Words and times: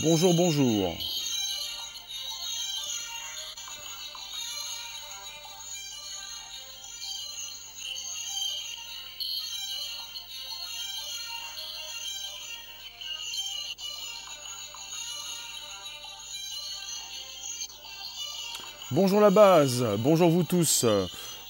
Bonjour, 0.00 0.32
bonjour. 0.32 0.94
Bonjour 18.92 19.20
la 19.20 19.30
base, 19.30 19.84
bonjour 19.98 20.30
vous 20.30 20.44
tous. 20.44 20.86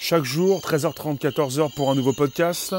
Chaque 0.01 0.25
jour, 0.25 0.61
13h30, 0.61 1.19
14h 1.19 1.71
pour 1.75 1.91
un 1.91 1.95
nouveau 1.95 2.15
podcast. 2.15 2.75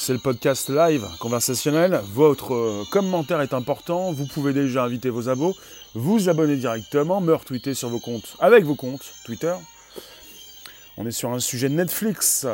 C'est 0.00 0.12
le 0.12 0.20
podcast 0.20 0.70
live 0.70 1.04
conversationnel. 1.18 2.00
Votre 2.14 2.54
euh, 2.54 2.84
commentaire 2.88 3.40
est 3.40 3.52
important. 3.52 4.12
Vous 4.12 4.26
pouvez 4.26 4.52
déjà 4.52 4.84
inviter 4.84 5.10
vos 5.10 5.28
abos, 5.28 5.56
vous 5.92 6.28
abonner 6.28 6.56
directement, 6.56 7.20
me 7.20 7.34
retweeter 7.34 7.74
sur 7.74 7.88
vos 7.88 7.98
comptes, 7.98 8.36
avec 8.38 8.64
vos 8.64 8.76
comptes 8.76 9.12
Twitter. 9.24 9.54
On 10.98 11.04
est 11.04 11.10
sur 11.10 11.32
un 11.32 11.40
sujet 11.40 11.68
Netflix. 11.68 12.46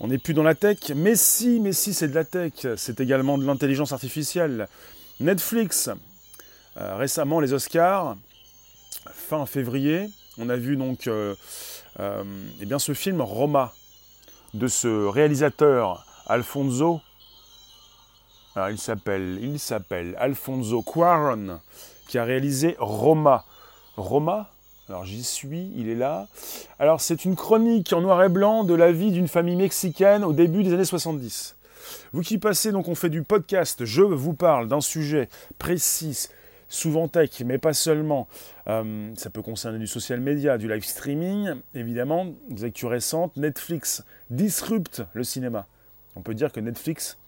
On 0.00 0.08
n'est 0.08 0.18
plus 0.18 0.34
dans 0.34 0.42
la 0.42 0.56
tech. 0.56 0.90
Mais 0.96 1.14
si, 1.14 1.60
mais 1.60 1.72
si, 1.72 1.94
c'est 1.94 2.08
de 2.08 2.16
la 2.16 2.24
tech. 2.24 2.66
C'est 2.76 2.98
également 2.98 3.38
de 3.38 3.46
l'intelligence 3.46 3.92
artificielle. 3.92 4.66
Netflix, 5.20 5.88
euh, 6.78 6.96
récemment 6.96 7.38
les 7.38 7.52
Oscars, 7.52 8.16
fin 9.14 9.46
février, 9.46 10.10
on 10.36 10.48
a 10.48 10.56
vu 10.56 10.76
donc 10.76 11.06
euh, 11.06 11.34
eh 12.60 12.66
bien, 12.66 12.80
ce 12.80 12.92
film 12.92 13.20
Roma 13.20 13.72
de 14.52 14.66
ce 14.66 15.06
réalisateur 15.06 16.04
Alfonso. 16.32 17.02
S'appelle, 18.76 19.38
il 19.42 19.58
s'appelle 19.58 20.14
Alfonso 20.18 20.82
Cuaron, 20.82 21.60
qui 22.08 22.16
a 22.16 22.24
réalisé 22.24 22.74
Roma. 22.78 23.44
Roma? 23.98 24.48
Alors 24.88 25.04
j'y 25.04 25.24
suis, 25.24 25.70
il 25.76 25.90
est 25.90 25.94
là. 25.94 26.28
Alors 26.78 27.02
c'est 27.02 27.26
une 27.26 27.36
chronique 27.36 27.92
en 27.92 28.00
noir 28.00 28.22
et 28.22 28.30
blanc 28.30 28.64
de 28.64 28.72
la 28.72 28.92
vie 28.92 29.10
d'une 29.10 29.28
famille 29.28 29.56
mexicaine 29.56 30.24
au 30.24 30.32
début 30.32 30.62
des 30.62 30.72
années 30.72 30.86
70. 30.86 31.54
Vous 32.14 32.22
qui 32.22 32.38
passez, 32.38 32.72
donc 32.72 32.88
on 32.88 32.94
fait 32.94 33.10
du 33.10 33.22
podcast, 33.22 33.84
je 33.84 34.00
vous 34.00 34.32
parle 34.32 34.68
d'un 34.68 34.80
sujet 34.80 35.28
précis, 35.58 36.28
souvent 36.70 37.08
tech, 37.08 37.42
mais 37.44 37.58
pas 37.58 37.74
seulement. 37.74 38.26
Euh, 38.68 39.12
ça 39.18 39.28
peut 39.28 39.42
concerner 39.42 39.78
du 39.78 39.86
social 39.86 40.20
media, 40.20 40.56
du 40.56 40.66
live 40.66 40.84
streaming, 40.84 41.56
évidemment, 41.74 42.28
des 42.48 42.64
actus 42.64 42.88
récentes. 42.88 43.36
Netflix 43.36 44.02
disrupte 44.30 45.02
le 45.12 45.24
cinéma. 45.24 45.66
On 46.16 46.22
peut 46.22 46.34
dire 46.34 46.52
que 46.52 46.60
Netflix, 46.60 47.18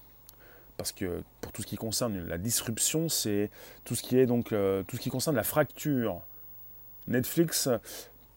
parce 0.76 0.92
que 0.92 1.22
pour 1.40 1.52
tout 1.52 1.62
ce 1.62 1.66
qui 1.66 1.76
concerne 1.76 2.26
la 2.26 2.38
disruption, 2.38 3.08
c'est 3.08 3.50
tout 3.84 3.94
ce 3.94 4.02
qui 4.02 4.18
est 4.18 4.28
euh, 4.52 4.82
tout 4.82 4.96
ce 4.96 5.00
qui 5.00 5.10
concerne 5.10 5.36
la 5.36 5.42
fracture. 5.42 6.20
Netflix 7.06 7.68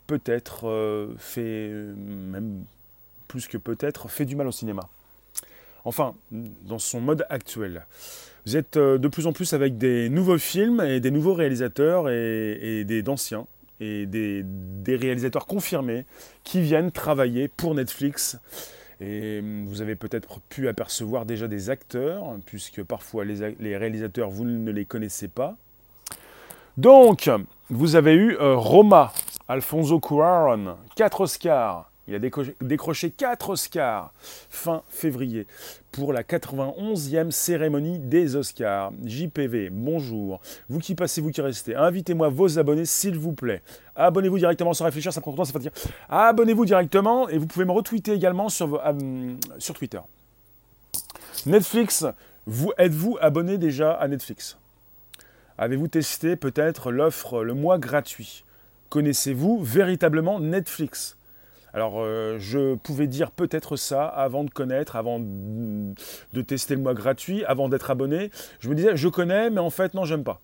peut-être 0.08 0.68
euh, 0.68 1.14
fait 1.18 1.70
même 1.70 2.64
plus 3.28 3.48
que 3.48 3.58
peut-être 3.58 4.08
fait 4.10 4.26
du 4.26 4.36
mal 4.36 4.48
au 4.48 4.52
cinéma. 4.52 4.88
Enfin, 5.84 6.16
dans 6.32 6.80
son 6.80 7.00
mode 7.00 7.26
actuel. 7.30 7.86
Vous 8.46 8.58
êtes 8.58 8.78
euh, 8.78 8.98
de 8.98 9.08
plus 9.08 9.26
en 9.26 9.34
plus 9.34 9.54
avec 9.54 9.78
des 9.78 10.10
nouveaux 10.10 10.38
films 10.38 10.82
et 10.82 11.00
des 11.00 11.12
nouveaux 11.12 11.34
réalisateurs 11.34 12.10
et, 12.10 12.84
des 12.86 13.02
d'anciens 13.02 13.48
et 13.80 14.06
des 14.06 14.96
réalisateurs 14.96 15.46
confirmés 15.46 16.06
qui 16.44 16.62
viennent 16.62 16.92
travailler 16.92 17.48
pour 17.48 17.76
Netflix 17.76 18.38
et 19.00 19.40
hum, 19.40 19.66
vous 19.68 19.82
avez 19.82 19.96
peut-être 19.96 20.40
pu 20.50 20.68
apercevoir 20.68 21.26
déjà 21.26 21.48
des 21.48 21.70
acteurs, 21.70 22.24
puisque 22.46 22.84
parfois 22.84 23.26
les, 23.26 23.78
réalisateurs, 23.78 24.30
vous 24.30 24.46
ne 24.46 24.72
les 24.72 24.86
connaissez 24.86 25.28
pas. 25.28 25.56
Donc, 26.78 27.30
vous 27.70 27.96
avez 27.96 28.14
eu 28.14 28.38
euh, 28.38 28.56
Roma, 28.56 29.12
Alfonso 29.48 30.00
Cuarón, 30.00 30.78
4 30.96 31.22
Oscars, 31.22 31.87
il 32.08 32.16
a 32.16 32.20
décroché 32.62 33.12
4 33.12 33.50
Oscars 33.50 34.14
fin 34.50 34.82
février 34.88 35.46
pour 35.92 36.14
la 36.14 36.24
91e 36.24 37.32
cérémonie 37.32 38.00
des 38.00 38.38
Oscars. 38.38 38.94
JPV, 39.04 39.70
bonjour. 39.70 40.40
Vous 40.70 40.80
qui 40.80 40.96
passez, 40.96 41.20
vous 41.20 41.32
qui 41.32 41.42
restez, 41.42 41.76
invitez-moi 41.76 42.30
vos 42.30 42.60
abonnés 42.60 42.86
s'il 42.86 43.18
vous 43.18 43.34
plaît. 43.34 43.62
Abonnez-vous 43.96 44.38
directement 44.38 44.74
sans 44.74 44.86
réfléchir, 44.86 45.12
ça 45.12 45.20
prend 45.20 45.32
trop 45.32 45.44
de 45.44 45.50
temps, 45.50 45.54
c'est 45.54 45.60
dire. 45.60 45.72
Abonnez-vous 46.08 46.66
directement 46.66 47.28
et 47.28 47.38
vous 47.38 47.48
pouvez 47.48 47.66
me 47.66 47.72
retweeter 47.72 48.14
également 48.14 48.48
sur, 48.48 48.82
euh, 48.86 49.34
Twitter. 49.74 50.00
Netflix, 51.46 52.06
vous 52.46 52.72
êtes-vous 52.78 53.18
abonné 53.20 53.58
déjà 53.58 53.92
à 53.92 54.08
Netflix? 54.08 54.58
Avez-vous 55.58 55.90
testé 55.90 56.38
peut-être 56.38 56.92
l'offre 56.92 57.44
le 57.44 57.54
mois 57.54 57.80
gratuit? 57.80 58.46
Connaissez-vous 58.90 59.62
véritablement 59.62 60.40
Netflix? 60.40 61.18
Alors, 61.74 61.96
euh, 61.98 62.38
je 62.40 62.76
pouvais 62.76 63.08
dire 63.08 63.32
peut-être 63.32 63.76
ça 63.76 64.06
avant 64.08 64.44
de 64.44 64.50
connaître, 64.50 64.96
avant 64.96 65.20
de 65.20 66.42
tester 66.42 66.76
le 66.76 66.82
mois 66.82 66.94
gratuit, 66.94 67.44
avant 67.46 67.70
d'être 67.70 67.92
abonné. 67.92 68.32
Je 68.60 68.70
me 68.70 68.76
disais, 68.76 68.96
je 68.96 69.08
connais, 69.08 69.50
mais 69.50 69.60
en 69.60 69.70
fait, 69.70 69.94
non, 69.94 70.06
j'aime 70.06 70.24
pas. 70.24 70.40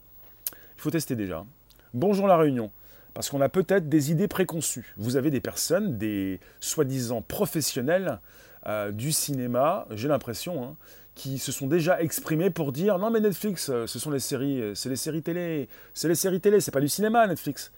Il 0.78 0.82
faut 0.82 0.92
tester 0.92 1.16
déjà. 1.16 1.46
Bonjour 1.94 2.28
la 2.28 2.38
réunion. 2.38 2.72
Parce 3.14 3.30
qu'on 3.30 3.42
a 3.42 3.50
peut-être 3.50 3.90
des 3.90 4.12
idées 4.12 4.28
préconçues. 4.28 4.94
Vous 4.98 5.16
avez 5.16 5.30
des 5.30 5.40
personnes, 5.40 5.98
des 5.98 6.40
soi-disant 6.60 7.22
professionnels 7.22 8.20
euh, 8.66 8.92
du 8.92 9.12
cinéma, 9.12 9.88
j'ai 9.92 10.08
l'impression, 10.08 10.64
hein, 10.64 10.76
qui 11.16 11.38
se 11.38 11.52
sont 11.52 11.68
déjà 11.68 12.02
exprimés 12.02 12.50
pour 12.50 12.72
dire 12.72 12.98
non 12.98 13.12
mais 13.12 13.20
Netflix, 13.20 13.70
euh, 13.70 13.86
ce 13.86 14.00
sont 14.00 14.10
les 14.10 14.20
séries, 14.20 14.72
c'est 14.74 14.90
les 14.90 14.96
séries 14.96 15.22
télé, 15.22 15.68
c'est 15.94 16.08
les 16.08 16.16
séries 16.16 16.40
télé, 16.40 16.60
c'est 16.60 16.72
pas 16.72 16.80
du 16.80 16.90
cinéma 16.90 17.28
Netflix. 17.28 17.72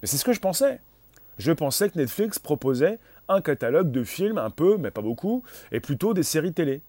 Mais 0.00 0.08
c'est 0.08 0.18
ce 0.18 0.24
que 0.24 0.32
je 0.32 0.40
pensais 0.40 0.80
je 1.38 1.52
pensais 1.52 1.90
que 1.90 1.98
Netflix 1.98 2.38
proposait 2.38 2.98
un 3.28 3.40
catalogue 3.40 3.90
de 3.90 4.04
films, 4.04 4.38
un 4.38 4.50
peu, 4.50 4.76
mais 4.78 4.90
pas 4.90 5.02
beaucoup, 5.02 5.42
et 5.72 5.80
plutôt 5.80 6.14
des 6.14 6.22
séries 6.22 6.52
télé. 6.52 6.80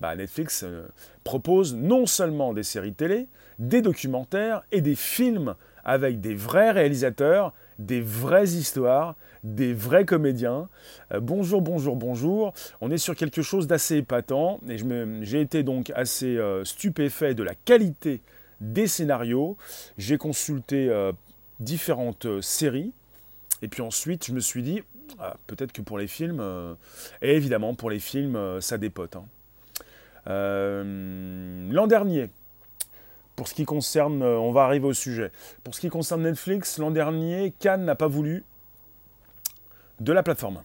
Bah, 0.00 0.16
Netflix 0.16 0.64
euh, 0.64 0.86
propose 1.22 1.74
non 1.74 2.06
seulement 2.06 2.52
des 2.52 2.62
séries 2.62 2.92
télé, 2.92 3.26
des 3.58 3.80
documentaires 3.80 4.62
et 4.72 4.80
des 4.80 4.96
films 4.96 5.54
avec 5.84 6.20
des 6.20 6.34
vrais 6.34 6.72
réalisateurs, 6.72 7.52
des 7.78 8.00
vraies 8.00 8.48
histoires, 8.48 9.14
des 9.44 9.72
vrais 9.72 10.04
comédiens. 10.04 10.68
Euh, 11.12 11.20
bonjour, 11.20 11.62
bonjour, 11.62 11.96
bonjour. 11.96 12.52
On 12.80 12.90
est 12.90 12.98
sur 12.98 13.14
quelque 13.14 13.42
chose 13.42 13.66
d'assez 13.66 13.96
épatant 13.98 14.60
et 14.68 14.76
j'ai 15.22 15.40
été 15.40 15.62
donc 15.62 15.92
assez 15.94 16.36
euh, 16.36 16.64
stupéfait 16.64 17.34
de 17.34 17.42
la 17.42 17.54
qualité 17.54 18.20
des 18.60 18.88
scénarios. 18.88 19.56
J'ai 19.96 20.18
consulté 20.18 20.90
différentes 21.60 22.40
séries 22.40 22.92
et 23.62 23.68
puis 23.68 23.82
ensuite, 23.82 24.26
je 24.26 24.32
me 24.32 24.40
suis 24.40 24.62
dit, 24.62 24.82
ah, 25.18 25.36
peut-être 25.46 25.72
que 25.72 25.82
pour 25.82 25.98
les 25.98 26.06
films, 26.06 26.40
euh, 26.40 26.74
et 27.22 27.36
évidemment 27.36 27.74
pour 27.74 27.90
les 27.90 27.98
films, 27.98 28.36
euh, 28.36 28.60
ça 28.60 28.78
dépote. 28.78 29.16
Hein. 29.16 29.24
Euh, 30.26 31.68
l'an 31.70 31.86
dernier, 31.86 32.30
pour 33.36 33.48
ce 33.48 33.54
qui 33.54 33.64
concerne, 33.64 34.22
on 34.22 34.52
va 34.52 34.64
arriver 34.64 34.86
au 34.86 34.92
sujet, 34.92 35.30
pour 35.62 35.74
ce 35.74 35.80
qui 35.80 35.88
concerne 35.88 36.22
Netflix, 36.22 36.78
l'an 36.78 36.90
dernier, 36.90 37.52
Cannes 37.58 37.84
n'a 37.84 37.94
pas 37.94 38.06
voulu 38.06 38.44
de 40.00 40.12
la 40.12 40.22
plateforme. 40.22 40.62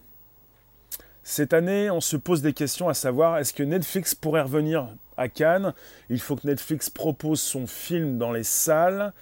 Cette 1.24 1.54
année, 1.54 1.90
on 1.90 2.02
se 2.02 2.16
pose 2.16 2.42
des 2.42 2.54
questions 2.54 2.90
à 2.90 2.94
savoir, 2.94 3.38
est-ce 3.38 3.54
que 3.54 3.64
Netflix 3.64 4.16
pourrait 4.16 4.42
revenir 4.42 4.88
à 5.20 5.28
Cannes 5.28 5.74
Il 6.10 6.20
faut 6.20 6.36
que 6.36 6.48
Netflix 6.48 6.90
propose 6.90 7.42
son 7.42 7.68
film 7.68 8.18
dans 8.18 8.32
les 8.32 8.44
salles. 8.44 9.14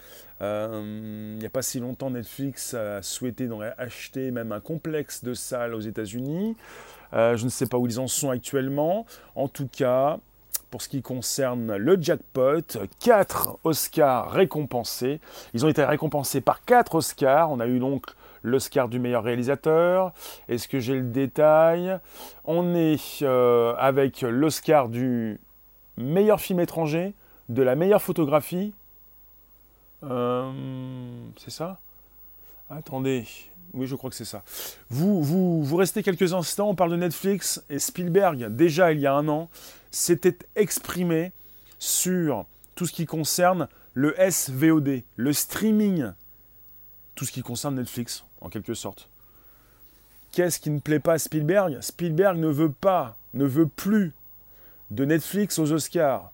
Euh, 0.41 1.31
il 1.33 1.39
n'y 1.39 1.45
a 1.45 1.49
pas 1.49 1.63
si 1.63 1.79
longtemps, 1.79 2.11
Netflix 2.11 2.73
a 2.73 3.01
souhaité 3.01 3.49
acheter 3.77 4.31
même 4.31 4.51
un 4.51 4.59
complexe 4.59 5.23
de 5.23 5.33
salles 5.33 5.73
aux 5.73 5.79
États-Unis. 5.79 6.55
Euh, 7.13 7.35
je 7.37 7.45
ne 7.45 7.49
sais 7.49 7.65
pas 7.65 7.77
où 7.77 7.87
ils 7.87 7.99
en 7.99 8.07
sont 8.07 8.29
actuellement. 8.29 9.05
En 9.35 9.47
tout 9.47 9.67
cas, 9.67 10.19
pour 10.69 10.81
ce 10.81 10.89
qui 10.89 11.01
concerne 11.01 11.75
le 11.75 11.97
jackpot, 12.01 12.77
4 12.99 13.59
Oscars 13.63 14.31
récompensés. 14.31 15.19
Ils 15.53 15.65
ont 15.65 15.69
été 15.69 15.83
récompensés 15.83 16.41
par 16.41 16.63
4 16.65 16.95
Oscars. 16.95 17.51
On 17.51 17.59
a 17.59 17.67
eu 17.67 17.79
donc 17.79 18.05
l'Oscar 18.43 18.89
du 18.89 18.99
meilleur 18.99 19.23
réalisateur. 19.23 20.13
Est-ce 20.49 20.67
que 20.67 20.79
j'ai 20.79 20.95
le 20.95 21.03
détail? 21.07 21.97
On 22.45 22.75
est 22.75 23.21
euh, 23.21 23.73
avec 23.77 24.21
l'Oscar 24.21 24.89
du 24.89 25.39
meilleur 25.97 26.39
film 26.39 26.59
étranger, 26.59 27.13
de 27.49 27.61
la 27.61 27.75
meilleure 27.75 28.01
photographie, 28.01 28.73
euh, 30.03 30.51
c'est 31.37 31.51
ça? 31.51 31.79
Attendez. 32.69 33.25
Oui, 33.73 33.85
je 33.85 33.95
crois 33.95 34.09
que 34.09 34.15
c'est 34.15 34.25
ça. 34.25 34.43
Vous, 34.89 35.21
vous, 35.21 35.63
vous 35.63 35.75
restez 35.75 36.01
quelques 36.01 36.33
instants, 36.33 36.69
on 36.69 36.75
parle 36.75 36.91
de 36.91 36.95
Netflix 36.95 37.63
et 37.69 37.79
Spielberg, 37.79 38.55
déjà 38.55 38.93
il 38.93 38.99
y 38.99 39.07
a 39.07 39.13
un 39.13 39.27
an, 39.27 39.49
s'était 39.91 40.37
exprimé 40.55 41.31
sur 41.79 42.45
tout 42.75 42.85
ce 42.85 42.93
qui 42.93 43.05
concerne 43.05 43.67
le 43.93 44.15
SVOD, 44.17 45.01
le 45.15 45.33
streaming, 45.33 46.11
tout 47.15 47.25
ce 47.25 47.31
qui 47.31 47.41
concerne 47.41 47.75
Netflix, 47.75 48.23
en 48.41 48.49
quelque 48.49 48.73
sorte. 48.73 49.09
Qu'est-ce 50.31 50.59
qui 50.59 50.69
ne 50.69 50.79
plaît 50.79 50.99
pas 50.99 51.13
à 51.13 51.17
Spielberg? 51.17 51.79
Spielberg 51.81 52.37
ne 52.37 52.47
veut 52.47 52.71
pas, 52.71 53.17
ne 53.33 53.45
veut 53.45 53.67
plus 53.67 54.13
de 54.91 55.05
Netflix 55.05 55.59
aux 55.59 55.71
Oscars. 55.71 56.31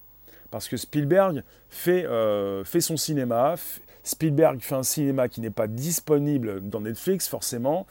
Parce 0.51 0.67
que 0.67 0.77
Spielberg 0.77 1.43
fait, 1.69 2.05
euh, 2.05 2.63
fait 2.63 2.81
son 2.81 2.97
cinéma. 2.97 3.55
Spielberg 4.03 4.59
fait 4.59 4.75
un 4.75 4.83
cinéma 4.83 5.27
qui 5.27 5.41
n'est 5.41 5.49
pas 5.49 5.67
disponible 5.67 6.61
dans 6.61 6.81
Netflix, 6.81 7.27
forcément. 7.27 7.87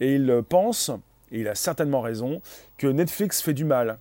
Et 0.00 0.14
il 0.14 0.42
pense, 0.48 0.90
et 1.30 1.40
il 1.40 1.48
a 1.48 1.54
certainement 1.54 2.00
raison, 2.00 2.40
que 2.78 2.86
Netflix 2.86 3.42
fait 3.42 3.52
du 3.54 3.64
mal 3.64 3.98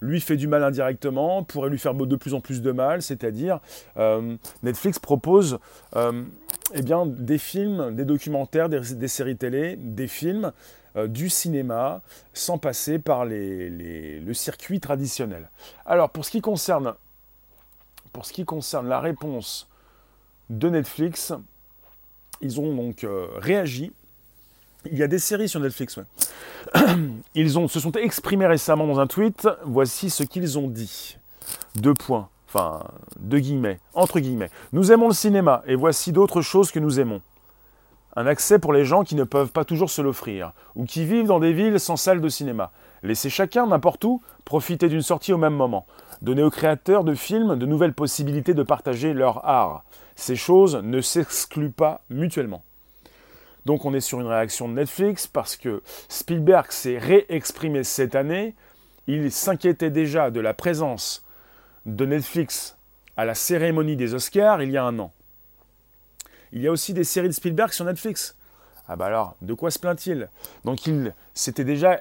lui 0.00 0.20
fait 0.20 0.36
du 0.36 0.46
mal 0.46 0.62
indirectement, 0.62 1.42
pourrait 1.42 1.70
lui 1.70 1.78
faire 1.78 1.94
de 1.94 2.16
plus 2.16 2.34
en 2.34 2.40
plus 2.40 2.62
de 2.62 2.72
mal, 2.72 3.02
c'est-à-dire 3.02 3.60
euh, 3.96 4.36
Netflix 4.62 4.98
propose 4.98 5.58
euh, 5.96 6.22
eh 6.74 6.82
bien, 6.82 7.06
des 7.06 7.38
films, 7.38 7.94
des 7.94 8.04
documentaires, 8.04 8.68
des, 8.68 9.08
séries 9.08 9.36
télé, 9.36 9.76
des 9.76 10.08
films, 10.08 10.52
euh, 10.96 11.06
du 11.06 11.28
cinéma, 11.28 12.02
sans 12.32 12.58
passer 12.58 12.98
par 12.98 13.24
le 13.24 14.32
circuit 14.32 14.80
traditionnel. 14.80 15.50
Alors 15.84 16.10
pour 16.10 16.24
ce 16.24 16.30
qui 16.30 16.40
concerne, 16.40 16.94
pour 18.12 18.26
ce 18.26 18.32
qui 18.32 18.44
concerne 18.44 18.88
la 18.88 19.00
réponse 19.00 19.68
de 20.50 20.68
Netflix, 20.68 21.32
ils 22.40 22.60
ont 22.60 22.74
donc 22.74 23.06
réagi 23.38 23.92
il 24.90 24.98
y 24.98 25.02
a 25.02 25.08
des 25.08 25.18
séries 25.18 25.48
sur 25.48 25.60
Netflix. 25.60 25.98
Ils 27.34 27.58
ont, 27.58 27.68
se 27.68 27.80
sont 27.80 27.92
exprimés 27.92 28.46
récemment 28.46 28.86
dans 28.86 29.00
un 29.00 29.06
tweet. 29.06 29.48
Voici 29.64 30.10
ce 30.10 30.22
qu'ils 30.22 30.58
ont 30.58 30.68
dit. 30.68 31.16
Deux 31.76 31.94
points. 31.94 32.28
Enfin, 32.48 32.84
deux 33.18 33.38
guillemets. 33.38 33.78
Entre 33.94 34.20
guillemets. 34.20 34.50
Nous 34.72 34.92
aimons 34.92 35.08
le 35.08 35.14
cinéma 35.14 35.62
et 35.66 35.74
voici 35.74 36.12
d'autres 36.12 36.42
choses 36.42 36.70
que 36.70 36.78
nous 36.78 37.00
aimons. 37.00 37.20
Un 38.18 38.26
accès 38.26 38.58
pour 38.58 38.72
les 38.72 38.86
gens 38.86 39.04
qui 39.04 39.14
ne 39.14 39.24
peuvent 39.24 39.52
pas 39.52 39.66
toujours 39.66 39.90
se 39.90 40.00
l'offrir 40.00 40.52
ou 40.74 40.84
qui 40.84 41.04
vivent 41.04 41.26
dans 41.26 41.38
des 41.38 41.52
villes 41.52 41.78
sans 41.78 41.96
salle 41.96 42.22
de 42.22 42.28
cinéma. 42.30 42.72
Laisser 43.02 43.28
chacun, 43.28 43.66
n'importe 43.66 44.02
où, 44.04 44.22
profiter 44.46 44.88
d'une 44.88 45.02
sortie 45.02 45.34
au 45.34 45.38
même 45.38 45.54
moment. 45.54 45.86
Donner 46.22 46.42
aux 46.42 46.50
créateurs 46.50 47.04
de 47.04 47.14
films 47.14 47.56
de 47.56 47.66
nouvelles 47.66 47.92
possibilités 47.92 48.54
de 48.54 48.62
partager 48.62 49.12
leur 49.12 49.46
art. 49.46 49.84
Ces 50.14 50.34
choses 50.34 50.76
ne 50.76 51.02
s'excluent 51.02 51.72
pas 51.72 52.00
mutuellement. 52.08 52.62
Donc 53.66 53.84
on 53.84 53.92
est 53.92 54.00
sur 54.00 54.18
une 54.20 54.28
réaction 54.28 54.66
de 54.66 54.72
Netflix 54.72 55.26
parce 55.26 55.56
que 55.56 55.82
Spielberg 56.08 56.70
s'est 56.70 56.96
réexprimé 56.96 57.84
cette 57.84 58.14
année. 58.14 58.54
Il 59.06 59.30
s'inquiétait 59.30 59.90
déjà 59.90 60.30
de 60.30 60.40
la 60.40 60.54
présence 60.54 61.22
de 61.84 62.06
Netflix 62.06 62.78
à 63.18 63.26
la 63.26 63.34
cérémonie 63.34 63.96
des 63.96 64.14
Oscars 64.14 64.62
il 64.62 64.70
y 64.70 64.78
a 64.78 64.84
un 64.84 64.98
an. 65.00 65.12
Il 66.52 66.62
y 66.62 66.68
a 66.68 66.70
aussi 66.70 66.94
des 66.94 67.04
séries 67.04 67.28
de 67.28 67.32
Spielberg 67.34 67.72
sur 67.72 67.84
Netflix. 67.84 68.36
Ah 68.88 68.96
bah 68.96 69.06
alors, 69.06 69.36
de 69.42 69.52
quoi 69.52 69.70
se 69.70 69.78
plaint-il? 69.78 70.28
Donc 70.64 70.86
il 70.86 71.12
s'était 71.34 71.64
déjà 71.64 72.00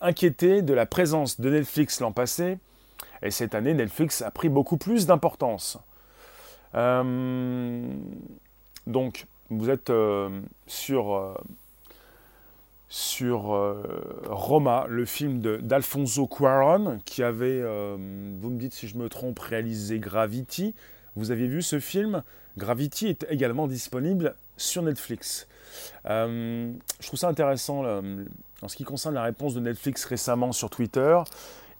inquiété 0.00 0.62
de 0.62 0.74
la 0.74 0.84
présence 0.84 1.40
de 1.40 1.50
Netflix 1.50 2.00
l'an 2.00 2.12
passé, 2.12 2.58
et 3.22 3.30
cette 3.30 3.54
année, 3.54 3.74
Netflix 3.74 4.22
a 4.22 4.30
pris 4.30 4.48
beaucoup 4.48 4.76
plus 4.76 5.06
d'importance. 5.06 5.78
Euh, 6.74 7.82
donc, 8.86 9.26
vous 9.50 9.70
êtes 9.70 9.90
euh, 9.90 10.40
sur, 10.66 11.14
euh, 11.14 11.34
sur 12.88 13.40
Roma, 14.26 14.84
le 14.88 15.04
film 15.04 15.40
d'Alfonso 15.40 16.26
Cuaron, 16.26 17.00
qui 17.04 17.22
avait, 17.22 17.62
vous 17.62 18.50
me 18.50 18.58
dites 18.58 18.74
si 18.74 18.88
je 18.88 18.96
me 18.96 19.08
trompe, 19.08 19.38
réalisé 19.38 19.98
Gravity. 19.98 20.74
Vous 21.16 21.30
aviez 21.30 21.48
vu 21.48 21.62
ce 21.62 21.80
film? 21.80 22.22
Gravity 22.56 23.08
est 23.08 23.26
également 23.28 23.66
disponible 23.66 24.34
sur 24.56 24.82
Netflix. 24.82 25.46
je 26.04 27.06
trouve 27.06 27.18
ça 27.18 27.28
intéressant 27.28 27.84
en 27.84 28.68
ce 28.68 28.76
qui 28.76 28.84
concerne 28.84 29.14
la 29.14 29.22
réponse 29.22 29.54
de 29.54 29.60
Netflix 29.60 30.04
récemment 30.04 30.52
sur 30.52 30.70
Twitter. 30.70 31.18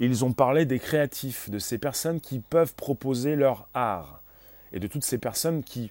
Ils 0.01 0.25
ont 0.25 0.33
parlé 0.33 0.67
des 0.67 0.79
créatifs, 0.79 1.49
de 1.49 1.59
ces 1.59 1.79
personnes 1.79 2.21
qui 2.21 2.41
peuvent 2.41 2.75
proposer 2.75 3.37
leur 3.37 3.69
art 3.73 4.23
et 4.73 4.81
de 4.81 4.87
toutes 4.87 5.05
ces 5.05 5.19
personnes 5.19 5.63
qui 5.63 5.91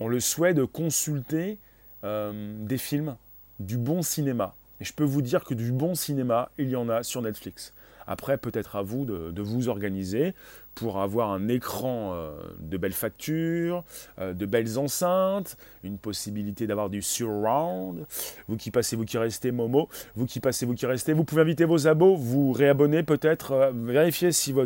on 0.00 0.08
le 0.08 0.20
souhait 0.20 0.54
de 0.54 0.64
consulter 0.64 1.58
euh, 2.04 2.54
des 2.60 2.78
films, 2.78 3.16
du 3.60 3.76
bon 3.76 4.02
cinéma. 4.02 4.54
Et 4.80 4.84
je 4.84 4.92
peux 4.92 5.04
vous 5.04 5.22
dire 5.22 5.44
que 5.44 5.54
du 5.54 5.72
bon 5.72 5.94
cinéma, 5.94 6.50
il 6.58 6.68
y 6.68 6.76
en 6.76 6.88
a 6.88 7.02
sur 7.02 7.22
Netflix. 7.22 7.72
Après, 8.06 8.38
peut-être 8.38 8.76
à 8.76 8.82
vous 8.82 9.04
de, 9.04 9.42
vous 9.42 9.68
organiser 9.68 10.34
pour 10.74 11.00
avoir 11.00 11.30
un 11.30 11.48
écran 11.48 12.12
euh, 12.12 12.32
de 12.58 12.76
belle 12.76 12.92
facture, 12.92 13.84
euh, 14.18 14.34
de 14.34 14.44
belles 14.44 14.78
enceintes, 14.78 15.56
une 15.84 15.98
possibilité 15.98 16.66
d'avoir 16.66 16.90
du 16.90 17.02
surround. 17.02 18.06
Vous 18.48 18.56
qui 18.56 18.70
passez, 18.70 18.96
vous 18.96 19.04
qui 19.04 19.18
restez, 19.18 19.52
Momo, 19.52 19.88
vous 20.16 20.26
qui 20.26 20.40
passez, 20.40 20.66
vous 20.66 20.74
qui 20.74 20.86
restez, 20.86 21.12
vous 21.12 21.24
pouvez 21.24 21.42
inviter 21.42 21.64
vos 21.64 21.86
abos, 21.86 22.16
vous 22.16 22.52
réabonner 22.52 23.02
peut-être, 23.02 23.72
vérifier 23.74 24.32
si 24.32 24.52
vos 24.52 24.64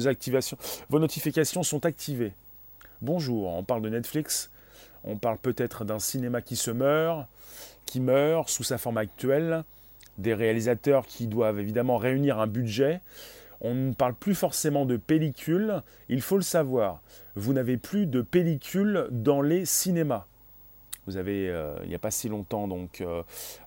notifications 0.98 1.62
sont 1.62 1.86
activées. 1.86 2.32
Bonjour, 3.02 3.48
on 3.54 3.62
parle 3.62 3.82
de 3.82 3.88
Netflix. 3.88 4.50
On 5.04 5.16
parle 5.16 5.38
peut-être 5.38 5.84
d'un 5.84 5.98
cinéma 5.98 6.42
qui 6.42 6.56
se 6.56 6.70
meurt, 6.70 7.26
qui 7.86 8.00
meurt 8.00 8.48
sous 8.48 8.64
sa 8.64 8.78
forme 8.78 8.98
actuelle, 8.98 9.64
des 10.18 10.34
réalisateurs 10.34 11.06
qui 11.06 11.26
doivent 11.26 11.58
évidemment 11.58 11.96
réunir 11.96 12.38
un 12.38 12.46
budget. 12.46 13.00
On 13.60 13.74
ne 13.74 13.92
parle 13.92 14.14
plus 14.14 14.34
forcément 14.34 14.86
de 14.86 14.96
pellicule, 14.96 15.82
il 16.08 16.22
faut 16.22 16.36
le 16.36 16.42
savoir. 16.42 17.02
Vous 17.36 17.52
n'avez 17.52 17.76
plus 17.76 18.06
de 18.06 18.22
pellicule 18.22 19.06
dans 19.10 19.42
les 19.42 19.64
cinémas. 19.64 20.26
Vous 21.06 21.16
avez, 21.16 21.48
euh, 21.48 21.74
il 21.82 21.88
n'y 21.88 21.94
a 21.94 21.98
pas 21.98 22.10
si 22.10 22.28
longtemps, 22.28 22.68
donc 22.68 23.00
euh, 23.00 23.22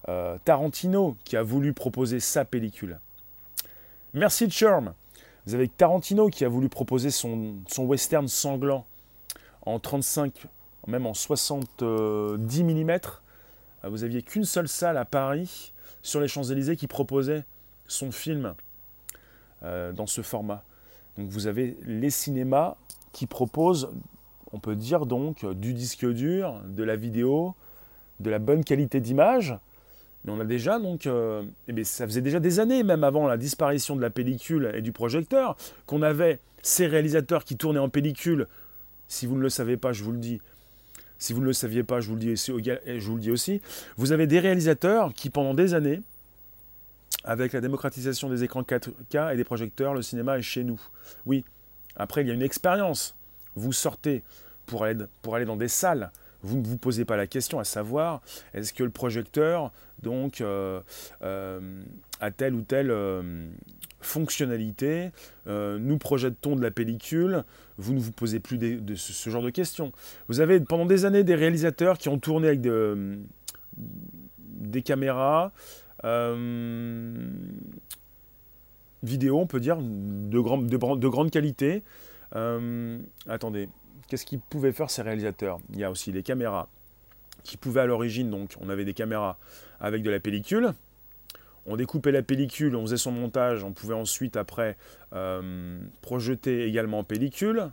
euh, 0.08 0.38
Tarantino 0.46 1.18
qui 1.24 1.36
a 1.36 1.44
voulu 1.44 1.74
proposer 1.74 2.20
sa 2.20 2.46
pellicule. 2.46 3.00
Merci 4.14 4.50
Charm. 4.50 4.94
Vous 5.46 5.56
avez 5.56 5.68
Tarantino 5.68 6.30
qui 6.30 6.46
a 6.46 6.50
voulu 6.50 6.70
proposer 6.70 7.12
son, 7.12 7.56
western 7.78 8.28
sanglant 8.28 8.86
en 9.66 9.80
35 9.80 10.48
même 10.88 11.06
en 11.06 11.14
70 11.14 12.64
mm. 12.64 13.00
Euh, 13.84 13.90
vous 13.90 14.04
aviez 14.04 14.22
qu'une 14.22 14.46
seule 14.46 14.68
salle 14.68 14.98
à 14.98 15.06
Paris, 15.06 15.74
sur 16.04 16.20
les 16.20 16.28
Champs-Élysées, 16.28 16.76
qui 16.76 16.88
proposait 16.88 17.44
son 17.88 18.12
film 18.12 18.54
euh, 19.64 19.92
dans 19.92 20.08
ce 20.08 20.22
format. 20.22 20.64
Donc 21.18 21.30
vous 21.30 21.48
avez 21.48 21.78
les 21.86 22.10
cinémas 22.10 22.76
qui 23.12 23.26
proposent, 23.26 23.90
on 24.52 24.60
peut 24.60 24.76
dire 24.76 25.06
donc, 25.06 25.46
du 25.54 25.74
disque 25.74 26.06
dur, 26.06 26.62
de 26.68 26.84
la 26.84 26.96
vidéo, 26.96 27.56
de 28.20 28.30
la 28.30 28.40
bonne 28.40 28.64
qualité 28.64 29.00
d'image. 29.00 29.58
Mais 30.26 30.32
on 30.32 30.40
a 30.40 30.46
déjà 30.46 30.80
donc, 30.80 31.06
euh, 31.06 31.44
eh 31.68 31.74
bien, 31.74 31.84
ça 31.84 32.08
faisait 32.08 32.22
déjà 32.22 32.40
des 32.40 32.60
années, 32.60 32.84
même 32.84 33.04
avant 33.04 33.28
la 33.28 33.38
disparition 33.38 33.96
de 33.96 34.02
la 34.02 34.10
pellicule 34.10 34.72
et 34.74 34.82
du 34.82 34.92
projecteur, 34.92 35.58
qu'on 35.86 36.02
avait 36.02 36.40
ces 36.62 36.88
réalisateurs 36.88 37.44
qui 37.44 37.58
tournaient 37.58 37.80
en 37.80 37.90
pellicule. 37.90 38.48
Si 39.08 39.28
vous 39.28 39.36
ne 39.36 39.42
le 39.42 39.50
savez 39.50 39.76
pas, 39.76 39.92
je 39.92 40.04
vous 40.04 40.14
le 40.14 40.18
dis, 40.18 40.40
si 41.24 41.32
vous 41.32 41.40
ne 41.40 41.46
le 41.46 41.54
saviez 41.54 41.84
pas, 41.84 42.02
je 42.02 42.10
vous 42.10 42.16
le 42.16 42.20
dis 42.20 42.32
aussi, 42.32 42.52
je 42.52 43.08
vous 43.08 43.16
le 43.16 43.22
dis 43.22 43.32
aussi, 43.32 43.62
vous 43.96 44.12
avez 44.12 44.28
des 44.28 44.40
réalisateurs 44.40 45.14
qui, 45.14 45.30
pendant 45.30 45.54
des 45.54 45.74
années, 45.74 46.02
avec 47.24 47.54
la 47.54 47.62
démocratisation 47.62 48.30
des 48.30 48.44
écrans 48.44 48.64
4K 48.64 49.34
et 49.34 49.38
des 49.38 49.46
projecteurs, 49.46 49.94
le 49.94 50.02
cinéma 50.02 50.38
est 50.38 50.42
chez 50.42 50.66
nous. 50.66 50.82
Oui, 51.26 51.46
après, 51.96 52.24
il 52.24 52.28
y 52.28 52.32
a 52.32 52.34
une 52.34 52.42
expérience. 52.42 53.16
Vous 53.56 53.72
sortez 53.72 54.22
pour 54.66 54.84
aller, 54.84 55.46
dans 55.46 55.56
des 55.56 55.70
salles. 55.70 56.12
Vous 56.42 56.58
ne 56.58 56.68
vous 56.68 56.78
posez 56.78 57.06
pas 57.06 57.16
la 57.16 57.26
question 57.26 57.58
à 57.58 57.64
savoir 57.64 58.22
est-ce 58.54 58.74
que 58.74 58.84
le 58.84 58.90
projecteur 58.90 59.72
donc 60.02 60.42
euh, 60.42 60.82
euh, 61.22 61.62
a 62.24 62.32
telle 62.32 62.56
ou 62.56 62.62
telle 62.62 62.90
euh, 62.90 63.22
fonctionnalité, 64.00 65.12
euh, 65.48 65.78
nous 65.78 65.98
projetons 65.98 66.56
de 66.56 66.62
la 66.62 66.72
pellicule, 66.72 67.44
vous 67.78 67.94
ne 67.94 68.00
vous 68.00 68.14
posez 68.14 68.40
plus 68.40 68.58
de, 68.58 68.96
ce, 68.96 69.30
genre 69.30 69.44
de 69.44 69.50
questions. 69.50 69.92
Vous 70.30 70.40
avez 70.40 70.60
pendant 70.62 70.86
des 70.86 71.04
années 71.06 71.24
des 71.24 71.36
réalisateurs 71.36 71.98
qui 71.98 72.08
ont 72.10 72.20
tourné 72.20 72.48
avec 72.48 72.62
des 74.38 74.82
caméras 74.82 75.52
euh, 76.06 77.28
vidéo, 79.04 79.40
on 79.40 79.48
peut 79.48 79.60
dire, 79.60 79.78
de, 79.78 80.30
de, 80.30 81.08
grande 81.08 81.32
qualité. 81.32 81.84
Attendez, 83.28 83.68
qu'est-ce 84.08 84.26
qu'ils 84.26 84.40
pouvaient 84.40 84.72
faire 84.72 84.90
ces 84.90 85.02
réalisateurs? 85.02 85.60
Il 85.74 85.80
y 85.80 85.84
a 85.84 85.92
aussi 85.92 86.14
les 86.14 86.24
caméras 86.24 86.70
qui 87.44 87.58
pouvaient 87.58 87.82
à 87.82 87.86
l'origine, 87.86 88.30
donc 88.30 88.56
on 88.62 88.70
avait 88.70 88.86
des 88.86 88.94
caméras 88.94 89.38
avec 89.82 90.04
de 90.04 90.10
la 90.10 90.22
pellicule, 90.22 90.74
on 91.66 91.76
découpait 91.78 92.12
la 92.12 92.22
pellicule, 92.22 92.76
on 92.76 92.82
faisait 92.82 92.98
son 92.98 93.12
montage, 93.12 93.64
on 93.64 93.72
pouvait 93.72 93.94
ensuite 93.94 94.38
après 94.38 94.78
euh, 95.14 95.80
projeter 96.02 96.66
également 96.66 97.00
en 97.00 97.04
pellicule, 97.04 97.70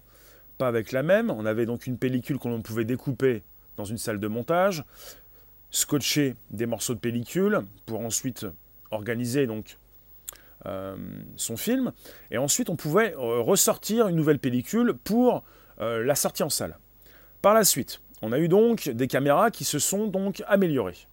pas 0.58 0.68
avec 0.68 0.92
la 0.92 1.02
même, 1.02 1.30
on 1.30 1.46
avait 1.46 1.66
donc 1.66 1.86
une 1.86 1.98
pellicule 1.98 2.38
qu'on 2.38 2.62
pouvait 2.62 2.84
découper 2.84 3.42
dans 3.76 3.84
une 3.84 3.98
salle 3.98 4.20
de 4.20 4.28
montage, 4.28 4.84
scotcher 5.70 6.36
des 6.50 6.66
morceaux 6.66 6.94
de 6.94 7.00
pellicule 7.00 7.60
pour 7.86 8.00
ensuite 8.00 8.46
organiser 8.90 9.46
donc 9.46 9.76
euh, 10.66 10.96
son 11.36 11.56
film, 11.56 11.92
et 12.30 12.38
ensuite 12.38 12.70
on 12.70 12.76
pouvait 12.76 13.14
euh, 13.14 13.40
ressortir 13.40 14.08
une 14.08 14.16
nouvelle 14.16 14.38
pellicule 14.38 14.94
pour 14.94 15.44
la 15.82 16.14
sortie 16.14 16.42
en 16.42 16.50
salle. 16.50 16.76
Par 17.40 17.54
la 17.54 17.64
suite, 17.64 18.02
on 18.20 18.32
a 18.32 18.38
eu 18.38 18.48
donc 18.48 18.90
des 18.90 19.06
caméras 19.06 19.50
qui 19.50 19.64
se 19.64 19.78
sont 19.78 20.08
donc 20.08 20.42
améliorées. 20.46 21.08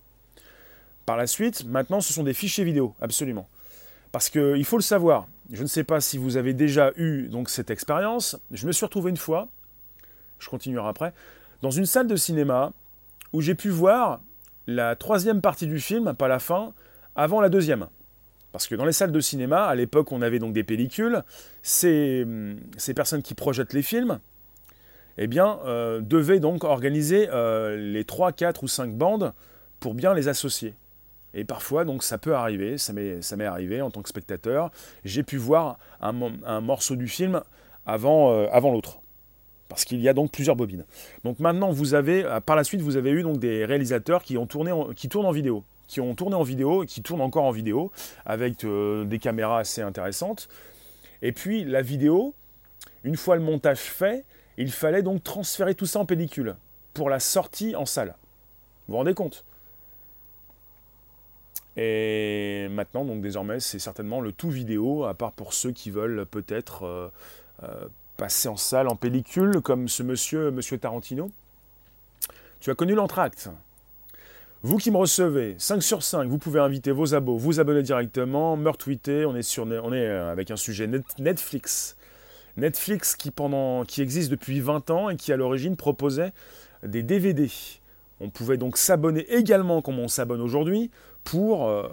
Par 1.07 1.15
la 1.15 1.25
suite, 1.25 1.63
maintenant, 1.63 2.01
ce 2.01 2.11
sont 2.11 2.23
des 2.23 2.33
fichiers 2.33 2.65
vidéo, 2.65 2.93
absolument. 2.99 3.47
Parce 4.11 4.29
qu'il 4.29 4.65
faut 4.65 4.75
le 4.75 4.83
savoir, 4.83 5.25
je 5.53 5.63
ne 5.63 5.67
sais 5.67 5.85
pas 5.85 6.01
si 6.01 6.17
vous 6.17 6.35
avez 6.35 6.53
déjà 6.53 6.91
eu 6.97 7.29
donc 7.29 7.49
cette 7.49 7.71
expérience. 7.71 8.37
Je 8.51 8.67
me 8.67 8.73
suis 8.73 8.85
retrouvé 8.85 9.09
une 9.09 9.15
fois, 9.15 9.47
je 10.37 10.49
continuerai 10.49 10.89
après, 10.89 11.13
dans 11.61 11.71
une 11.71 11.85
salle 11.85 12.07
de 12.07 12.17
cinéma 12.17 12.73
où 13.31 13.39
j'ai 13.39 13.55
pu 13.55 13.69
voir 13.69 14.19
la 14.67 14.97
troisième 14.97 15.39
partie 15.39 15.65
du 15.65 15.79
film, 15.79 16.13
pas 16.13 16.27
la 16.27 16.39
fin, 16.39 16.73
avant 17.15 17.39
la 17.39 17.47
deuxième. 17.47 17.87
Parce 18.51 18.67
que 18.67 18.75
dans 18.75 18.83
les 18.83 18.91
salles 18.91 19.13
de 19.13 19.21
cinéma, 19.21 19.63
à 19.63 19.75
l'époque, 19.75 20.11
on 20.11 20.21
avait 20.21 20.39
donc 20.39 20.51
des 20.51 20.65
pellicules. 20.65 21.23
Ces, 21.63 22.27
ces 22.75 22.93
personnes 22.93 23.21
qui 23.21 23.33
projettent 23.33 23.71
les 23.71 23.81
films, 23.81 24.19
eh 25.17 25.27
bien, 25.27 25.59
euh, 25.67 26.01
devaient 26.01 26.41
donc 26.41 26.65
organiser 26.65 27.29
euh, 27.31 27.77
les 27.77 28.03
3, 28.03 28.33
4 28.33 28.61
ou 28.63 28.67
5 28.67 28.93
bandes 28.93 29.31
pour 29.79 29.93
bien 29.93 30.13
les 30.13 30.27
associer. 30.27 30.73
Et 31.37 31.45
parfois, 31.45 31.85
donc, 31.85 32.03
ça 32.03 32.17
peut 32.17 32.35
arriver, 32.35 32.77
ça 32.77 32.91
m'est 32.91 33.45
arrivé 33.45 33.81
en 33.81 33.91
tant 33.91 34.01
que 34.01 34.09
spectateur, 34.09 34.71
j'ai 35.05 35.23
pu 35.23 35.37
voir 35.37 35.77
un, 36.01 36.11
morceau 36.61 36.95
du 36.95 37.07
film 37.07 37.41
avant, 37.85 38.31
euh, 38.31 38.47
avant 38.51 38.71
l'autre. 38.71 38.99
Parce 39.69 39.85
qu'il 39.85 40.01
y 40.01 40.09
a 40.09 40.13
donc 40.13 40.31
plusieurs 40.31 40.55
bobines. 40.55 40.85
Donc 41.23 41.39
maintenant, 41.39 41.71
vous 41.71 41.93
avez, 41.93 42.25
par 42.45 42.55
la 42.55 42.63
suite, 42.63 42.81
vous 42.81 42.97
avez 42.97 43.11
eu 43.11 43.21
donc 43.21 43.37
des 43.37 43.65
réalisateurs 43.65 44.23
qui, 44.23 44.37
ont 44.37 44.47
tourné 44.47 44.71
qui 44.95 45.09
tournent 45.09 45.25
en 45.25 45.31
vidéo 45.31 45.63
qui 45.87 46.01
ont 46.01 46.15
tourné 46.15 46.35
en 46.35 46.43
vidéo 46.43 46.83
et 46.83 46.85
qui 46.85 47.01
tournent 47.01 47.21
encore 47.21 47.45
en 47.45 47.51
vidéo 47.51 47.91
avec 48.25 48.65
des 48.65 49.19
caméras 49.19 49.59
assez 49.59 49.81
intéressantes. 49.81 50.49
Et 51.21 51.31
puis 51.31 51.63
la 51.63 51.81
vidéo, 51.81 52.33
une 53.03 53.15
fois 53.15 53.35
le 53.35 53.41
montage 53.41 53.79
fait, 53.79 54.25
il 54.57 54.71
fallait 54.71 55.01
donc 55.01 55.23
transférer 55.23 55.75
tout 55.75 55.85
ça 55.85 55.99
en 55.99 56.05
pellicule 56.05 56.55
pour 56.93 57.09
la 57.09 57.19
sortie 57.19 57.75
en 57.75 57.85
salle. 57.85 58.15
Vous 58.87 58.93
vous 58.93 58.97
rendez 58.97 59.13
compte? 59.13 59.45
Et 61.77 62.67
maintenant, 62.71 63.05
donc 63.05 63.21
désormais, 63.21 63.59
c'est 63.59 63.77
certainement 63.77 64.19
le 64.19 64.31
tout 64.31 64.49
vidéo, 64.49 65.05
à 65.05 65.13
part 65.13 65.31
pour 65.31 65.53
ceux 65.53 65.71
qui 65.71 65.91
veulent 65.91 66.25
peut-être 66.25 66.83
euh, 66.83 67.07
euh, 67.63 67.85
passer 68.17 68.49
en 68.49 68.57
salle 68.57 68.87
en 68.87 68.95
pellicule, 68.95 69.61
comme 69.61 69.87
ce 69.87 70.01
monsieur, 70.01 70.49
monsieur 70.49 70.79
Tarantino. 70.79 71.29
Tu 72.59 72.71
as 72.71 72.75
connu 72.75 72.95
l'entracte. 72.95 73.49
Vous 74.63 74.77
qui 74.77 74.89
me 74.89 74.97
recevez, 74.97 75.55
5 75.59 75.83
sur 75.83 76.01
5, 76.01 76.27
vous 76.27 76.39
pouvez 76.39 76.59
inviter 76.59 76.91
vos 76.91 77.13
abos, 77.13 77.37
vous 77.37 77.59
abonner 77.59 77.83
directement, 77.83 78.57
me 78.57 78.69
retweeter. 78.69 79.27
On 79.27 79.35
est, 79.35 79.43
sur, 79.43 79.67
on 79.67 79.93
est 79.93 80.07
euh, 80.07 80.31
avec 80.31 80.49
un 80.49 80.55
sujet 80.55 80.89
Netflix 81.19 81.95
Netflix 82.57 83.15
qui, 83.15 83.29
pendant, 83.29 83.85
qui 83.85 84.01
existe 84.01 84.31
depuis 84.31 84.59
20 84.59 84.89
ans 84.89 85.09
et 85.11 85.15
qui 85.15 85.31
à 85.31 85.37
l'origine 85.37 85.75
proposait 85.75 86.33
des 86.81 87.03
DVD. 87.03 87.51
On 88.19 88.29
pouvait 88.31 88.57
donc 88.57 88.77
s'abonner 88.77 89.31
également 89.31 89.83
comme 89.83 89.99
on 89.99 90.07
s'abonne 90.07 90.41
aujourd'hui 90.41 90.89
pour 91.27 91.67
euh, 91.67 91.83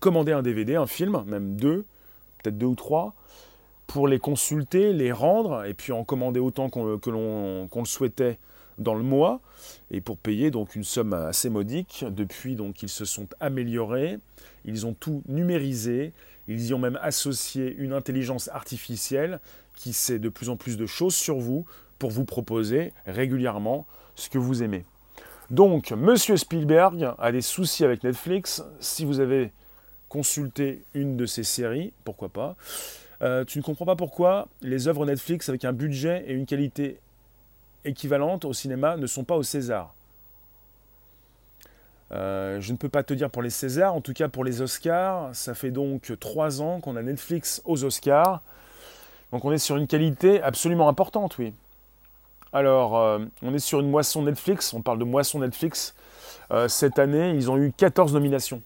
commander 0.00 0.32
un 0.32 0.40
DVD, 0.40 0.76
un 0.76 0.86
film, 0.86 1.22
même 1.26 1.54
deux, 1.54 1.84
peut-être 2.42 2.56
deux 2.56 2.64
ou 2.64 2.74
trois, 2.74 3.14
pour 3.86 4.08
les 4.08 4.18
consulter, 4.18 4.94
les 4.94 5.12
rendre 5.12 5.66
et 5.66 5.74
puis 5.74 5.92
en 5.92 6.02
commander 6.02 6.40
autant 6.40 6.70
que 6.70 7.10
l'on, 7.10 7.68
le 7.70 7.84
souhaitait 7.84 8.38
dans 8.78 8.94
le 8.94 9.02
mois 9.02 9.42
et 9.90 10.00
pour 10.00 10.16
payer 10.16 10.50
donc 10.50 10.76
une 10.76 10.82
somme 10.82 11.12
assez 11.12 11.50
modique. 11.50 12.06
Depuis 12.08 12.56
donc 12.56 12.82
ils 12.82 12.88
se 12.88 13.04
sont 13.04 13.26
améliorés, 13.38 14.18
ils 14.64 14.86
ont 14.86 14.94
tout 14.94 15.22
numérisé, 15.28 16.14
ils 16.48 16.68
y 16.68 16.72
ont 16.72 16.78
même 16.78 16.98
associé 17.02 17.74
une 17.76 17.92
intelligence 17.92 18.48
artificielle 18.48 19.40
qui 19.76 19.92
sait 19.92 20.18
de 20.18 20.30
plus 20.30 20.48
en 20.48 20.56
plus 20.56 20.78
de 20.78 20.86
choses 20.86 21.14
sur 21.14 21.36
vous 21.36 21.66
pour 21.98 22.10
vous 22.10 22.24
proposer 22.24 22.94
régulièrement 23.04 23.86
ce 24.14 24.30
que 24.30 24.38
vous 24.38 24.62
aimez. 24.62 24.86
Donc, 25.52 25.92
Monsieur 25.92 26.38
Spielberg 26.38 27.12
a 27.18 27.30
des 27.30 27.42
soucis 27.42 27.84
avec 27.84 28.02
Netflix. 28.04 28.64
Si 28.80 29.04
vous 29.04 29.20
avez 29.20 29.52
consulté 30.08 30.82
une 30.94 31.18
de 31.18 31.26
ses 31.26 31.44
séries, 31.44 31.92
pourquoi 32.04 32.30
pas. 32.30 32.56
Euh, 33.20 33.44
tu 33.44 33.58
ne 33.58 33.62
comprends 33.62 33.84
pas 33.84 33.94
pourquoi 33.94 34.48
les 34.62 34.88
œuvres 34.88 35.04
Netflix 35.04 35.50
avec 35.50 35.66
un 35.66 35.74
budget 35.74 36.24
et 36.26 36.32
une 36.32 36.46
qualité 36.46 36.98
équivalente 37.84 38.46
au 38.46 38.54
cinéma 38.54 38.96
ne 38.96 39.06
sont 39.06 39.24
pas 39.24 39.36
au 39.36 39.42
César. 39.42 39.94
Euh, 42.12 42.58
je 42.62 42.72
ne 42.72 42.78
peux 42.78 42.88
pas 42.88 43.02
te 43.02 43.12
dire 43.12 43.28
pour 43.28 43.42
les 43.42 43.50
Césars, 43.50 43.94
en 43.94 44.00
tout 44.00 44.14
cas 44.14 44.28
pour 44.28 44.44
les 44.44 44.62
Oscars. 44.62 45.36
Ça 45.36 45.52
fait 45.52 45.70
donc 45.70 46.14
trois 46.18 46.62
ans 46.62 46.80
qu'on 46.80 46.96
a 46.96 47.02
Netflix 47.02 47.60
aux 47.66 47.84
Oscars. 47.84 48.40
Donc 49.32 49.44
on 49.44 49.52
est 49.52 49.58
sur 49.58 49.76
une 49.76 49.86
qualité 49.86 50.42
absolument 50.42 50.88
importante, 50.88 51.36
oui. 51.36 51.52
Alors, 52.52 52.98
euh, 52.98 53.18
on 53.42 53.54
est 53.54 53.58
sur 53.58 53.80
une 53.80 53.90
moisson 53.90 54.22
Netflix, 54.22 54.74
on 54.74 54.82
parle 54.82 54.98
de 54.98 55.04
moisson 55.04 55.38
Netflix. 55.38 55.94
Euh, 56.50 56.68
cette 56.68 56.98
année, 56.98 57.30
ils 57.30 57.50
ont 57.50 57.56
eu 57.56 57.72
14 57.72 58.12
nominations 58.12 58.60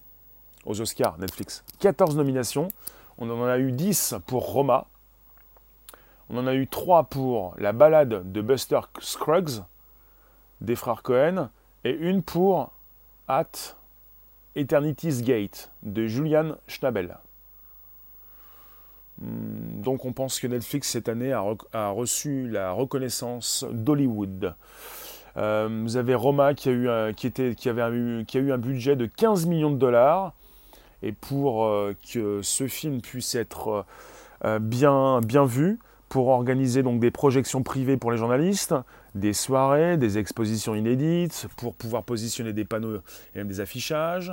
aux 0.65 0.81
Oscars 0.81 1.19
Netflix. 1.19 1.63
14 1.79 2.17
nominations. 2.17 2.67
On 3.19 3.31
en 3.31 3.45
a 3.45 3.59
eu 3.59 3.71
10 3.71 4.17
pour 4.27 4.53
Roma. 4.53 4.87
On 6.29 6.39
en 6.39 6.49
a 6.49 6.55
eu 6.55 6.67
3 6.67 7.05
pour 7.05 7.55
La 7.59 7.73
balade 7.73 8.33
de 8.33 8.41
Buster 8.41 8.81
Scruggs 8.99 9.63
des 10.61 10.75
frères 10.75 11.03
Cohen 11.03 11.51
et 11.85 11.93
une 11.93 12.23
pour 12.23 12.73
At 13.29 13.77
Eternity's 14.57 15.23
Gate 15.23 15.71
de 15.85 16.07
Julian 16.07 16.57
Schnabel. 16.67 17.19
Hmm, 19.21 19.81
donc 19.81 20.05
on 20.05 20.13
pense 20.13 20.41
que 20.41 20.47
Netflix 20.47 20.89
cette 20.89 21.09
année 21.09 21.33
a, 21.33 21.89
reçu 21.91 22.49
la 22.49 22.73
reconnaissance 22.73 23.65
d'Hollywood. 23.71 24.55
Euh, 25.37 25.83
vous 25.83 25.97
avez 25.97 26.15
Roma 26.15 26.55
qui 26.55 26.69
a, 26.69 26.73
eu 26.73 27.15
qui, 27.15 27.27
était, 27.27 27.55
qui, 27.55 27.69
avait 27.69 28.25
qui 28.25 28.39
a 28.39 28.41
eu 28.41 28.53
un 28.53 28.59
budget 28.59 28.97
de 28.97 29.07
15 29.07 29.47
millions 29.47 29.71
de 29.71 29.79
dollars. 29.79 30.35
Et 31.03 31.13
pour 31.13 31.65
euh, 31.65 31.95
que 32.13 32.41
ce 32.43 32.67
film 32.67 33.01
puisse 33.01 33.35
être 33.35 33.85
euh, 34.45 34.59
bien, 34.59 35.21
bien 35.21 35.45
vu, 35.45 35.79
pour 36.09 36.29
organiser 36.29 36.83
donc 36.83 37.01
des 37.01 37.11
projections 37.11 37.63
privées 37.63 37.97
pour 37.97 38.11
les 38.11 38.17
journalistes, 38.17 38.75
des 39.15 39.33
soirées, 39.33 39.97
des 39.97 40.19
expositions 40.19 40.75
inédites, 40.75 41.49
pour 41.57 41.75
pouvoir 41.75 42.03
positionner 42.05 42.53
des 42.53 42.65
panneaux 42.65 42.97
et 43.35 43.39
même 43.39 43.49
des 43.49 43.61
affichages. 43.61 44.33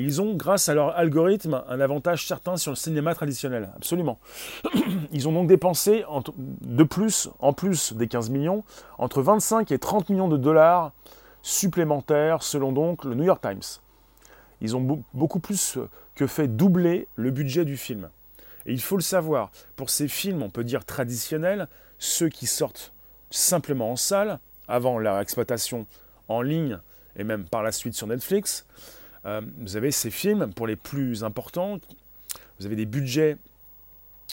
Ils 0.00 0.22
ont, 0.22 0.34
grâce 0.34 0.68
à 0.68 0.74
leur 0.74 0.96
algorithme, 0.96 1.64
un 1.68 1.80
avantage 1.80 2.24
certain 2.26 2.56
sur 2.56 2.70
le 2.70 2.76
cinéma 2.76 3.16
traditionnel. 3.16 3.70
Absolument. 3.74 4.20
Ils 5.12 5.26
ont 5.26 5.32
donc 5.32 5.48
dépensé 5.48 6.04
de 6.36 6.84
plus, 6.84 7.28
en 7.40 7.52
plus 7.52 7.92
des 7.94 8.06
15 8.06 8.30
millions, 8.30 8.62
entre 8.96 9.22
25 9.22 9.72
et 9.72 9.78
30 9.78 10.08
millions 10.10 10.28
de 10.28 10.36
dollars 10.36 10.92
supplémentaires, 11.42 12.44
selon 12.44 12.70
donc 12.70 13.04
le 13.04 13.16
New 13.16 13.24
York 13.24 13.42
Times. 13.42 13.80
Ils 14.60 14.76
ont 14.76 15.02
beaucoup 15.14 15.40
plus 15.40 15.78
que 16.14 16.28
fait 16.28 16.46
doubler 16.46 17.08
le 17.16 17.32
budget 17.32 17.64
du 17.64 17.76
film. 17.76 18.08
Et 18.66 18.72
il 18.72 18.80
faut 18.80 18.96
le 18.96 19.02
savoir, 19.02 19.50
pour 19.74 19.90
ces 19.90 20.06
films, 20.06 20.42
on 20.42 20.50
peut 20.50 20.64
dire 20.64 20.84
traditionnels, 20.84 21.66
ceux 21.98 22.28
qui 22.28 22.46
sortent 22.46 22.92
simplement 23.30 23.90
en 23.90 23.96
salle, 23.96 24.38
avant 24.68 24.98
leur 24.98 25.18
exploitation 25.18 25.86
en 26.28 26.40
ligne 26.40 26.78
et 27.16 27.24
même 27.24 27.44
par 27.44 27.64
la 27.64 27.72
suite 27.72 27.94
sur 27.94 28.06
Netflix, 28.06 28.64
euh, 29.28 29.40
vous 29.58 29.76
avez 29.76 29.90
ces 29.90 30.10
films, 30.10 30.52
pour 30.54 30.66
les 30.66 30.76
plus 30.76 31.22
importants, 31.22 31.78
vous 32.58 32.66
avez 32.66 32.76
des 32.76 32.86
budgets 32.86 33.36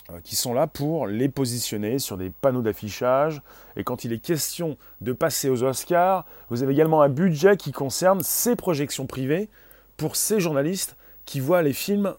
euh, 0.09 0.19
qui 0.23 0.35
sont 0.35 0.53
là 0.53 0.67
pour 0.67 1.07
les 1.07 1.29
positionner 1.29 1.99
sur 1.99 2.17
des 2.17 2.29
panneaux 2.29 2.61
d'affichage. 2.61 3.41
Et 3.75 3.83
quand 3.83 4.05
il 4.05 4.13
est 4.13 4.19
question 4.19 4.77
de 5.01 5.11
passer 5.13 5.49
aux 5.49 5.63
Oscars, 5.63 6.25
vous 6.49 6.63
avez 6.63 6.73
également 6.73 7.01
un 7.01 7.09
budget 7.09 7.57
qui 7.57 7.71
concerne 7.71 8.21
ces 8.23 8.55
projections 8.55 9.05
privées 9.05 9.49
pour 9.97 10.15
ces 10.15 10.39
journalistes 10.39 10.95
qui 11.25 11.39
voient 11.39 11.61
les 11.61 11.73
films 11.73 12.13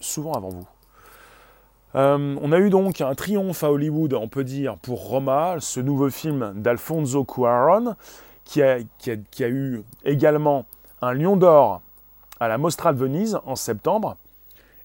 souvent 0.00 0.34
avant 0.34 0.50
vous. 0.50 0.66
Euh, 1.94 2.36
on 2.40 2.52
a 2.52 2.58
eu 2.58 2.70
donc 2.70 3.00
un 3.00 3.14
triomphe 3.14 3.62
à 3.64 3.70
Hollywood, 3.70 4.14
on 4.14 4.28
peut 4.28 4.44
dire, 4.44 4.76
pour 4.78 5.08
Roma, 5.08 5.56
ce 5.60 5.80
nouveau 5.80 6.10
film 6.10 6.52
d'Alfonso 6.56 7.24
Cuaron, 7.24 7.94
qui 8.44 8.62
a, 8.62 8.78
eu 9.40 9.82
également 10.04 10.66
un 11.04 11.14
Lion 11.14 11.36
d'Or 11.36 11.82
à 12.40 12.48
la 12.48 12.58
Mostra 12.58 12.92
de 12.92 12.98
Venise 12.98 13.38
en 13.44 13.56
septembre. 13.56 14.16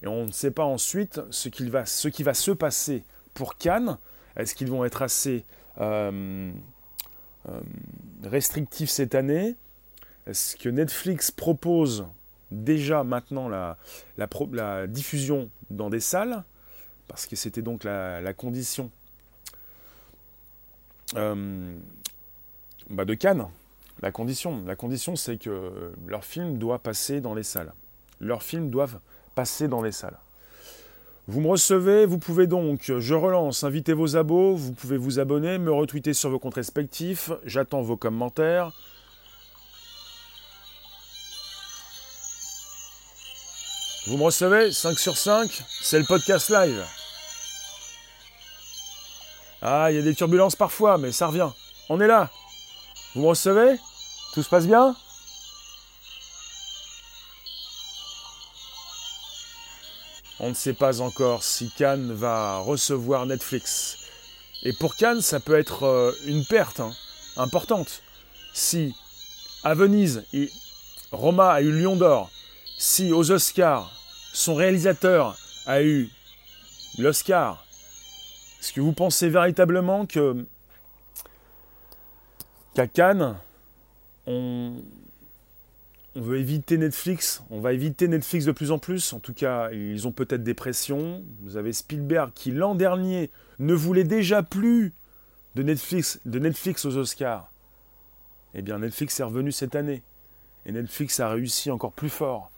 Et 0.01 0.07
on 0.07 0.25
ne 0.25 0.31
sait 0.31 0.51
pas 0.51 0.63
ensuite 0.63 1.19
ce, 1.29 1.49
va, 1.69 1.85
ce 1.85 2.07
qui 2.07 2.23
va 2.23 2.33
se 2.33 2.51
passer 2.51 3.03
pour 3.33 3.57
Cannes. 3.57 3.97
Est-ce 4.35 4.55
qu'ils 4.55 4.69
vont 4.69 4.85
être 4.85 5.01
assez 5.01 5.43
euh, 5.81 6.51
euh, 7.49 7.59
restrictifs 8.23 8.89
cette 8.89 9.15
année? 9.15 9.55
Est-ce 10.25 10.55
que 10.55 10.69
Netflix 10.69 11.31
propose 11.31 12.05
déjà 12.51 13.03
maintenant 13.03 13.49
la 13.49 14.87
diffusion 14.87 15.49
dans 15.69 15.89
des 15.89 15.99
salles? 15.99 16.43
Parce 17.09 17.25
que 17.25 17.35
c'était 17.35 17.63
donc 17.63 17.83
la, 17.83 18.33
condition 18.33 18.91
euh, 21.15 21.75
bah, 22.89 23.03
de 23.03 23.15
Cannes. 23.15 23.47
La 24.01 24.11
condition, 24.11 24.63
la 24.65 24.75
condition, 24.75 25.15
c'est 25.15 25.37
que 25.37 25.91
leur 26.07 26.23
film 26.23 26.57
doit 26.57 26.79
passer 26.79 27.19
dans 27.19 27.33
les 27.33 27.43
salles. 27.43 27.73
Leurs 28.21 28.43
films 28.43 28.69
doivent 28.69 28.99
passer 29.35 29.67
dans 29.67 29.81
les 29.81 29.91
salles. 29.91 30.17
Vous 31.27 31.41
me 31.41 31.47
recevez, 31.47 32.05
vous 32.05 32.17
pouvez 32.17 32.47
donc, 32.47 32.91
je 32.97 33.13
relance, 33.13 33.63
inviter 33.63 33.93
vos 33.93 34.15
abos, 34.15 34.55
vous 34.55 34.73
pouvez 34.73 34.97
vous 34.97 35.19
abonner, 35.19 35.59
me 35.59 35.71
retweeter 35.71 36.13
sur 36.13 36.31
vos 36.31 36.39
comptes 36.39 36.55
respectifs, 36.55 37.29
j'attends 37.45 37.81
vos 37.81 37.97
commentaires. 37.97 38.71
Vous 44.07 44.17
me 44.17 44.23
recevez 44.23 44.71
5 44.71 44.97
sur 44.97 45.15
5 45.15 45.51
C'est 45.81 45.99
le 45.99 46.05
podcast 46.05 46.49
live. 46.49 46.83
Ah, 49.61 49.91
il 49.91 49.97
y 49.97 49.99
a 49.99 50.01
des 50.01 50.15
turbulences 50.15 50.55
parfois, 50.55 50.97
mais 50.97 51.11
ça 51.11 51.27
revient. 51.27 51.49
On 51.89 52.01
est 52.01 52.07
là. 52.07 52.31
Vous 53.13 53.21
me 53.21 53.27
recevez? 53.27 53.77
Tout 54.33 54.43
se 54.43 54.49
passe 54.49 54.67
bien 54.67 54.95
On 60.41 60.49
ne 60.49 60.53
sait 60.53 60.73
pas 60.73 61.01
encore 61.01 61.43
si 61.43 61.69
Cannes 61.71 62.13
va 62.13 62.59
recevoir 62.59 63.25
Netflix. 63.25 63.97
Et 64.63 64.71
pour 64.71 64.95
Cannes, 64.95 65.21
ça 65.21 65.41
peut 65.41 65.57
être 65.57 65.83
euh, 65.83 66.13
une 66.25 66.45
perte 66.45 66.79
hein, 66.79 66.93
importante. 67.35 68.01
Si 68.53 68.95
à 69.63 69.73
Venise, 69.73 70.23
Roma 71.11 71.51
a 71.51 71.61
eu 71.61 71.71
Lion 71.71 71.97
d'Or, 71.97 72.29
si 72.77 73.11
aux 73.11 73.31
Oscars, 73.31 73.91
son 74.33 74.55
réalisateur 74.55 75.35
a 75.65 75.81
eu 75.81 76.09
l'Oscar, 76.97 77.65
est-ce 78.59 78.71
que 78.71 78.79
vous 78.79 78.93
pensez 78.93 79.27
véritablement 79.27 80.05
que 80.05 80.45
qu'à 82.75 82.87
Cannes, 82.87 83.37
on, 84.29 84.75
veut 86.15 86.37
éviter 86.37 86.77
Netflix, 86.77 87.43
on 87.49 87.59
va 87.59 87.73
éviter 87.73 88.07
Netflix 88.07 88.45
de 88.45 88.51
plus 88.51 88.71
en 88.71 88.77
plus, 88.77 89.13
en 89.13 89.19
tout 89.19 89.33
cas 89.33 89.71
ils 89.71 90.07
ont 90.07 90.11
peut-être 90.11 90.43
des 90.43 90.53
pressions. 90.53 91.23
Vous 91.41 91.57
avez 91.57 91.73
Spielberg 91.73 92.31
qui 92.33 92.51
l'an 92.51 92.75
dernier 92.75 93.31
ne 93.57 93.73
voulait 93.73 94.03
déjà 94.03 94.43
plus 94.43 94.93
de 95.55 95.63
Netflix, 95.63 96.19
de 96.25 96.39
Netflix 96.39 96.85
aux 96.85 96.97
Oscars. 96.97 97.51
Eh 98.53 98.61
bien 98.61 98.79
Netflix 98.79 99.19
est 99.19 99.23
revenu 99.23 99.51
cette 99.51 99.75
année. 99.75 100.03
Et 100.65 100.71
Netflix 100.71 101.19
a 101.19 101.29
réussi 101.29 101.71
encore 101.71 101.93
plus 101.93 102.09
fort. 102.09 102.51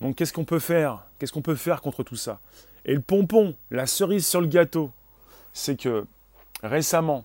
Donc 0.00 0.16
qu'est-ce 0.16 0.32
qu'on 0.32 0.44
peut 0.44 0.58
faire? 0.58 1.06
Qu'est-ce 1.18 1.32
qu'on 1.32 1.42
peut 1.42 1.54
faire 1.54 1.80
contre 1.80 2.02
tout 2.02 2.16
ça? 2.16 2.40
Et 2.84 2.94
le 2.94 3.00
pompon, 3.00 3.54
la 3.70 3.86
cerise 3.86 4.26
sur 4.26 4.40
le 4.40 4.46
gâteau, 4.46 4.90
c'est 5.52 5.76
que 5.76 6.04
récemment, 6.62 7.24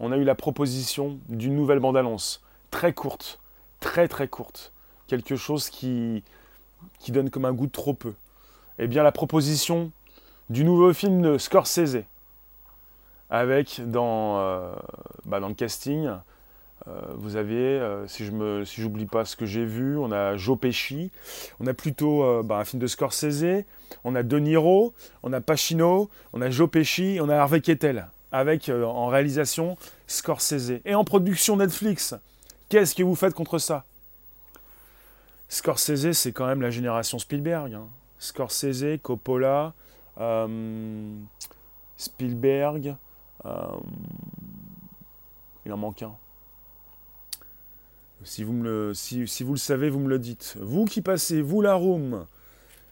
on 0.00 0.12
a 0.12 0.16
eu 0.16 0.24
la 0.24 0.34
proposition 0.34 1.18
d'une 1.28 1.54
nouvelle 1.56 1.80
bande-annonce, 1.80 2.42
très 2.70 2.92
courte, 2.92 3.40
très 3.80 4.08
très 4.08 4.28
courte, 4.28 4.72
quelque 5.06 5.36
chose 5.36 5.70
qui, 5.70 6.22
qui 6.98 7.12
donne 7.12 7.30
comme 7.30 7.44
un 7.44 7.52
goût 7.52 7.66
de 7.66 7.72
trop 7.72 7.94
peu. 7.94 8.14
Eh 8.78 8.86
bien, 8.86 9.02
la 9.02 9.12
proposition 9.12 9.90
du 10.50 10.64
nouveau 10.64 10.92
film 10.92 11.20
de 11.20 11.38
Scorsese, 11.38 12.04
avec 13.30 13.80
dans, 13.84 14.38
euh, 14.38 14.72
bah, 15.26 15.40
dans 15.40 15.48
le 15.48 15.54
casting, 15.54 16.06
euh, 16.86 17.00
vous 17.16 17.36
avez, 17.36 17.56
euh, 17.56 18.06
si 18.06 18.24
je 18.24 18.30
me, 18.30 18.64
si 18.64 18.80
j'oublie 18.80 19.04
pas 19.04 19.24
ce 19.24 19.36
que 19.36 19.44
j'ai 19.44 19.64
vu, 19.64 19.98
on 19.98 20.10
a 20.12 20.36
Joe 20.36 20.58
Pesci, 20.58 21.10
on 21.60 21.66
a 21.66 21.74
plutôt 21.74 22.42
bah, 22.42 22.58
un 22.58 22.64
film 22.64 22.80
de 22.80 22.86
Scorsese, 22.86 23.64
on 24.04 24.14
a 24.14 24.22
De 24.22 24.38
Niro, 24.38 24.94
on 25.22 25.32
a 25.32 25.40
Pacino, 25.40 26.08
on 26.32 26.40
a 26.40 26.50
Joe 26.50 26.70
Pesci, 26.70 27.18
on 27.20 27.28
a 27.28 27.36
Harvey 27.36 27.60
Keitel, 27.60 28.06
avec 28.32 28.70
en 28.70 29.08
réalisation 29.08 29.76
Scorsese. 30.06 30.80
Et 30.84 30.94
en 30.94 31.04
production 31.04 31.56
Netflix, 31.56 32.14
qu'est-ce 32.68 32.94
que 32.94 33.02
vous 33.02 33.14
faites 33.14 33.34
contre 33.34 33.58
ça? 33.58 33.84
Scorsese, 35.48 36.12
c'est 36.12 36.32
quand 36.32 36.46
même 36.46 36.60
la 36.60 36.70
génération 36.70 37.18
Spielberg. 37.18 37.74
Hein. 37.74 37.88
Scorsese, 38.18 38.98
Coppola, 39.02 39.72
euh, 40.20 41.18
Spielberg, 41.96 42.96
euh, 43.44 43.66
il 45.64 45.72
en 45.72 45.76
manque 45.76 46.02
un. 46.02 46.14
Si 48.24 48.42
vous, 48.42 48.62
le 48.62 48.94
savez, 49.56 49.90
vous 49.90 50.00
me 50.00 50.08
le 50.08 50.18
dites. 50.18 50.56
Vous 50.60 50.84
qui 50.84 51.02
passez, 51.02 51.40
vous 51.40 51.62
la 51.62 51.74
room, 51.74 52.26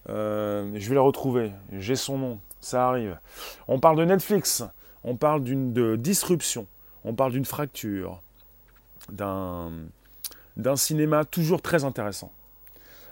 euh, 0.08 0.70
je 0.74 0.88
vais 0.88 0.94
la 0.94 1.00
retrouver, 1.00 1.50
j'ai 1.72 1.96
son 1.96 2.16
nom, 2.16 2.40
ça 2.60 2.88
arrive. 2.88 3.18
On 3.66 3.80
parle 3.80 3.98
de 3.98 4.04
Netflix, 4.04 4.62
on 5.02 5.16
parle 5.16 5.42
d'une 5.42 5.72
de 5.72 5.96
disruption, 5.96 6.66
on 7.04 7.12
parle 7.12 7.32
d'une 7.32 7.44
fracture, 7.44 8.22
d'un 9.10 10.76
cinéma 10.76 11.24
toujours 11.24 11.62
très 11.62 11.84
intéressant. 11.84 12.32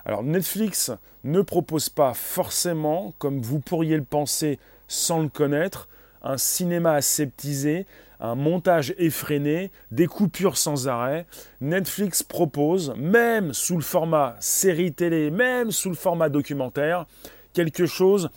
Alors 0.05 0.23
Netflix 0.23 0.93
ne 1.25 1.41
propose 1.41 1.89
pas 1.89 2.13
forcément, 2.13 3.15
comme 3.19 3.41
vous 3.41 3.61
pourriez 3.61 3.97
le 3.97 4.05
penser 4.05 4.59
sans 4.89 5.23
le 5.23 5.29
connaître, 5.29 5.89
un 6.23 6.37
cinéma 6.37 6.93
aseptisé, 6.93 7.87
un 8.21 8.35
montage 8.35 8.95
effréné, 8.99 9.71
des 9.91 10.07
coupures 10.07 10.57
sans 10.57 10.89
arrêt. 10.89 11.27
Netflix 11.61 12.23
propose, 12.23 12.95
même 12.97 13.53
sous 13.53 13.77
le 13.77 13.83
format 13.83 14.37
série 14.41 14.93
télé, 14.93 15.31
même 15.31 15.71
sous 15.71 15.89
le 15.89 15.95
format 15.95 16.29
documentaire, 16.29 17.07
quelque 17.53 17.87
chose 17.87 18.31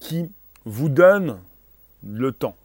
qui 0.00 0.30
vous 0.64 0.88
donne 0.88 1.38
le 2.06 2.32
temps. 2.32 2.56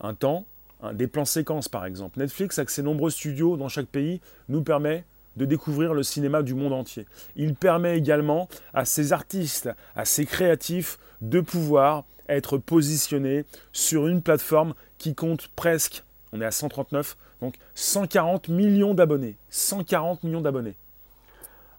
Un 0.00 0.14
temps, 0.14 0.44
des 0.92 1.06
plans 1.06 1.24
séquences 1.24 1.68
par 1.68 1.86
exemple. 1.86 2.18
Netflix, 2.18 2.58
avec 2.58 2.70
ses 2.70 2.82
nombreux 2.82 3.10
studios 3.10 3.56
dans 3.56 3.68
chaque 3.68 3.86
pays, 3.86 4.20
nous 4.48 4.62
permet 4.62 5.04
de 5.36 5.44
découvrir 5.44 5.94
le 5.94 6.02
cinéma 6.02 6.42
du 6.42 6.54
monde 6.54 6.72
entier. 6.72 7.06
Il 7.36 7.54
permet 7.54 7.98
également 7.98 8.48
à 8.72 8.84
ces 8.84 9.12
artistes, 9.12 9.70
à 9.96 10.04
ces 10.04 10.26
créatifs 10.26 10.98
de 11.20 11.40
pouvoir 11.40 12.04
être 12.28 12.58
positionnés 12.58 13.44
sur 13.72 14.06
une 14.06 14.22
plateforme 14.22 14.74
qui 14.98 15.14
compte 15.14 15.48
presque, 15.56 16.04
on 16.32 16.40
est 16.40 16.46
à 16.46 16.50
139, 16.50 17.16
donc 17.40 17.54
140 17.74 18.48
millions 18.48 18.94
d'abonnés. 18.94 19.36
140 19.50 20.24
millions 20.24 20.40
d'abonnés. 20.40 20.74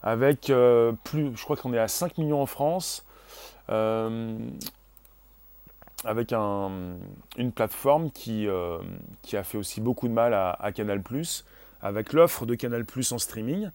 Avec 0.02 0.50
euh, 0.50 0.92
plus, 1.04 1.32
je 1.34 1.42
crois 1.42 1.56
qu'on 1.56 1.72
est 1.72 1.78
à 1.78 1.88
5 1.88 2.18
millions 2.18 2.40
en 2.40 2.46
France. 2.46 3.04
Euh, 3.70 4.38
avec 6.04 6.32
une 6.32 7.52
plateforme 7.54 8.10
qui, 8.10 8.46
euh, 8.46 8.78
qui, 9.22 9.36
a 9.36 9.42
fait 9.42 9.58
aussi 9.58 9.80
beaucoup 9.80 10.08
de 10.08 10.12
mal 10.12 10.34
à, 10.34 10.70
Canal⁇ 10.74 11.00
avec 11.80 12.12
l'offre 12.12 12.46
de 12.46 12.54
Canal 12.54 12.84
en 13.10 13.18
streaming. 13.18 13.70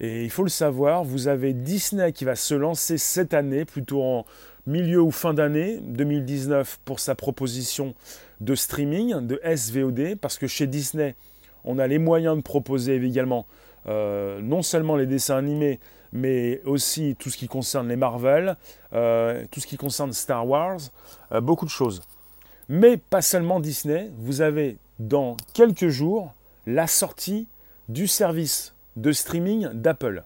Et 0.00 0.24
il 0.24 0.30
faut 0.30 0.44
le 0.44 0.48
savoir, 0.48 1.02
vous 1.02 1.26
avez 1.26 1.52
Disney 1.52 2.12
qui 2.12 2.24
va 2.24 2.36
se 2.36 2.54
lancer 2.54 2.98
cette 2.98 3.34
année, 3.34 3.64
plutôt 3.64 4.02
en 4.02 4.26
milieu 4.66 5.02
ou 5.02 5.10
fin 5.10 5.34
d'année 5.34 5.78
2019, 5.82 6.78
pour 6.84 7.00
sa 7.00 7.14
proposition 7.14 7.94
de 8.40 8.54
streaming, 8.54 9.26
de 9.26 9.40
SVOD, 9.44 10.16
parce 10.20 10.38
que 10.38 10.46
chez 10.46 10.68
Disney, 10.68 11.16
on 11.64 11.78
a 11.78 11.86
les 11.88 11.98
moyens 11.98 12.36
de 12.36 12.42
proposer 12.42 12.96
également 12.96 13.46
euh, 13.88 14.40
non 14.40 14.62
seulement 14.62 14.96
les 14.96 15.06
dessins 15.06 15.36
animés, 15.36 15.80
mais 16.12 16.60
aussi 16.64 17.16
tout 17.18 17.30
ce 17.30 17.36
qui 17.36 17.48
concerne 17.48 17.88
les 17.88 17.96
Marvel, 17.96 18.56
euh, 18.92 19.44
tout 19.50 19.60
ce 19.60 19.66
qui 19.66 19.76
concerne 19.76 20.12
Star 20.12 20.46
Wars, 20.46 20.80
euh, 21.32 21.40
beaucoup 21.40 21.64
de 21.64 21.70
choses. 21.70 22.02
Mais 22.68 22.96
pas 22.96 23.22
seulement 23.22 23.60
Disney, 23.60 24.10
vous 24.18 24.40
avez 24.40 24.76
dans 24.98 25.36
quelques 25.54 25.88
jours 25.88 26.34
la 26.66 26.86
sortie 26.86 27.46
du 27.88 28.06
service 28.06 28.74
de 28.96 29.12
streaming 29.12 29.68
d'Apple. 29.72 30.24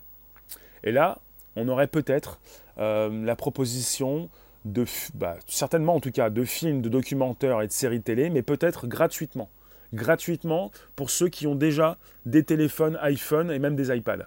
Et 0.82 0.92
là, 0.92 1.18
on 1.56 1.68
aurait 1.68 1.86
peut-être 1.86 2.40
euh, 2.78 3.24
la 3.24 3.36
proposition 3.36 4.28
de, 4.64 4.84
bah, 5.14 5.36
certainement 5.46 5.94
en 5.94 6.00
tout 6.00 6.10
cas, 6.10 6.30
de 6.30 6.44
films, 6.44 6.82
de 6.82 6.88
documentaires 6.88 7.62
et 7.62 7.66
de 7.66 7.72
séries 7.72 8.00
télé, 8.00 8.30
mais 8.30 8.42
peut-être 8.42 8.86
gratuitement. 8.86 9.50
Gratuitement 9.92 10.70
pour 10.96 11.10
ceux 11.10 11.28
qui 11.28 11.46
ont 11.46 11.54
déjà 11.54 11.98
des 12.24 12.44
téléphones 12.44 12.98
iPhone 13.02 13.50
et 13.50 13.58
même 13.58 13.76
des 13.76 13.94
iPads. 13.94 14.26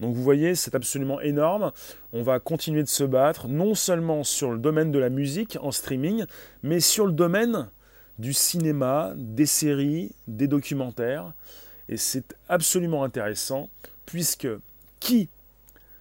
Donc 0.00 0.14
vous 0.14 0.22
voyez, 0.22 0.54
c'est 0.54 0.74
absolument 0.74 1.20
énorme. 1.20 1.72
On 2.12 2.22
va 2.22 2.38
continuer 2.38 2.82
de 2.82 2.88
se 2.88 3.04
battre, 3.04 3.48
non 3.48 3.74
seulement 3.74 4.24
sur 4.24 4.52
le 4.52 4.58
domaine 4.58 4.92
de 4.92 4.98
la 4.98 5.10
musique 5.10 5.58
en 5.60 5.72
streaming, 5.72 6.24
mais 6.62 6.80
sur 6.80 7.06
le 7.06 7.12
domaine 7.12 7.68
du 8.18 8.32
cinéma, 8.32 9.12
des 9.16 9.46
séries, 9.46 10.12
des 10.26 10.46
documentaires. 10.46 11.32
Et 11.88 11.96
c'est 11.96 12.36
absolument 12.48 13.02
intéressant, 13.02 13.70
puisque 14.06 14.48
qui 15.00 15.28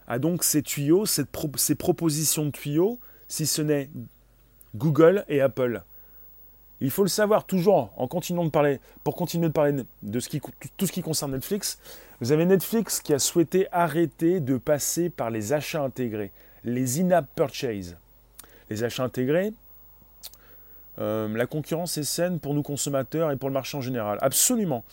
a 0.08 0.20
donc 0.20 0.44
ces 0.44 0.62
tuyaux, 0.62 1.06
ces 1.06 1.26
propositions 1.76 2.46
de 2.46 2.52
tuyaux, 2.52 3.00
si 3.28 3.46
ce 3.46 3.62
n'est 3.62 3.90
Google 4.76 5.26
et 5.28 5.42
Apple? 5.42 5.82
Il 6.82 6.92
faut 6.92 7.04
le 7.04 7.10
savoir 7.10 7.46
toujours 7.46 7.92
en 7.98 8.08
continuant 8.08 8.46
de 8.46 8.50
parler, 8.50 8.80
pour 9.04 9.16
continuer 9.16 9.48
de 9.48 9.54
parler 9.54 9.74
de 10.04 10.20
tout 10.78 10.86
ce 10.86 10.92
qui 10.92 11.02
concerne 11.02 11.32
Netflix, 11.32 11.80
vous 12.20 12.32
avez 12.32 12.46
Netflix 12.46 13.00
qui 13.00 13.14
a 13.14 13.20
souhaité 13.20 13.68
arrêter 13.72 14.40
de 14.40 14.58
passer 14.58 15.10
par 15.10 15.30
les 15.30 15.54
achats 15.54 15.84
intégrés, 15.84 16.32
les 16.64 17.02
in-app 17.02 17.28
purchase. 17.36 17.98
Les 18.70 18.84
achats 18.84 19.04
intégrés, 19.04 19.54
euh, 21.00 21.28
la 21.36 21.46
concurrence 21.46 21.98
est 21.98 22.04
saine 22.04 22.40
pour 22.40 22.54
nous 22.54 22.64
consommateurs 22.64 23.32
et 23.32 23.38
pour 23.38 23.50
le 23.50 23.54
marché 23.54 23.78
en 23.78 23.82
général. 23.82 24.18
Absolument. 24.22 24.84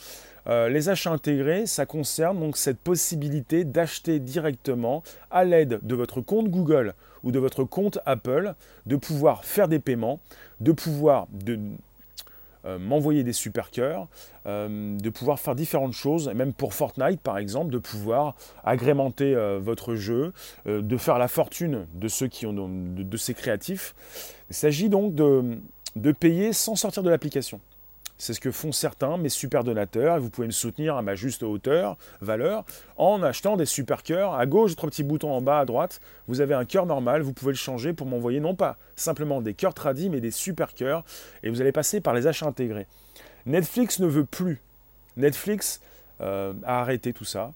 Euh, 0.47 0.68
les 0.68 0.90
achats 0.90 1.11
intégrés, 1.11 1.66
ça 1.66 1.87
concerne 1.87 2.38
donc 2.38 2.59
cette 2.59 2.79
possibilité 2.79 3.64
d'acheter 3.64 4.18
directement 4.18 5.03
à 5.31 5.44
l'aide 5.44 5.81
de 5.83 5.94
votre 5.94 6.20
compte 6.20 6.49
Google 6.49 6.94
ou 7.24 7.32
de 7.32 7.38
votre 7.38 7.64
compte 7.64 7.98
Apple, 8.06 8.54
de 8.87 8.96
pouvoir 8.96 9.44
faire 9.44 9.66
des 9.66 9.80
paiements, 9.80 10.20
de 10.60 10.72
pouvoir 10.72 11.26
euh, 12.66 12.78
m'envoyer 12.78 13.24
des 13.24 13.32
super 13.32 13.70
cœurs, 13.70 14.06
euh, 14.46 14.96
de 14.98 15.10
pouvoir 15.10 15.38
faire 15.38 15.54
différentes 15.54 15.92
choses, 15.92 16.28
même 16.28 16.52
pour 16.52 16.72
Fortnite 16.72 17.20
par 17.20 17.38
exemple, 17.38 17.70
de 17.70 17.78
pouvoir 17.78 18.37
agrémenter 18.62 19.34
euh, 19.34 19.58
votre 19.60 19.96
jeu, 19.96 20.32
de 20.66 20.96
faire 20.96 21.18
la 21.18 21.28
fortune 21.28 21.87
de 21.94 22.08
ceux 22.08 22.28
qui 22.28 22.46
ont 22.46 22.52
de, 22.54 23.16
ces 23.16 23.34
créatifs. 23.34 23.94
Il 24.50 24.56
s'agit 24.56 24.88
donc 24.88 25.14
de 25.14 26.12
payer 26.12 26.52
sans 26.52 26.76
sortir 26.76 27.02
de 27.02 27.10
l'application. 27.10 27.60
C'est 28.16 28.33
ce 28.33 28.40
que 28.40 28.53
font 28.53 28.70
certains, 28.70 29.16
mes 29.16 29.29
super 29.29 29.64
donateurs, 29.64 30.16
et 30.16 30.20
vous 30.20 30.31
pouvez 30.31 30.46
me 30.46 30.53
soutenir 30.53 30.96
à 30.96 31.03
ma 31.03 31.14
juste 31.14 31.42
hauteur, 31.42 31.96
valeur, 32.20 32.64
en 32.96 33.22
achetant 33.22 33.57
des 33.57 33.66
super 33.66 34.03
cœurs. 34.03 34.35
À 34.35 34.46
gauche, 34.46 34.77
trois 34.77 34.88
petits 34.88 35.03
boutons 35.03 35.33
en 35.33 35.40
bas 35.40 35.61
à 35.61 35.64
droite, 35.64 36.00
vous 36.29 36.40
avez 36.40 36.55
un 36.55 36.64
cœur 36.64 36.87
normal, 36.87 37.22
vous 37.22 37.33
pouvez 37.33 37.53
le 37.53 37.59
changer 37.59 37.92
pour 37.92 38.07
m'envoyer 38.07 38.40
non 38.40 38.55
pas 38.55 38.77
simplement 38.94 39.40
des 39.42 39.55
cœurs 39.55 39.74
tradis, 39.74 40.11
mais 40.11 40.20
des 40.20 40.31
super 40.31 40.74
cœurs, 40.74 41.05
et 41.42 41.50
vous 41.50 41.61
allez 41.61 41.72
passer 41.72 42.00
par 42.00 42.14
les 42.14 42.27
achats 42.27 42.46
intégrés. 42.46 42.87
Netflix 43.46 43.98
ne 43.98 44.07
veut 44.07 44.24
plus. 44.24 44.62
Netflix 45.16 45.81
euh, 46.20 46.53
a 46.64 46.81
arrêté 46.81 47.12
tout 47.12 47.24
ça 47.24 47.53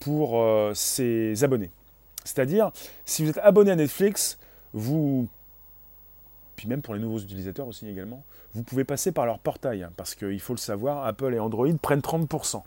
pour 0.00 0.42
euh, 0.42 0.72
ses 0.74 1.44
abonnés. 1.44 1.70
C'est-à-dire, 2.24 2.72
si 3.04 3.22
vous 3.22 3.30
êtes 3.30 3.38
abonné 3.38 3.70
à 3.70 3.76
Netflix, 3.76 4.38
vous 4.72 5.28
puis 6.56 6.68
même 6.68 6.82
pour 6.82 6.94
les 6.94 7.00
nouveaux 7.00 7.18
utilisateurs 7.18 7.66
aussi 7.66 7.88
également, 7.88 8.24
vous 8.54 8.62
pouvez 8.62 8.84
passer 8.84 9.12
par 9.12 9.26
leur 9.26 9.38
portail, 9.38 9.82
hein, 9.82 9.92
parce 9.96 10.14
qu'il 10.14 10.40
faut 10.40 10.54
le 10.54 10.58
savoir, 10.58 11.04
Apple 11.06 11.34
et 11.34 11.38
Android 11.38 11.68
prennent 11.80 12.00
30%. 12.00 12.62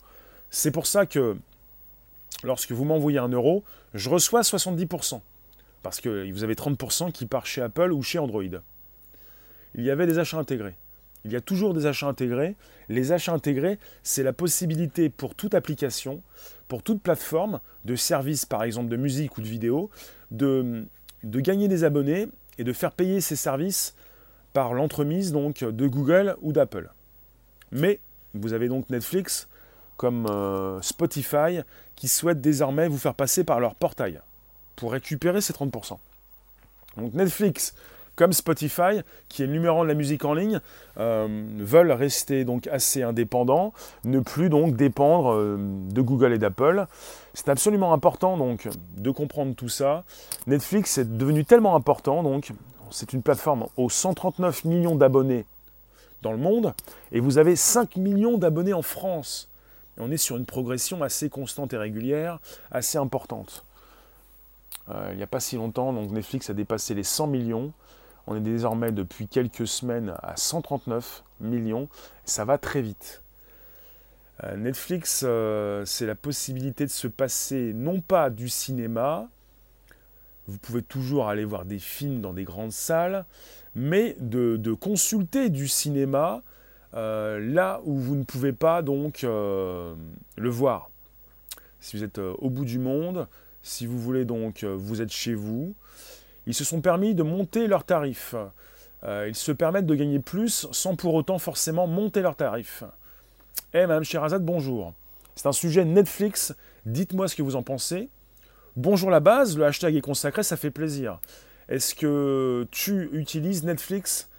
C'est 0.50 0.72
pour 0.72 0.88
ça 0.88 1.06
que 1.06 1.38
lorsque 2.44 2.72
vous 2.72 2.86
m'envoyez 2.86 3.20
un 3.20 3.30
euro, 3.30 3.64
je 3.94 4.10
reçois 4.10 4.42
70%, 4.42 5.22
parce 5.84 6.02
que 6.02 6.32
vous 6.32 6.44
avez 6.44 6.56
30% 6.56 7.12
qui 7.12 7.26
part 7.26 7.46
chez 7.46 7.62
Apple 7.62 7.92
ou 7.92 8.04
chez 8.04 8.20
Android. 8.20 8.44
Il 9.76 9.84
y 9.84 9.92
avait 9.92 10.08
des 10.08 10.20
achats 10.20 10.38
intégrés. 10.38 10.76
Il 11.26 11.32
y 11.32 11.36
a 11.36 11.42
toujours 11.42 11.74
des 11.74 11.86
achats 11.86 12.08
intégrés. 12.08 12.56
Les 12.90 13.12
achats 13.12 13.34
intégrés, 13.34 13.80
c'est 14.04 14.24
la 14.24 14.34
possibilité 14.34 15.10
pour 15.10 15.36
toute 15.36 15.54
application, 15.54 16.22
pour 16.68 16.84
toute 16.84 17.02
plateforme 17.02 17.60
de 17.86 17.96
service, 17.96 18.46
par 18.46 18.64
exemple 18.64 18.90
de 18.90 18.96
musique 18.96 19.38
ou 19.38 19.42
de 19.42 19.48
vidéo, 19.48 19.90
de, 20.32 20.86
de 21.24 21.40
gagner 21.40 21.68
des 21.68 21.84
abonnés 21.84 22.28
et 22.58 22.64
de 22.64 22.74
faire 22.74 22.92
payer 22.92 23.22
ces 23.22 23.36
services 23.36 23.96
par 24.54 24.74
l'entremise 24.74 25.32
donc 25.32 25.64
de 25.64 25.88
Google 25.88 26.36
ou 26.42 26.54
d'Apple. 26.54 26.90
Mais 27.72 28.00
vous 28.34 28.54
avez 28.54 28.68
donc 28.68 28.90
Netflix 28.90 29.48
comme 29.98 30.28
euh, 30.28 30.82
Spotify 30.82 31.62
qui 31.96 32.08
souhaitent 32.08 32.42
désormais 32.42 32.88
vous 32.88 32.98
faire 32.98 33.16
passer 33.16 33.44
par 33.44 33.60
leur 33.60 33.76
portail 33.76 34.22
pour 34.76 34.92
récupérer 34.92 35.42
ces 35.42 35.54
30%. 35.54 35.98
Donc 36.98 37.14
Netflix 37.14 37.76
comme 38.18 38.34
Spotify, 38.34 39.02
qui 39.30 39.44
est 39.44 39.46
le 39.46 39.54
numéro 39.54 39.84
de 39.84 39.88
la 39.88 39.94
musique 39.94 40.26
en 40.26 40.34
ligne, 40.34 40.60
euh, 41.00 41.46
veulent 41.60 41.92
rester 41.92 42.44
donc 42.44 42.68
assez 42.68 43.04
indépendants, 43.04 43.74
ne 44.04 44.20
plus 44.20 44.50
donc 44.50 44.76
dépendre 44.76 45.34
euh, 45.34 45.58
de 45.58 46.02
Google 46.02 46.34
et 46.34 46.38
d'Apple. 46.38 46.88
C'est 47.34 47.48
absolument 47.48 47.94
important 47.94 48.36
donc 48.36 48.68
de 48.98 49.12
comprendre 49.12 49.56
tout 49.56 49.70
ça. 49.70 50.04
Netflix 50.48 50.98
est 50.98 51.18
devenu 51.18 51.46
tellement 51.46 51.76
important 51.76 52.24
donc 52.24 52.52
c'est 52.90 53.14
une 53.14 53.22
plateforme 53.22 53.68
aux 53.78 53.90
139 53.90 54.66
millions 54.66 54.96
d'abonnés 54.96 55.46
dans 56.24 56.32
le 56.32 56.38
monde 56.38 56.74
et 57.12 57.20
vous 57.20 57.38
avez 57.38 57.56
5 57.56 57.98
millions 57.98 58.40
d'abonnés 58.40 58.74
en 58.74 58.82
France. 58.82 59.48
on 60.00 60.12
est 60.12 60.18
sur 60.18 60.38
une 60.38 60.46
progression 60.46 61.04
assez 61.04 61.30
constante 61.30 61.74
et 61.74 61.78
régulière, 61.78 62.40
assez 62.72 62.98
importante. 62.98 63.64
Euh, 64.90 65.10
il 65.12 65.18
n'y 65.18 65.24
a 65.24 65.28
pas 65.28 65.40
si 65.40 65.56
longtemps, 65.56 65.94
donc 65.94 66.12
Netflix 66.12 66.50
a 66.50 66.54
dépassé 66.54 66.96
les 66.96 67.04
100 67.04 67.28
millions. 67.28 67.74
On 68.28 68.36
est 68.36 68.42
désormais 68.42 68.92
depuis 68.92 69.30
quelques 69.30 69.68
semaines 69.68 70.14
à 70.22 70.36
139 70.36 71.24
millions. 71.40 71.88
Ça 72.26 72.44
va 72.44 72.58
très 72.58 72.82
vite. 72.82 73.22
Euh, 74.44 74.58
Netflix, 74.58 75.24
euh, 75.26 75.86
c'est 75.86 76.06
la 76.06 76.16
possibilité 76.16 76.86
de 76.86 76.92
se 76.92 77.08
passer 77.08 77.72
non 77.74 78.02
pas 78.02 78.30
du 78.30 78.50
cinéma, 78.50 79.30
vous 80.46 80.60
pouvez 80.60 80.82
toujours 80.82 81.28
aller 81.28 81.44
voir 81.44 81.66
des 81.66 81.80
films 81.80 82.22
dans 82.22 82.34
des 82.34 82.44
grandes 82.44 82.72
salles, 82.72 83.26
mais 83.76 84.16
de, 84.20 84.74
consulter 84.74 85.50
du 85.50 85.68
cinéma 85.68 86.42
euh, 86.94 87.40
là 87.40 87.82
où 87.84 87.96
vous 87.96 88.16
ne 88.16 88.24
pouvez 88.24 88.54
pas 88.54 88.82
donc 88.82 89.24
le 89.24 89.96
voir. 90.38 90.90
Si 91.80 91.98
vous 91.98 92.04
êtes 92.04 92.20
au 92.20 92.50
bout 92.50 92.66
du 92.66 92.80
monde, 92.80 93.28
si 93.62 93.86
vous 93.86 94.00
voulez 94.00 94.24
donc, 94.24 94.64
vous 94.64 95.02
êtes 95.02 95.12
chez 95.12 95.34
vous, 95.34 95.76
ils 96.48 96.54
se 96.54 96.64
sont 96.64 96.82
permis 96.82 97.14
de 97.14 97.24
monter 97.24 97.68
leurs 97.68 97.84
tarifs. 97.84 98.34
Euh, 99.04 99.26
ils 99.28 99.36
se 99.36 99.52
permettent 99.52 99.86
de 99.86 99.94
gagner 99.94 100.20
plus 100.20 100.66
sans 100.72 100.96
pour 100.96 101.14
autant 101.14 101.38
forcément 101.38 101.88
monter 101.88 102.22
leurs 102.22 102.38
tarifs. 102.38 102.84
Eh, 103.74 103.86
Madame 103.86 104.06
Sherazade, 104.06 104.44
bonjour. 104.44 104.94
C'est 105.36 105.48
un 105.48 105.52
sujet 105.52 105.84
Netflix. 105.84 106.56
Dites-moi 106.86 107.28
ce 107.28 107.36
que 107.36 107.44
vous 107.44 107.58
en 107.58 107.64
pensez. 107.64 108.10
Bonjour 108.78 109.10
la 109.10 109.20
base, 109.20 109.58
le 109.58 109.66
hashtag 109.66 109.96
est 109.96 110.02
consacré, 110.02 110.42
ça 110.42 110.56
fait 110.56 110.72
plaisir. 110.72 111.20
Est-ce 111.68 111.94
que 111.94 112.66
tu 112.72 113.10
utilises 113.12 113.64
Netflix? 113.64 114.30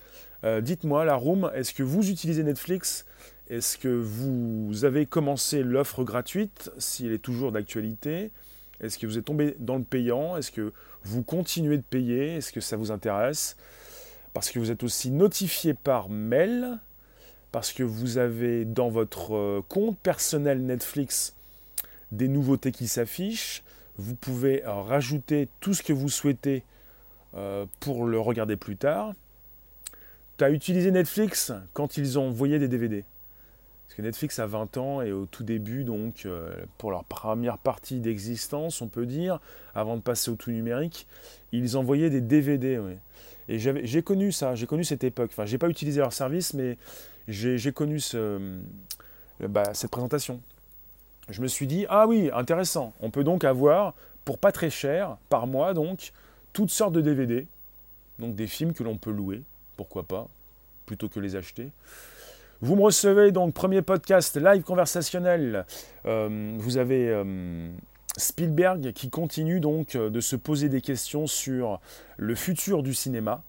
Euh, 0.45 0.63
Dites-moi, 0.63 1.05
la 1.05 1.15
room, 1.15 1.51
est-ce 1.55 1.75
que 1.75 1.83
vous 1.83 2.09
utilisez 2.09 2.43
Netflix? 2.43 3.05
Est-ce 3.51 3.77
que 3.77 3.89
vous 3.89 4.85
avez 4.85 5.05
commencé 5.05 5.63
l'offre 5.63 6.05
gratuite, 6.05 6.71
s'il 6.79 7.13
est 7.13 7.19
toujours 7.19 7.53
d'actualité? 7.53 8.31
Est-ce 8.81 8.99
que 8.99 9.07
vous 9.07 9.19
êtes 9.19 9.25
tombé 9.25 9.57
dans 9.59 9.77
le 9.77 9.85
payant? 9.85 10.37
Est-ce 10.37 10.53
que 10.53 10.73
vous 11.03 11.23
continuez 11.23 11.77
de 11.77 11.83
payer? 11.83 12.37
Est-ce 12.37 12.53
que 12.53 12.61
ça 12.61 12.77
vous 12.77 12.91
intéresse? 12.91 13.57
Parce 14.35 14.51
que 14.51 14.59
vous 14.59 14.71
êtes 14.71 14.83
aussi 14.83 15.11
notifié 15.11 15.75
par 15.75 16.09
mail, 16.09 16.79
parce 17.51 17.73
que 17.73 17.83
vous 17.83 18.19
avez 18.19 18.65
dans 18.65 18.89
votre 18.89 19.35
euh, 19.35 19.65
compte 19.69 19.99
personnel 19.99 20.65
Netflix 20.65 21.35
des 22.13 22.29
nouveautés 22.29 22.73
qui 22.73 22.89
s'affichent. 22.89 23.63
Vous 23.97 24.15
pouvez 24.15 24.65
euh, 24.65 24.73
rajouter 24.75 25.49
tout 25.61 25.75
ce 25.75 25.83
que 25.83 25.93
vous 25.93 26.09
souhaitez 26.09 26.63
euh, 27.35 27.67
pour 27.81 28.07
le 28.07 28.21
regarder 28.21 28.57
plus 28.57 28.77
tard. 28.77 29.13
Tu 30.37 30.45
as 30.45 30.51
utilisé 30.51 30.91
Netflix 30.93 31.53
quand 31.73 31.97
ils 31.97 32.19
ont 32.19 32.29
envoyé 32.29 32.59
des 32.59 32.69
DVD. 32.69 33.05
Netflix 34.03 34.39
a 34.39 34.47
20 34.47 34.77
ans 34.77 35.03
et 35.03 35.13
au 35.13 35.27
tout 35.27 35.45
début, 35.45 35.85
donc, 35.85 36.23
euh, 36.25 36.55
pour 36.79 36.91
leur 36.91 37.05
première 37.05 37.59
partie 37.59 38.01
d'existence, 38.01 38.81
on 38.81 38.89
peut 38.89 39.07
dire, 39.07 39.41
avant 39.75 39.97
de 39.97 40.03
passer 40.03 40.31
au 40.31 40.37
tout 40.37 40.51
numérique, 40.51 41.07
ils 41.53 41.77
envoyaient 41.77 42.11
des 42.11 42.21
DVD. 42.21 42.81
Et 43.49 43.59
j'ai 43.59 44.03
connu 44.03 44.31
ça, 44.31 44.55
j'ai 44.55 44.67
connu 44.67 44.85
cette 44.85 45.05
époque. 45.05 45.31
Enfin, 45.33 45.47
j'ai 45.47 45.59
pas 45.59 45.69
utilisé 45.69 46.01
leur 46.01 46.13
service, 46.13 46.55
mais 46.55 46.77
j'ai 47.27 47.73
connu 47.73 47.99
euh, 48.15 48.61
bah, 49.41 49.75
cette 49.75 49.91
présentation. 49.91 50.41
Je 51.29 51.43
me 51.43 51.49
suis 51.49 51.67
dit, 51.67 51.85
ah 51.89 52.07
oui, 52.07 52.31
intéressant. 52.33 52.93
On 53.01 53.11
peut 53.11 53.25
donc 53.25 53.45
avoir, 53.45 53.95
pour 54.25 54.39
pas 54.39 54.53
très 54.53 54.71
cher, 54.71 55.17
par 55.29 55.47
mois, 55.47 55.75
donc, 55.75 56.13
toutes 56.53 56.71
sortes 56.71 56.93
de 56.93 57.01
DVD. 57.01 57.47
Donc 58.19 58.35
des 58.35 58.47
films 58.47 58.73
que 58.73 58.83
l'on 58.83 58.97
peut 58.97 59.13
louer, 59.13 59.43
pourquoi 59.77 60.03
pas, 60.03 60.29
plutôt 60.87 61.09
que 61.09 61.21
les 61.21 61.37
acheter. 61.37 61.71
Vous 62.61 62.75
me 62.75 62.83
recevez 62.83 63.31
donc, 63.31 63.55
premier 63.55 63.83
podcast 63.83 64.37
live 64.37 64.63
conversationnel. 64.63 65.65
Euh, 66.07 66.57
vous 66.59 66.77
avez 66.77 67.09
euh, 67.09 67.71
Spielberg 68.17 68.91
qui 68.95 69.11
continue 69.11 69.61
donc 69.61 69.95
euh, 69.95 70.11
de 70.11 70.19
se 70.21 70.35
poser 70.35 70.69
des 70.69 70.81
questions 70.81 71.29
sur 71.29 71.81
le 72.17 72.35
futur 72.35 72.83
du 72.83 72.95
cinéma. 72.95 73.45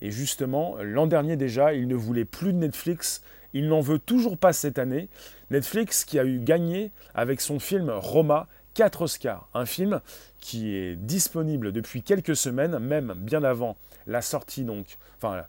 Et 0.00 0.12
justement, 0.12 0.76
l'an 0.80 1.08
dernier 1.08 1.34
déjà, 1.34 1.74
il 1.74 1.88
ne 1.88 1.96
voulait 1.96 2.24
plus 2.24 2.52
de 2.52 2.58
Netflix. 2.58 3.22
Il 3.52 3.66
n'en 3.66 3.80
veut 3.80 3.98
toujours 3.98 4.38
pas 4.38 4.52
cette 4.52 4.78
année. 4.78 5.08
Netflix 5.50 6.04
qui 6.04 6.20
a 6.20 6.24
eu 6.24 6.38
gagné 6.38 6.92
avec 7.16 7.40
son 7.40 7.58
film 7.58 7.90
Roma 7.90 8.46
4 8.74 9.02
Oscars. 9.02 9.48
Un 9.54 9.66
film 9.66 10.00
qui 10.38 10.76
est 10.76 10.94
disponible 10.94 11.72
depuis 11.72 12.04
quelques 12.04 12.36
semaines, 12.36 12.78
même 12.78 13.14
bien 13.16 13.42
avant 13.42 13.76
la 14.06 14.22
sortie, 14.22 14.62
donc, 14.62 14.98
enfin, 15.16 15.42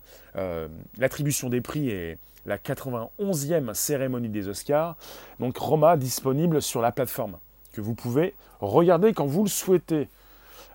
l'attribution 0.97 1.49
des 1.49 1.61
prix 1.61 1.89
et 1.89 2.17
la 2.45 2.57
91e 2.57 3.73
cérémonie 3.73 4.29
des 4.29 4.47
Oscars. 4.47 4.95
Donc 5.39 5.57
Roma 5.57 5.97
disponible 5.97 6.61
sur 6.61 6.81
la 6.81 6.91
plateforme 6.91 7.37
que 7.73 7.81
vous 7.81 7.95
pouvez 7.95 8.33
regarder 8.59 9.13
quand 9.13 9.25
vous 9.25 9.43
le 9.43 9.49
souhaitez. 9.49 10.07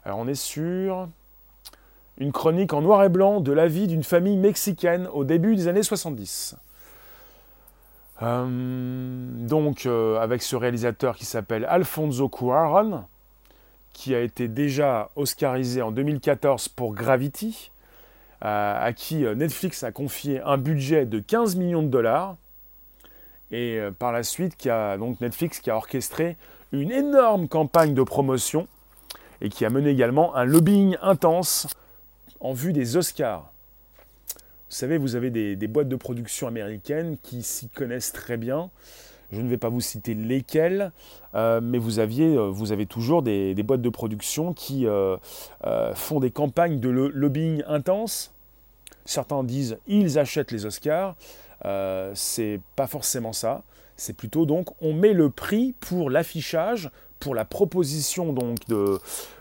Alors 0.04 0.18
on 0.18 0.28
est 0.28 0.34
sur 0.34 1.08
une 2.18 2.32
chronique 2.32 2.72
en 2.72 2.82
noir 2.82 3.04
et 3.04 3.08
blanc 3.08 3.40
de 3.40 3.52
la 3.52 3.68
vie 3.68 3.86
d'une 3.86 4.02
famille 4.02 4.36
mexicaine 4.36 5.08
au 5.12 5.24
début 5.24 5.54
des 5.54 5.68
années 5.68 5.82
70. 5.82 6.56
Euh, 8.22 9.46
donc 9.46 9.86
euh, 9.86 10.18
avec 10.18 10.42
ce 10.42 10.56
réalisateur 10.56 11.16
qui 11.16 11.24
s'appelle 11.24 11.64
Alfonso 11.66 12.28
Cuarón, 12.28 13.04
qui 13.92 14.14
a 14.14 14.20
été 14.20 14.48
déjà 14.48 15.10
oscarisé 15.14 15.82
en 15.82 15.92
2014 15.92 16.68
pour 16.68 16.94
Gravity, 16.94 17.70
à 18.40 18.92
qui 18.94 19.24
euh, 19.24 19.34
Netflix 19.34 19.82
a 19.82 19.92
confié 19.92 20.40
un 20.42 20.58
budget 20.58 21.06
de 21.06 21.18
15 21.18 21.56
millions 21.56 21.82
de 21.82 21.88
dollars. 21.88 22.36
Et 23.50 23.78
euh, 23.78 23.90
par 23.90 24.12
la 24.12 24.22
suite, 24.22 24.56
qui 24.56 24.70
a, 24.70 24.96
donc 24.96 25.20
Netflix 25.20 25.60
qui 25.60 25.70
a 25.70 25.76
orchestré 25.76 26.36
une 26.72 26.90
énorme 26.90 27.48
campagne 27.48 27.94
de 27.94 28.02
promotion 28.02 28.68
et 29.40 29.48
qui 29.48 29.64
a 29.64 29.70
mené 29.70 29.90
également 29.90 30.34
un 30.36 30.44
lobbying 30.44 30.96
intense 31.00 31.66
en 32.40 32.52
vue 32.52 32.72
des 32.72 32.96
Oscars. 32.96 33.50
savez, 34.68 34.98
vous 34.98 35.16
avez 35.16 35.30
des, 35.30 35.66
boîtes 35.66 35.88
de 35.88 35.96
production 35.96 36.46
américaines 36.46 37.16
qui 37.22 37.42
s'y 37.42 37.68
connaissent 37.68 38.12
très 38.12 38.36
bien. 38.36 38.70
Je 39.30 39.40
ne 39.40 39.48
vais 39.48 39.58
pas 39.58 39.68
vous 39.68 39.80
citer 39.80 40.14
lesquelles, 40.14 40.90
euh, 41.34 41.60
mais 41.62 41.78
vous, 41.78 41.98
aviez, 41.98 42.34
euh, 42.34 42.48
vous 42.48 42.72
avez 42.72 42.86
toujours 42.86 43.22
des, 43.22 43.54
boîtes 43.62 43.82
de 43.82 43.88
production 43.90 44.54
qui 44.54 44.86
euh, 44.86 45.16
font 45.94 46.20
des 46.20 46.30
campagnes 46.30 46.80
de 46.80 46.88
lobbying 46.88 47.62
intense. 47.66 48.32
Certains 49.04 49.44
disent 49.44 49.78
ils 49.86 50.18
achètent 50.18 50.50
les 50.50 50.66
Oscars. 50.66 51.16
c'est 52.14 52.60
pas 52.76 52.86
forcément 52.86 53.32
ça. 53.32 53.62
C'est 53.96 54.16
plutôt 54.16 54.46
donc 54.46 54.68
on 54.80 54.94
met 54.94 55.12
le 55.12 55.28
prix 55.28 55.74
pour 55.80 56.08
l'affichage, 56.08 56.90
pour 57.18 57.34
la 57.34 57.44
proposition 57.44 58.32
donc 58.32 58.66
de, 58.68 58.98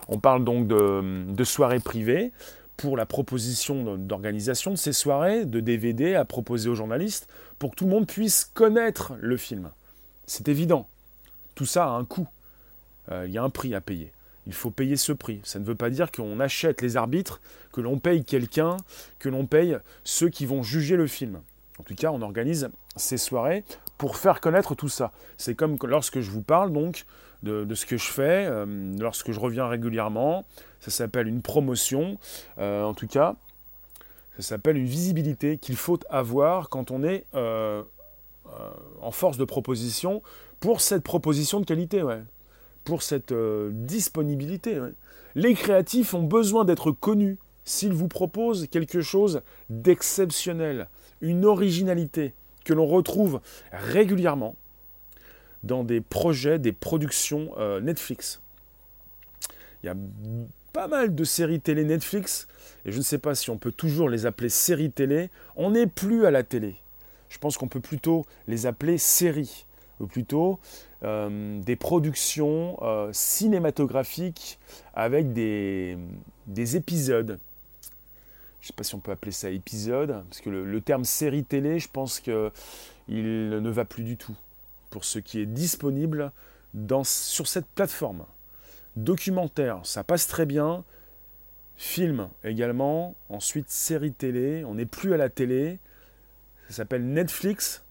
on 0.07 0.19
parle 0.19 0.43
donc 0.43 0.67
de, 0.67 1.23
de 1.31 1.43
soirées 1.43 1.79
privées, 1.79 2.31
pour 2.77 2.95
la 2.95 3.05
proposition 3.05 3.97
d'organisation 3.97 4.71
de 4.71 4.75
ces 4.75 4.93
soirées, 4.93 5.45
de 5.45 5.59
DVD 5.59 6.15
à 6.15 6.25
proposer 6.25 6.69
aux 6.69 6.75
journalistes, 6.75 7.27
pour 7.57 7.71
que 7.71 7.75
tout 7.75 7.85
le 7.85 7.91
monde 7.91 8.07
puisse 8.07 8.45
connaître 8.53 9.13
le 9.19 9.35
film. 9.35 9.71
C'est 10.27 10.47
évident. 10.47 10.87
Tout 11.55 11.65
ça 11.65 11.85
a 11.85 11.89
un 11.89 12.05
coût. 12.05 12.27
Euh, 13.11 13.25
il 13.27 13.33
y 13.33 13.37
a 13.37 13.43
un 13.43 13.49
prix 13.49 13.73
à 13.73 13.81
payer. 13.81 14.11
Il 14.45 14.53
faut 14.53 14.69
payer 14.69 14.95
ce 14.95 15.11
prix. 15.11 15.41
Ça 15.43 15.59
ne 15.59 15.65
veut 15.65 15.75
pas 15.75 15.89
dire 15.89 16.11
qu'on 16.11 16.39
achète 16.39 16.81
les 16.81 16.97
arbitres, 16.97 17.41
que 17.73 17.81
l'on 17.81 17.97
paye 17.97 18.23
quelqu'un, 18.23 18.77
que 19.19 19.27
l'on 19.27 19.45
paye 19.45 19.77
ceux 20.03 20.29
qui 20.29 20.45
vont 20.45 20.63
juger 20.63 20.95
le 20.95 21.07
film. 21.07 21.41
En 21.79 21.83
tout 21.83 21.95
cas, 21.95 22.11
on 22.11 22.21
organise 22.21 22.69
ces 22.95 23.17
soirées 23.17 23.63
pour 23.97 24.17
faire 24.17 24.39
connaître 24.39 24.75
tout 24.75 24.89
ça. 24.89 25.11
C'est 25.37 25.55
comme 25.55 25.77
lorsque 25.83 26.21
je 26.21 26.29
vous 26.29 26.41
parle 26.41 26.71
donc 26.71 27.05
de, 27.43 27.75
ce 27.75 27.85
que 27.85 27.97
je 27.97 28.11
fais, 28.11 28.45
euh, 28.47 28.65
lorsque 28.99 29.31
je 29.31 29.39
reviens 29.39 29.67
régulièrement, 29.67 30.45
ça 30.79 30.91
s'appelle 30.91 31.27
une 31.27 31.41
promotion, 31.41 32.17
euh, 32.57 32.83
en 32.83 32.93
tout 32.93 33.07
cas, 33.07 33.35
ça 34.37 34.43
s'appelle 34.43 34.77
une 34.77 34.85
visibilité 34.85 35.57
qu'il 35.57 35.75
faut 35.75 35.99
avoir 36.09 36.69
quand 36.69 36.91
on 36.91 37.03
est 37.03 37.25
euh, 37.35 37.83
en 39.01 39.11
force 39.11 39.37
de 39.37 39.45
proposition 39.45 40.21
pour 40.59 40.81
cette 40.81 41.03
proposition 41.03 41.59
de 41.59 41.65
qualité, 41.65 42.03
ouais. 42.03 42.21
pour 42.83 43.01
cette 43.01 43.33
disponibilité. 43.33 44.79
Les 45.35 45.53
créatifs 45.53 46.13
ont 46.13 46.23
besoin 46.23 46.65
d'être 46.65 46.91
connus 46.91 47.37
s'ils 47.65 47.93
vous 47.93 48.07
proposent 48.07 48.67
quelque 48.67 49.01
chose 49.01 49.41
d'exceptionnel, 49.69 50.87
une 51.21 51.45
originalité 51.45 52.33
que 52.63 52.73
l'on 52.73 52.87
retrouve 52.87 53.41
régulièrement 53.71 54.55
dans 55.67 55.83
des 55.83 56.01
projets, 56.01 56.57
des 56.57 56.71
productions 56.71 57.51
euh, 57.57 57.79
Netflix. 57.81 58.41
Il 59.83 59.87
y 59.87 59.89
a 59.89 59.95
pas 60.73 60.87
mal 60.87 61.13
de 61.13 61.23
séries 61.23 61.59
télé 61.59 61.83
Netflix, 61.83 62.47
et 62.85 62.91
je 62.91 62.97
ne 62.97 63.03
sais 63.03 63.19
pas 63.19 63.35
si 63.35 63.51
on 63.51 63.57
peut 63.57 63.71
toujours 63.71 64.09
les 64.09 64.25
appeler 64.25 64.49
séries 64.49 64.91
télé. 64.91 65.29
On 65.55 65.71
n'est 65.71 65.87
plus 65.87 66.25
à 66.25 66.31
la 66.31 66.43
télé. 66.43 66.75
Je 67.29 67.37
pense 67.37 67.57
qu'on 67.57 67.67
peut 67.67 67.79
plutôt 67.79 68.25
les 68.47 68.65
appeler 68.65 68.97
séries, 68.97 69.65
ou 69.99 70.07
plutôt 70.07 70.59
euh, 71.03 71.59
des 71.61 71.75
productions 71.75 72.77
euh, 72.81 73.09
cinématographiques 73.11 74.57
avec 74.93 75.33
des, 75.33 75.97
des 76.47 76.75
épisodes. 76.75 77.39
Je 78.61 78.65
ne 78.65 78.67
sais 78.67 78.73
pas 78.73 78.83
si 78.83 78.95
on 78.95 78.99
peut 78.99 79.11
appeler 79.11 79.31
ça 79.31 79.49
épisode, 79.49 80.23
parce 80.29 80.41
que 80.41 80.49
le, 80.49 80.65
le 80.65 80.81
terme 80.81 81.05
série 81.05 81.43
télé, 81.43 81.79
je 81.79 81.89
pense 81.89 82.19
qu'il 82.19 82.33
ne 83.09 83.69
va 83.69 83.85
plus 83.85 84.03
du 84.03 84.17
tout 84.17 84.35
pour 84.89 85.05
ce 85.05 85.19
qui 85.19 85.39
est 85.39 85.45
disponible 85.45 86.31
sur 87.03 87.47
cette 87.47 87.67
plateforme. 87.67 88.25
Documentaire, 88.95 89.79
ça 89.83 90.03
passe 90.03 90.27
très 90.27 90.45
bien. 90.45 90.83
Film 91.75 92.29
également. 92.43 93.15
Ensuite, 93.29 93.69
série 93.69 94.11
télé. 94.11 94.65
On 94.65 94.75
n'est 94.75 94.85
plus 94.85 95.13
à 95.13 95.17
la 95.17 95.29
télé. 95.29 95.79
Ça 96.67 96.77
s'appelle 96.77 97.07
Netflix. 97.07 97.83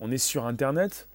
On 0.00 0.10
est 0.10 0.18
sur 0.18 0.46
Internet. 0.46 1.08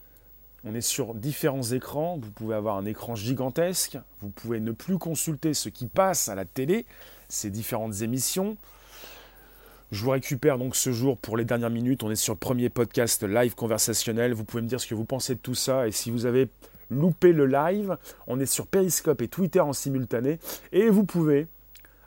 On 0.66 0.74
est 0.74 0.82
sur 0.82 1.14
différents 1.14 1.64
écrans. 1.64 2.18
Vous 2.22 2.32
pouvez 2.32 2.56
avoir 2.56 2.78
un 2.78 2.86
écran 2.86 3.16
gigantesque. 3.16 3.98
Vous 4.22 4.30
pouvez 4.30 4.62
ne 4.62 4.72
plus 4.72 4.98
consulter 4.98 5.54
ce 5.54 5.68
qui 5.68 5.88
passe 5.88 6.30
à 6.30 6.36
la 6.36 6.46
télé, 6.46 6.86
ces 7.28 7.50
différentes 7.50 8.02
émissions. 8.02 8.56
Je 9.94 10.04
vous 10.04 10.10
récupère 10.10 10.58
donc 10.58 10.76
ce 10.76 10.92
jour 10.92 11.20
pour 11.20 11.38
les 11.38 11.46
dernières 11.46 11.70
minutes. 11.70 12.02
On 12.02 12.10
est 12.10 12.16
sur 12.16 12.34
le 12.34 12.40
premier 12.40 12.70
podcast 12.70 13.22
live 13.22 13.54
conversationnel. 13.54 14.34
Vous 14.34 14.44
pouvez 14.44 14.64
me 14.64 14.68
dire 14.68 14.82
ce 14.82 14.88
que 14.88 14.96
vous 14.96 15.06
pensez 15.06 15.36
de 15.36 15.40
tout 15.40 15.54
ça. 15.54 15.88
Et 15.88 15.92
si 15.92 16.10
vous 16.10 16.26
avez 16.26 16.50
loupé 16.90 17.32
le 17.32 17.46
live, 17.46 17.96
on 18.26 18.40
est 18.40 18.48
sur 18.48 18.66
Periscope 18.66 19.22
et 19.22 19.28
Twitter 19.28 19.60
en 19.60 19.72
simultané. 19.72 20.40
Et 20.72 20.90
vous 20.90 21.04
pouvez, 21.04 21.46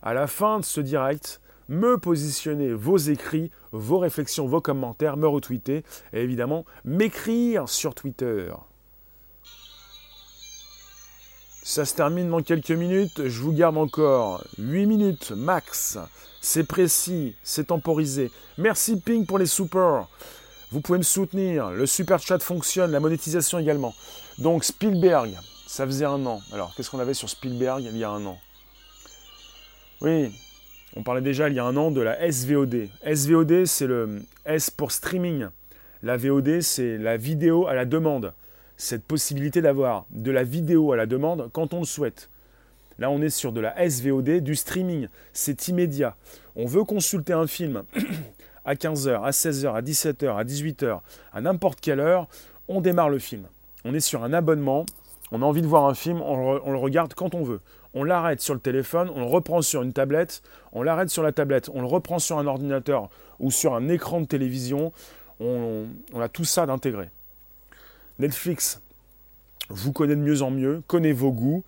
à 0.02 0.14
la 0.14 0.26
fin 0.26 0.58
de 0.58 0.64
ce 0.64 0.80
direct, 0.80 1.40
me 1.68 1.96
positionner 1.96 2.72
vos 2.72 2.96
écrits, 2.96 3.52
vos 3.70 3.98
réflexions, 3.98 4.48
vos 4.48 4.60
commentaires, 4.60 5.16
me 5.16 5.28
retweeter 5.28 5.84
et 6.12 6.20
évidemment 6.20 6.64
m'écrire 6.84 7.68
sur 7.68 7.94
Twitter. 7.94 8.48
Ça 11.68 11.84
se 11.84 11.96
termine 11.96 12.30
dans 12.30 12.42
quelques 12.42 12.70
minutes. 12.70 13.26
Je 13.26 13.42
vous 13.42 13.52
garde 13.52 13.76
encore 13.76 14.44
8 14.56 14.86
minutes 14.86 15.32
max 15.32 15.98
c'est 16.40 16.62
précis, 16.62 17.34
c'est 17.42 17.66
temporisé. 17.66 18.30
Merci 18.56 19.00
Ping 19.00 19.26
pour 19.26 19.36
les 19.36 19.46
super. 19.46 20.06
Vous 20.70 20.80
pouvez 20.80 20.98
me 20.98 21.02
soutenir. 21.02 21.72
Le 21.72 21.84
super 21.84 22.20
chat 22.20 22.38
fonctionne, 22.38 22.92
la 22.92 23.00
monétisation 23.00 23.58
également. 23.58 23.92
Donc 24.38 24.62
Spielberg, 24.62 25.36
ça 25.66 25.84
faisait 25.86 26.04
un 26.04 26.24
an. 26.24 26.40
Alors 26.52 26.72
qu'est-ce 26.76 26.88
qu'on 26.88 27.00
avait 27.00 27.14
sur 27.14 27.28
Spielberg 27.28 27.82
il 27.82 27.98
y 27.98 28.04
a 28.04 28.10
un 28.10 28.24
an? 28.26 28.38
Oui, 30.02 30.32
on 30.94 31.02
parlait 31.02 31.20
déjà 31.20 31.48
il 31.48 31.56
y 31.56 31.58
a 31.58 31.64
un 31.64 31.76
an 31.76 31.90
de 31.90 32.00
la 32.00 32.30
SVOD. 32.30 32.90
SVOD, 33.12 33.64
c'est 33.64 33.88
le 33.88 34.22
S 34.44 34.70
pour 34.70 34.92
streaming. 34.92 35.48
La 36.04 36.16
VOD, 36.16 36.60
c'est 36.60 36.96
la 36.96 37.16
vidéo 37.16 37.66
à 37.66 37.74
la 37.74 37.86
demande. 37.86 38.32
Cette 38.76 39.04
possibilité 39.04 39.62
d'avoir 39.62 40.06
de 40.10 40.30
la 40.30 40.44
vidéo 40.44 40.92
à 40.92 40.96
la 40.96 41.06
demande 41.06 41.48
quand 41.52 41.74
on 41.74 41.80
le 41.80 41.86
souhaite. 41.86 42.28
Là, 42.98 43.10
on 43.10 43.20
est 43.20 43.30
sur 43.30 43.52
de 43.52 43.60
la 43.60 43.88
SVOD, 43.88 44.40
du 44.40 44.54
streaming. 44.54 45.08
C'est 45.32 45.68
immédiat. 45.68 46.16
On 46.56 46.66
veut 46.66 46.84
consulter 46.84 47.32
un 47.34 47.46
film 47.46 47.82
à 48.64 48.74
15h, 48.74 49.22
à 49.22 49.30
16h, 49.30 49.74
à 49.74 49.82
17h, 49.82 50.36
à 50.36 50.44
18h, 50.44 51.00
à 51.32 51.40
n'importe 51.40 51.80
quelle 51.80 52.00
heure. 52.00 52.26
On 52.68 52.80
démarre 52.80 53.10
le 53.10 53.18
film. 53.18 53.44
On 53.84 53.94
est 53.94 54.00
sur 54.00 54.24
un 54.24 54.32
abonnement. 54.32 54.86
On 55.30 55.42
a 55.42 55.44
envie 55.44 55.62
de 55.62 55.66
voir 55.66 55.86
un 55.86 55.94
film. 55.94 56.20
On, 56.20 56.70
le 56.70 56.78
regarde 56.78 57.14
quand 57.14 57.34
on 57.34 57.42
veut. 57.42 57.60
On 57.94 58.02
l'arrête 58.02 58.40
sur 58.40 58.54
le 58.54 58.60
téléphone. 58.60 59.10
On 59.14 59.20
le 59.20 59.26
reprend 59.26 59.62
sur 59.62 59.82
une 59.82 59.92
tablette. 59.92 60.42
On 60.72 60.82
l'arrête 60.82 61.10
sur 61.10 61.22
la 61.22 61.32
tablette. 61.32 61.70
On 61.74 61.80
le 61.80 61.86
reprend 61.86 62.18
sur 62.18 62.38
un 62.38 62.46
ordinateur 62.46 63.10
ou 63.38 63.50
sur 63.50 63.74
un 63.74 63.88
écran 63.88 64.20
de 64.20 64.26
télévision. 64.26 64.92
On, 65.38 65.86
a 66.18 66.28
tout 66.28 66.44
ça 66.44 66.64
d'intégrer. 66.66 67.10
Netflix 68.18 68.80
vous 69.68 69.92
connaît 69.92 70.16
de 70.16 70.20
mieux 70.20 70.42
en 70.42 70.50
mieux, 70.50 70.82
connaît 70.86 71.12
vos 71.12 71.32
goûts 71.32 71.64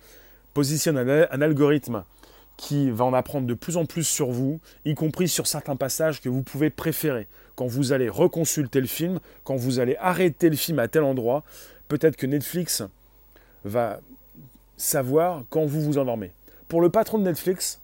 positionne 0.53 0.97
un, 0.97 1.41
algorithme 1.41 2.03
qui 2.57 2.91
va 2.91 3.05
en 3.05 3.13
apprendre 3.13 3.47
de 3.47 3.53
plus 3.53 3.77
en 3.77 3.85
plus 3.85 4.03
sur 4.03 4.31
vous, 4.31 4.59
y 4.83 4.93
compris 4.93 5.29
sur 5.29 5.47
certains 5.47 5.77
passages 5.77 6.19
que 6.19 6.27
vous 6.27 6.43
pouvez 6.43 6.69
préférer. 6.69 7.27
Quand 7.55 7.67
vous 7.67 7.93
allez 7.93 8.09
reconsulter 8.09 8.81
le 8.81 8.87
film, 8.87 9.19
quand 9.45 9.55
vous 9.55 9.79
allez 9.79 9.95
arrêter 9.99 10.49
le 10.49 10.57
film 10.57 10.79
à 10.79 10.89
tel 10.89 11.03
endroit, 11.03 11.43
peut-être 11.87 12.17
que 12.17 12.25
Netflix 12.25 12.83
va 13.63 14.01
savoir 14.75 15.43
quand 15.49 15.65
vous 15.65 15.81
vous 15.81 15.97
endormez. 15.97 16.31
Pour 16.67 16.81
le 16.81 16.89
patron 16.89 17.19
de 17.19 17.23
Netflix, 17.23 17.79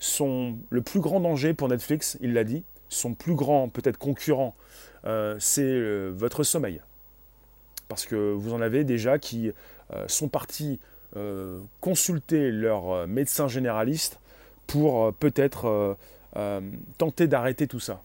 son, 0.00 0.58
le 0.70 0.82
plus 0.82 1.00
grand 1.00 1.20
danger 1.20 1.54
pour 1.54 1.68
Netflix, 1.68 2.18
il 2.20 2.32
l'a 2.32 2.42
dit, 2.42 2.64
son 2.88 3.14
plus 3.14 3.34
grand 3.34 3.68
peut-être 3.68 3.98
concurrent, 3.98 4.56
euh, 5.04 5.36
c'est 5.38 5.62
euh, 5.62 6.10
votre 6.16 6.42
sommeil. 6.42 6.80
Parce 7.88 8.04
que 8.04 8.32
vous 8.32 8.52
en 8.52 8.60
avez 8.60 8.84
déjà 8.84 9.18
qui 9.18 9.52
euh, 9.92 10.04
sont 10.06 10.28
partis 10.28 10.78
euh, 11.16 11.60
consulter 11.80 12.50
leur 12.50 12.90
euh, 12.90 13.06
médecin 13.06 13.48
généraliste 13.48 14.18
pour 14.66 15.14
peut-être 15.14 15.96
tenter 16.98 17.26
d'arrêter 17.26 17.66
tout 17.66 17.80
ça. 17.80 18.02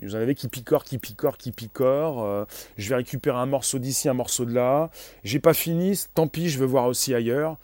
Vous 0.00 0.14
en 0.14 0.18
avez 0.18 0.34
qui 0.34 0.48
picorent, 0.48 0.82
qui 0.82 0.96
picorent, 0.96 1.36
qui 1.36 1.52
picorent. 1.52 2.46
je 2.78 2.88
vais 2.88 2.94
récupérer 2.94 3.36
un 3.36 3.44
morceau 3.44 3.78
d'ici, 3.78 4.08
un 4.08 4.14
morceau 4.14 4.46
de 4.46 4.54
là. 4.54 4.90
J'ai 5.24 5.40
pas 5.40 5.52
fini, 5.52 6.00
tant 6.14 6.26
pis, 6.26 6.48
je 6.48 6.58
veux 6.58 6.64
voir 6.64 6.86
aussi 6.86 7.14
ailleurs. 7.14 7.58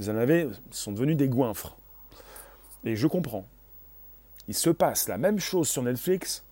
Vous 0.00 0.08
en 0.08 0.16
avez, 0.16 0.48
sont 0.70 0.92
devenus 0.92 1.18
des 1.18 1.28
goinfres. 1.28 1.76
Et 2.84 2.96
je 2.96 3.06
comprends. 3.06 3.44
Il 4.48 4.54
se 4.54 4.70
passe 4.70 5.08
la 5.08 5.18
même 5.18 5.38
chose 5.38 5.68
sur 5.68 5.82
Netflix 5.82 6.42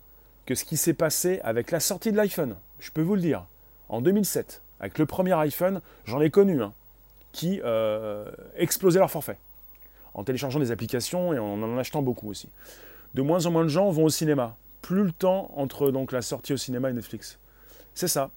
que 0.45 0.53
ce 0.53 0.65
qui 0.65 0.77
s'est 0.77 0.93
passé 0.93 1.39
avec 1.43 1.71
la 1.71 1.79
sortie 1.79 2.11
de 2.11 2.17
l'iPhone. 2.17 2.55
Je 2.79 2.91
peux 2.91 3.01
vous 3.01 3.15
le 3.15 3.21
dire. 3.21 3.47
En 3.89 4.01
2007, 4.01 4.61
avec 4.79 4.97
le 4.99 5.05
premier 5.05 5.33
iPhone, 5.33 5.81
j'en 6.05 6.21
ai 6.21 6.29
connu. 6.29 6.61
Qui 7.31 7.61
euh, 7.63 8.31
explosaient 8.55 8.99
leur 8.99 9.11
forfait 9.11 9.37
en 10.13 10.23
téléchargeant 10.23 10.59
des 10.59 10.71
applications 10.71 11.33
et 11.33 11.39
en 11.39 11.61
en 11.61 11.77
achetant 11.77 12.01
beaucoup 12.01 12.29
aussi. 12.29 12.49
De 13.13 13.21
moins 13.21 13.45
en 13.45 13.51
moins 13.51 13.63
de 13.63 13.69
gens 13.69 13.89
vont 13.91 14.05
au 14.05 14.09
cinéma. 14.09 14.55
Plus 14.81 15.03
le 15.03 15.11
temps 15.11 15.51
entre 15.55 15.91
donc 15.91 16.11
la 16.11 16.21
sortie 16.21 16.53
au 16.53 16.57
cinéma 16.57 16.89
et 16.89 16.93
Netflix. 16.93 17.37
C'est 17.93 18.07
ça. 18.07 18.31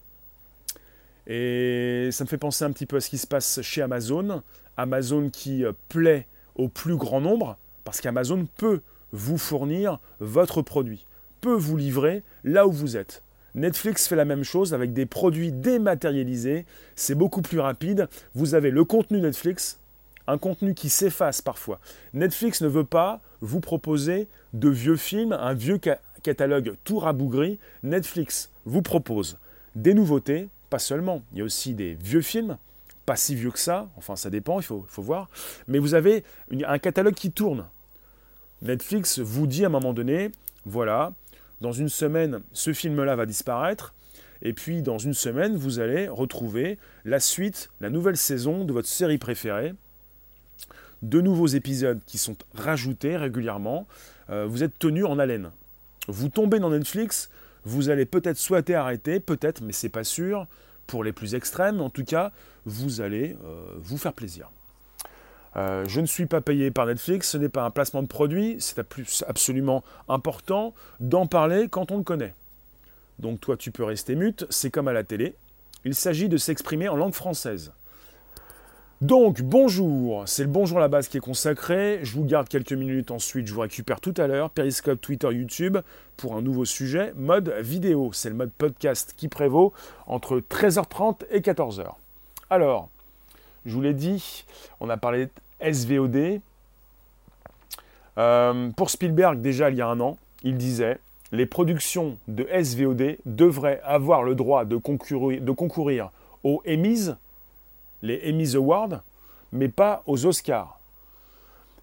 Et 1.26 2.10
ça 2.12 2.24
me 2.24 2.28
fait 2.28 2.38
penser 2.38 2.64
un 2.64 2.72
petit 2.72 2.86
peu 2.86 2.96
à 2.96 3.00
ce 3.00 3.08
qui 3.08 3.18
se 3.18 3.26
passe 3.26 3.60
chez 3.62 3.82
Amazon. 3.82 4.42
Amazon 4.76 5.30
qui 5.30 5.64
euh, 5.64 5.72
plaît 5.88 6.26
au 6.54 6.68
plus 6.68 6.96
grand 6.96 7.20
nombre, 7.20 7.56
parce 7.84 8.00
qu'Amazon 8.00 8.46
peut 8.56 8.80
vous 9.12 9.38
fournir 9.38 9.98
votre 10.18 10.62
produit, 10.62 11.06
peut 11.40 11.54
vous 11.54 11.76
livrer 11.76 12.22
là 12.44 12.66
où 12.66 12.72
vous 12.72 12.96
êtes. 12.96 13.22
Netflix 13.54 14.06
fait 14.06 14.16
la 14.16 14.24
même 14.24 14.44
chose 14.44 14.74
avec 14.74 14.92
des 14.92 15.06
produits 15.06 15.52
dématérialisés. 15.52 16.64
C'est 16.94 17.14
beaucoup 17.14 17.42
plus 17.42 17.60
rapide. 17.60 18.08
Vous 18.34 18.54
avez 18.54 18.70
le 18.70 18.84
contenu 18.84 19.20
Netflix, 19.20 19.78
un 20.26 20.38
contenu 20.38 20.74
qui 20.74 20.88
s'efface 20.88 21.42
parfois. 21.42 21.80
Netflix 22.14 22.62
ne 22.62 22.68
veut 22.68 22.84
pas 22.84 23.20
vous 23.40 23.60
proposer 23.60 24.28
de 24.52 24.68
vieux 24.68 24.96
films, 24.96 25.32
un 25.32 25.54
vieux 25.54 25.80
catalogue 26.22 26.74
tout 26.84 26.98
rabougri. 26.98 27.58
Netflix 27.82 28.50
vous 28.66 28.82
propose 28.82 29.38
des 29.74 29.94
nouveautés, 29.94 30.48
pas 30.68 30.78
seulement. 30.78 31.22
Il 31.32 31.38
y 31.38 31.40
a 31.40 31.44
aussi 31.44 31.74
des 31.74 31.94
vieux 31.94 32.22
films, 32.22 32.56
pas 33.06 33.16
si 33.16 33.34
vieux 33.34 33.50
que 33.50 33.58
ça. 33.58 33.88
Enfin, 33.96 34.16
ça 34.16 34.30
dépend, 34.30 34.60
il 34.60 34.64
faut, 34.64 34.86
voir. 34.98 35.28
Mais 35.66 35.78
vous 35.78 35.94
avez 35.94 36.24
un 36.64 36.78
catalogue 36.78 37.14
qui 37.14 37.32
tourne. 37.32 37.66
Netflix 38.62 39.18
vous 39.18 39.46
dit 39.46 39.64
à 39.64 39.68
un 39.68 39.70
moment 39.70 39.92
donné, 39.92 40.30
voilà, 40.66 41.12
dans 41.60 41.72
une 41.72 41.88
semaine, 41.88 42.40
ce 42.52 42.72
film-là 42.72 43.16
va 43.16 43.26
disparaître. 43.26 43.94
Et 44.42 44.52
puis, 44.52 44.82
dans 44.82 44.98
une 44.98 45.14
semaine, 45.14 45.56
vous 45.56 45.80
allez 45.80 46.08
retrouver 46.08 46.78
la 47.04 47.20
suite, 47.20 47.70
la 47.80 47.90
nouvelle 47.90 48.16
saison 48.16 48.64
de 48.64 48.72
votre 48.72 48.88
série 48.88 49.18
préférée. 49.18 49.74
De 51.02 51.20
nouveaux 51.20 51.46
épisodes 51.46 52.00
qui 52.06 52.18
sont 52.18 52.36
rajoutés 52.54 53.16
régulièrement. 53.16 53.86
Euh, 54.30 54.46
vous 54.46 54.62
êtes 54.62 54.78
tenu 54.78 55.04
en 55.04 55.18
haleine. 55.18 55.50
Vous 56.08 56.28
tombez 56.28 56.58
dans 56.58 56.70
Netflix, 56.70 57.30
vous 57.64 57.90
allez 57.90 58.06
peut-être 58.06 58.38
souhaiter 58.38 58.74
arrêter, 58.74 59.20
peut-être, 59.20 59.62
mais 59.62 59.72
c'est 59.72 59.90
pas 59.90 60.04
sûr, 60.04 60.46
pour 60.86 61.04
les 61.04 61.12
plus 61.12 61.34
extrêmes. 61.34 61.80
En 61.80 61.90
tout 61.90 62.04
cas, 62.04 62.32
vous 62.64 63.00
allez 63.00 63.36
euh, 63.44 63.72
vous 63.76 63.98
faire 63.98 64.14
plaisir. 64.14 64.50
Euh, 65.56 65.84
je 65.88 66.00
ne 66.00 66.06
suis 66.06 66.26
pas 66.26 66.40
payé 66.40 66.70
par 66.70 66.86
Netflix, 66.86 67.30
ce 67.30 67.38
n'est 67.38 67.48
pas 67.48 67.64
un 67.64 67.70
placement 67.70 68.02
de 68.02 68.08
produit, 68.08 68.56
c'est 68.60 68.78
absolument 69.26 69.82
important 70.08 70.74
d'en 71.00 71.26
parler 71.26 71.68
quand 71.68 71.90
on 71.90 71.98
le 71.98 72.04
connaît. 72.04 72.34
Donc 73.18 73.40
toi 73.40 73.56
tu 73.56 73.70
peux 73.70 73.84
rester 73.84 74.14
mute, 74.14 74.46
c'est 74.48 74.70
comme 74.70 74.88
à 74.88 74.92
la 74.92 75.04
télé. 75.04 75.34
Il 75.84 75.94
s'agit 75.94 76.28
de 76.28 76.36
s'exprimer 76.36 76.88
en 76.88 76.96
langue 76.96 77.14
française. 77.14 77.72
Donc 79.00 79.40
bonjour, 79.40 80.24
c'est 80.26 80.42
le 80.42 80.50
bonjour 80.50 80.76
à 80.76 80.82
la 80.82 80.88
base 80.88 81.08
qui 81.08 81.16
est 81.16 81.20
consacré. 81.20 82.00
Je 82.02 82.12
vous 82.12 82.24
garde 82.24 82.48
quelques 82.48 82.74
minutes 82.74 83.10
ensuite, 83.10 83.46
je 83.46 83.54
vous 83.54 83.62
récupère 83.62 83.98
tout 83.98 84.12
à 84.18 84.26
l'heure. 84.26 84.50
Periscope, 84.50 85.00
Twitter, 85.00 85.28
YouTube 85.32 85.78
pour 86.18 86.36
un 86.36 86.42
nouveau 86.42 86.66
sujet, 86.66 87.14
mode 87.16 87.48
vidéo. 87.60 88.10
C'est 88.12 88.28
le 88.28 88.34
mode 88.34 88.52
podcast 88.52 89.14
qui 89.16 89.28
prévaut 89.28 89.72
entre 90.06 90.40
13h30 90.40 91.22
et 91.30 91.40
14h. 91.40 91.94
Alors, 92.50 92.90
je 93.66 93.74
vous 93.74 93.80
l'ai 93.80 93.94
dit, 93.94 94.44
on 94.80 94.88
a 94.88 94.96
parlé 94.96 95.26
de 95.26 95.72
SVOD. 95.72 96.40
Euh, 98.18 98.70
pour 98.70 98.90
Spielberg, 98.90 99.40
déjà 99.40 99.70
il 99.70 99.76
y 99.76 99.82
a 99.82 99.88
un 99.88 100.00
an, 100.00 100.18
il 100.42 100.56
disait 100.56 100.98
les 101.32 101.46
productions 101.46 102.18
de 102.26 102.46
SVOD 102.62 103.18
devraient 103.24 103.80
avoir 103.84 104.22
le 104.22 104.34
droit 104.34 104.64
de 104.64 104.76
concourir, 104.76 105.40
de 105.40 105.52
concourir 105.52 106.10
aux 106.42 106.62
Emmys, 106.66 107.10
les 108.02 108.20
Emmys 108.28 108.56
Awards, 108.56 109.00
mais 109.52 109.68
pas 109.68 110.02
aux 110.06 110.26
Oscars. 110.26 110.80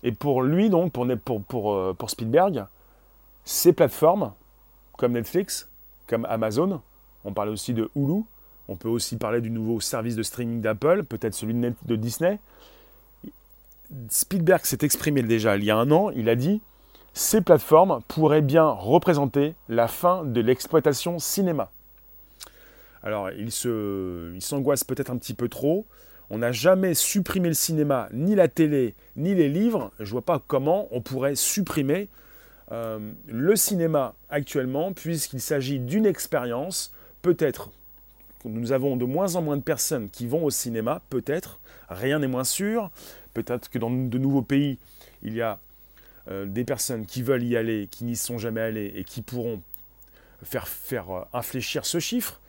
Et 0.03 0.11
pour 0.11 0.41
lui, 0.41 0.69
donc, 0.69 0.91
pour, 0.91 1.07
pour, 1.23 1.43
pour, 1.43 1.73
euh, 1.73 1.93
pour 1.93 2.09
Spielberg, 2.09 2.65
ces 3.45 3.73
plateformes, 3.73 4.33
comme 4.97 5.13
Netflix, 5.13 5.69
comme 6.07 6.25
Amazon, 6.25 6.81
on 7.23 7.33
parlait 7.33 7.51
aussi 7.51 7.73
de 7.73 7.89
Hulu, 7.95 8.23
on 8.67 8.75
peut 8.75 8.89
aussi 8.89 9.17
parler 9.17 9.41
du 9.41 9.49
nouveau 9.49 9.79
service 9.79 10.15
de 10.15 10.23
streaming 10.23 10.61
d'Apple, 10.61 11.03
peut-être 11.03 11.33
celui 11.33 11.53
de, 11.53 11.95
Disney. 11.95 12.39
Spielberg 14.09 14.65
s'est 14.65 14.79
exprimé 14.81 15.23
déjà 15.23 15.55
il 15.55 15.63
y 15.63 15.71
a 15.71 15.77
un 15.77 15.91
an, 15.91 16.09
il 16.11 16.27
a 16.29 16.35
dit 16.35 16.61
ces 17.13 17.41
plateformes 17.41 18.01
pourraient 18.07 18.41
bien 18.41 18.65
représenter 18.65 19.55
la 19.69 19.87
fin 19.87 20.23
de 20.23 20.39
l'exploitation 20.39 21.17
cinéma. 21.17 21.71
Alors, 23.01 23.31
il, 23.31 23.47
il 23.47 24.41
s'angoisse 24.41 24.83
peut-être 24.83 25.09
un 25.09 25.17
petit 25.17 25.33
peu 25.33 25.49
trop. 25.49 25.85
On 26.29 26.39
n'a 26.39 26.51
jamais 26.51 26.93
supprimé 26.93 27.47
le 27.47 27.53
cinéma, 27.55 28.09
ni 28.11 28.35
la 28.35 28.47
télé, 28.47 28.93
ni 29.15 29.33
les 29.33 29.49
livres. 29.49 29.91
Je 29.97 30.03
ne 30.03 30.09
vois 30.09 30.21
pas 30.21 30.43
comment 30.45 30.87
on 30.91 31.01
pourrait 31.01 31.35
supprimer 31.35 32.09
euh, 32.71 32.99
le 33.27 33.55
cinéma 33.55 34.13
actuellement, 34.29 34.91
puisqu'il 34.91 35.39
s'agit 35.39 35.79
d'une 35.79 36.05
expérience, 36.05 36.93
peut-être 37.21 37.71
nous 38.47 38.71
avons 38.71 38.97
de 38.97 39.05
moins 39.05 39.35
en 39.35 39.41
moins 39.41 39.57
de 39.57 39.61
personnes 39.61 40.09
qui 40.09 40.27
vont 40.27 40.43
au 40.43 40.49
cinéma, 40.49 41.01
peut-être, 41.09 41.59
rien 41.89 42.19
n'est 42.19 42.27
moins 42.27 42.43
sûr, 42.43 42.91
peut-être 43.33 43.69
que 43.69 43.77
dans 43.77 43.89
de 43.89 44.17
nouveaux 44.17 44.41
pays, 44.41 44.77
il 45.21 45.33
y 45.33 45.41
a 45.41 45.59
euh, 46.29 46.45
des 46.45 46.65
personnes 46.65 47.05
qui 47.05 47.21
veulent 47.21 47.43
y 47.43 47.55
aller, 47.55 47.87
qui 47.89 48.03
n'y 48.03 48.15
sont 48.15 48.37
jamais 48.37 48.61
allées 48.61 48.91
et 48.95 49.03
qui 49.03 49.21
pourront 49.21 49.61
faire, 50.43 50.67
euh, 51.09 51.21
infléchir 51.33 51.85
ce 51.85 51.99
chiffre. 51.99 52.41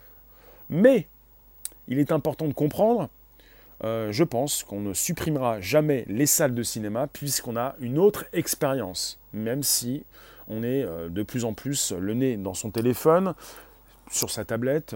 Mais 0.69 1.07
il 1.87 1.97
est 1.97 2.11
important 2.11 2.47
de 2.47 2.53
comprendre, 2.53 3.09
euh, 3.83 4.11
je 4.11 4.23
pense 4.23 4.63
qu'on 4.63 4.81
ne 4.81 4.93
supprimera 4.93 5.61
jamais 5.61 6.03
les 6.07 6.25
salles 6.25 6.53
de 6.53 6.63
cinéma 6.63 7.07
puisqu'on 7.07 7.55
a 7.55 7.75
une 7.79 7.97
autre 7.97 8.25
expérience, 8.33 9.17
même 9.31 9.63
si 9.63 10.03
on 10.47 10.63
est 10.63 10.83
de 11.09 11.23
plus 11.23 11.45
en 11.45 11.53
plus 11.53 11.91
le 11.91 12.15
nez 12.15 12.35
dans 12.35 12.55
son 12.55 12.71
téléphone, 12.71 13.35
sur 14.09 14.31
sa 14.31 14.45
tablette 14.45 14.95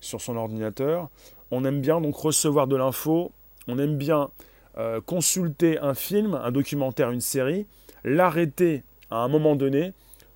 sur 0.00 0.20
son 0.20 0.36
ordinateur. 0.36 1.08
On 1.50 1.64
aime 1.64 1.80
bien 1.80 2.00
donc 2.00 2.16
recevoir 2.16 2.66
de 2.66 2.76
l'info, 2.76 3.32
on 3.66 3.78
aime 3.78 3.96
bien 3.96 4.30
euh, 4.78 5.00
consulter 5.00 5.78
un 5.78 5.94
film, 5.94 6.34
un 6.34 6.50
documentaire, 6.50 7.10
une 7.10 7.20
série, 7.20 7.66
l'arrêter 8.04 8.84
à 9.10 9.16
un 9.16 9.28
moment 9.28 9.56
donné 9.56 9.92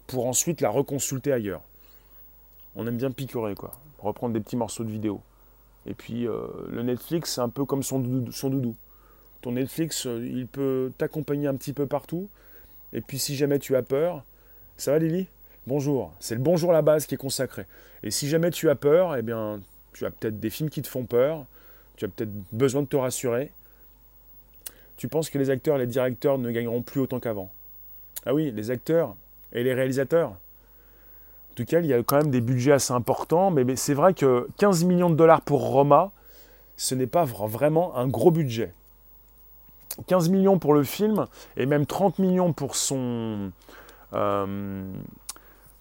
pour 0.07 0.27
ensuite 0.27 0.61
la 0.61 0.71
reconsulter 0.71 1.33
ailleurs. 1.33 1.63
On 2.75 2.87
aime 2.87 2.97
bien 2.97 3.11
picorer, 3.11 3.55
quoi. 3.55 3.73
Reprendre 3.99 4.35
des 4.35 4.41
petits 4.41 4.57
morceaux 4.57 4.85
de 4.85 4.91
vidéo. 4.91 5.21
Et 5.87 5.95
puis 5.95 6.27
euh, 6.27 6.47
le 6.69 6.83
Netflix, 6.83 7.35
c'est 7.35 7.41
un 7.41 7.49
peu 7.49 7.65
comme 7.65 7.83
son 7.83 7.99
doudou, 8.01 8.77
Ton 9.43 9.53
Netflix, 9.53 10.07
euh, 10.07 10.27
il 10.27 10.47
peut 10.47 10.93
t'accompagner 10.99 11.49
un 11.49 11.55
petit 11.55 11.73
peu 11.73 11.87
partout. 11.87 12.29
Et 12.93 13.01
puis 13.01 13.19
si 13.19 13.37
jamais 13.37 13.59
tu 13.59 13.77
as 13.77 13.83
peur, 13.83 14.23
ça 14.77 14.93
va 14.93 14.99
Lily? 14.99 15.29
Bonjour, 15.69 16.13
c'est 16.19 16.35
le 16.35 16.41
bonjour 16.41 16.73
la 16.73 16.83
base 16.83 17.07
qui 17.07 17.15
est 17.15 17.19
consacré. 17.19 17.67
Et 18.03 18.11
si 18.11 18.29
jamais 18.29 18.51
tu 18.51 18.69
as 18.69 18.75
peur, 18.75 19.15
eh 19.15 19.23
bien, 19.23 19.61
tu 19.93 20.05
as 20.05 20.11
peut-être 20.11 20.41
des 20.41 20.51
films 20.51 20.71
qui 20.71 20.83
te 20.83 20.89
font 20.89 21.05
peur, 21.05 21.45
tu 21.95 22.05
as 22.05 22.09
peut-être 22.09 22.33
besoin 22.51 22.83
de 22.83 22.89
te 22.89 22.97
rassurer. 22.97 23.53
Tu 24.97 25.07
penses 25.07 25.31
que 25.31 25.39
les 25.39 25.51
acteurs 25.51 25.79
les 25.79 25.87
directeurs 25.87 26.39
ne 26.39 26.51
gagneront 26.51 26.83
plus 26.83 27.01
autant 27.01 27.21
qu'avant 27.21 27.53
Ah 28.27 28.35
oui, 28.35 28.51
les 28.51 28.73
acteurs 28.73 29.15
et 29.53 29.63
les 29.63 29.73
réalisateurs. 29.73 30.31
En 30.31 31.55
tout 31.55 31.65
cas, 31.65 31.79
il 31.79 31.87
y 31.87 31.95
a 31.95 32.03
quand 32.03 32.17
même 32.17 32.33
des 32.33 32.41
budgets 32.41 32.73
assez 32.73 32.93
importants, 32.93 33.53
mais 33.53 33.77
c'est 33.77 33.95
vrai 33.95 34.15
que 34.15 34.49
15 34.59 34.83
millions 34.83 35.11
de 35.11 35.15
dollars 35.15 35.43
pour 35.43 35.61
Roma, 35.61 36.11
ce 36.77 36.97
n'est 36.97 37.07
pas 37.07 37.25
vraiment 37.25 37.97
un 37.97 38.09
gros 38.09 38.33
budget. 38.33 38.73
15 40.09 40.29
millions 40.29 40.59
pour 40.59 40.75
le 40.75 40.83
film 40.83 41.27
et 41.57 41.67
même 41.67 41.87
30 41.87 42.19
millions 42.19 42.53
pour 42.53 42.75
son, 42.75 43.53
euh, 44.15 44.93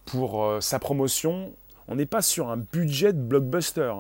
pour 0.06 0.44
euh, 0.44 0.62
sa 0.62 0.80
promotion, 0.80 1.54
on 1.88 1.96
n'est 1.96 2.06
pas 2.06 2.22
sur 2.22 2.50
un 2.50 2.58
budget 2.58 3.14
de 3.14 3.22
blockbuster. 3.22 3.94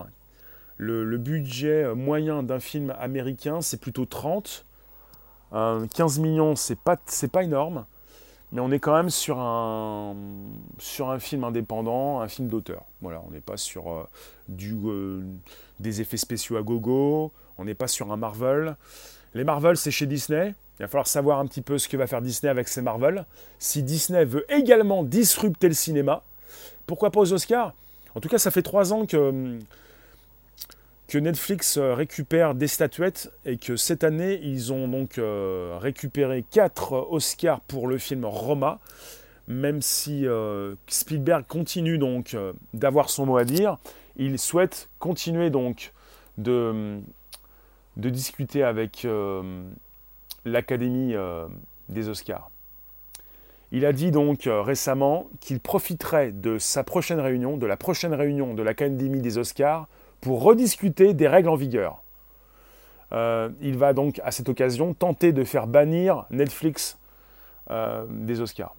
Le, 0.77 1.17
budget 1.17 1.83
euh, 1.83 1.95
moyen 1.95 2.43
d'un 2.43 2.59
film 2.59 2.93
américain, 2.99 3.61
c'est 3.61 3.79
plutôt 3.79 4.05
30. 4.05 4.65
15 5.51 6.19
millions, 6.19 6.55
c'est 6.55 6.79
pas, 6.79 6.95
pas 7.29 7.43
énorme, 7.43 7.85
mais 8.53 8.61
on 8.61 8.71
est 8.71 8.79
quand 8.79 8.95
même 8.95 9.09
sur 9.09 9.37
un, 9.37 10.15
sur 10.77 11.09
un 11.09 11.19
film 11.19 11.43
indépendant, 11.43 12.21
un 12.21 12.29
film 12.29 12.47
d'auteur. 12.47 12.85
Voilà, 13.01 13.21
on 13.27 13.31
n'est 13.31 13.41
pas 13.41 13.57
sur 13.57 13.91
euh, 13.91 14.07
du, 14.47 14.77
des 15.81 15.99
effets 15.99 16.15
spéciaux 16.15 16.55
à 16.55 16.61
gogo, 16.61 17.33
on 17.57 17.65
n'est 17.65 17.75
pas 17.75 17.89
sur 17.89 18.13
un 18.13 18.17
Marvel. 18.17 18.77
Les 19.33 19.43
Marvel, 19.43 19.75
c'est 19.75 19.91
chez 19.91 20.05
Disney. 20.05 20.55
Il 20.81 20.85
va 20.85 20.87
falloir 20.87 21.05
savoir 21.05 21.37
un 21.37 21.45
petit 21.45 21.61
peu 21.61 21.77
ce 21.77 21.87
que 21.87 21.95
va 21.95 22.07
faire 22.07 22.23
Disney 22.23 22.49
avec 22.49 22.67
ses 22.67 22.81
Marvel. 22.81 23.27
Si 23.59 23.83
Disney 23.83 24.25
veut 24.25 24.51
également 24.51 25.03
disrupter 25.03 25.67
le 25.67 25.75
cinéma, 25.75 26.23
pourquoi 26.87 27.11
pas 27.11 27.19
aux 27.19 27.33
Oscars? 27.33 27.75
En 28.15 28.19
tout 28.19 28.29
cas, 28.29 28.39
ça 28.39 28.49
fait 28.49 28.63
trois 28.63 28.91
ans 28.91 29.05
que, 29.05 29.59
Netflix 31.13 31.77
euh, 31.77 31.93
récupère 31.93 32.55
des 32.55 32.65
statuettes 32.65 33.31
et 33.45 33.57
que 33.57 33.75
cette 33.75 34.03
année, 34.03 34.39
ils 34.41 34.73
ont 34.73 34.87
donc 34.87 35.19
euh, 35.19 35.77
récupéré 35.79 36.43
quatre 36.49 36.93
Oscars 37.11 37.61
pour 37.61 37.87
le 37.87 37.99
film 37.99 38.25
Roma. 38.25 38.79
Même 39.47 39.83
si 39.83 40.25
euh, 40.25 40.73
Spielberg 40.87 41.45
continue 41.47 41.99
donc 41.99 42.35
d'avoir 42.73 43.11
son 43.11 43.27
mot 43.27 43.37
à 43.37 43.43
dire, 43.43 43.77
il 44.15 44.39
souhaite 44.39 44.89
continuer 44.97 45.51
donc 45.51 45.93
de 46.39 47.03
discuter 47.97 48.63
avec 48.63 49.05
l'Académie 50.45 51.13
euh, 51.13 51.47
des 51.89 52.09
Oscars. 52.09 52.49
Il 53.71 53.85
a 53.85 53.93
dit 53.93 54.11
donc 54.11 54.47
euh, 54.47 54.61
récemment 54.61 55.27
qu'il 55.39 55.59
profiterait 55.59 56.31
de 56.31 56.57
sa 56.57 56.83
prochaine 56.83 57.19
réunion, 57.19 57.57
de 57.57 57.65
la 57.65 57.77
prochaine 57.77 58.13
réunion 58.13 58.53
de 58.53 58.63
l'Académie 58.63 59.21
des 59.21 59.37
Oscars, 59.37 59.87
pour 60.19 60.43
rediscuter 60.43 61.13
des 61.13 61.27
règles 61.27 61.49
en 61.49 61.55
vigueur. 61.55 62.03
Euh, 63.13 63.49
il 63.61 63.77
va 63.77 63.93
donc 63.93 64.21
à 64.23 64.31
cette 64.31 64.49
occasion 64.49 64.93
tenter 64.93 65.31
de 65.33 65.43
faire 65.43 65.67
bannir 65.67 66.25
Netflix 66.29 66.97
des 68.09 68.41
Oscars. 68.41 68.75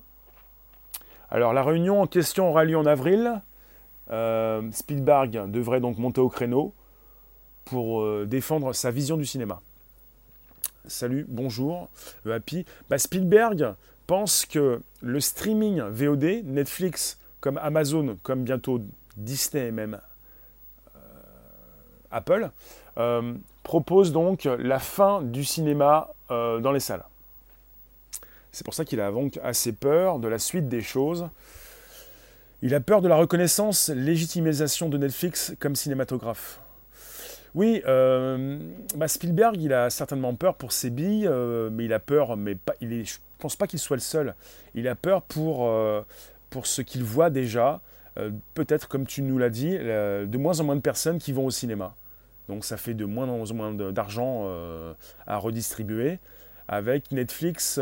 Alors 1.30 1.54
la 1.54 1.62
réunion 1.62 2.02
en 2.02 2.06
question 2.06 2.50
aura 2.50 2.64
lieu 2.64 2.76
en 2.76 2.84
avril. 2.84 3.40
Spielberg 4.70 5.50
devrait 5.50 5.80
donc 5.80 5.96
monter 5.96 6.20
au 6.20 6.28
créneau 6.28 6.74
pour 7.64 8.26
défendre 8.26 8.74
sa 8.74 8.90
vision 8.90 9.16
du 9.16 9.24
cinéma. 9.24 9.62
Salut, 10.86 11.24
bonjour, 11.28 11.88
Happy. 12.28 12.66
Bah, 12.90 12.98
Spielberg 12.98 13.74
pense 14.06 14.44
que 14.44 14.80
le 15.00 15.20
streaming 15.20 15.80
VOD, 15.80 16.44
Netflix 16.44 17.18
comme 17.40 17.58
Amazon, 17.58 18.18
comme 18.22 18.42
bientôt 18.42 18.80
Disney 19.16 19.68
et 19.68 19.70
même 19.70 20.00
euh, 20.96 20.98
Apple, 22.10 22.50
propose 23.62 24.12
donc 24.12 24.44
la 24.44 24.78
fin 24.78 25.22
du 25.22 25.44
cinéma 25.44 26.10
dans 26.28 26.72
les 26.72 26.80
salles. 26.80 27.04
C'est 28.52 28.64
pour 28.64 28.74
ça 28.74 28.84
qu'il 28.84 29.00
a 29.00 29.10
donc 29.10 29.38
assez 29.42 29.72
peur 29.72 30.18
de 30.18 30.28
la 30.28 30.38
suite 30.38 30.68
des 30.68 30.82
choses. 30.82 31.28
Il 32.60 32.74
a 32.74 32.80
peur 32.80 33.02
de 33.02 33.08
la 33.08 33.16
reconnaissance, 33.16 33.88
légitimisation 33.88 34.88
de 34.88 34.98
Netflix 34.98 35.54
comme 35.58 35.74
cinématographe. 35.74 36.61
Oui, 37.54 37.82
euh, 37.86 38.58
bah, 38.96 39.08
Spielberg, 39.08 39.60
il 39.60 39.74
a 39.74 39.90
certainement 39.90 40.34
peur 40.34 40.54
pour 40.54 40.72
ses 40.72 40.88
billes, 40.88 41.26
euh, 41.26 41.68
mais 41.70 41.84
il 41.84 41.92
a 41.92 41.98
peur, 41.98 42.36
mais 42.36 42.54
pas, 42.54 42.74
il 42.80 42.92
est, 42.94 43.04
je 43.04 43.16
ne 43.16 43.40
pense 43.40 43.56
pas 43.56 43.66
qu'il 43.66 43.78
soit 43.78 43.96
le 43.96 44.00
seul. 44.00 44.34
Il 44.74 44.88
a 44.88 44.94
peur 44.94 45.22
pour, 45.22 45.68
euh, 45.68 46.02
ce 46.64 46.82
qu'il 46.82 47.04
voit 47.04 47.30
déjà. 47.30 47.80
Peut-être, 48.52 48.88
comme 48.88 49.06
tu 49.06 49.22
nous 49.22 49.38
l'as 49.38 49.48
dit, 49.48 49.70
de 49.70 50.36
moins 50.36 50.60
en 50.60 50.64
moins 50.64 50.76
de 50.76 50.82
personnes 50.82 51.18
qui 51.18 51.32
vont 51.32 51.46
au 51.46 51.50
cinéma. 51.50 51.94
Donc 52.46 52.66
ça 52.66 52.76
fait 52.76 52.92
de 52.92 53.06
moins 53.06 53.26
en 53.26 53.54
moins 53.54 53.72
d'argent 53.72 54.46
à 55.26 55.38
redistribuer 55.38 56.18
avec 56.68 57.10
Netflix 57.10 57.80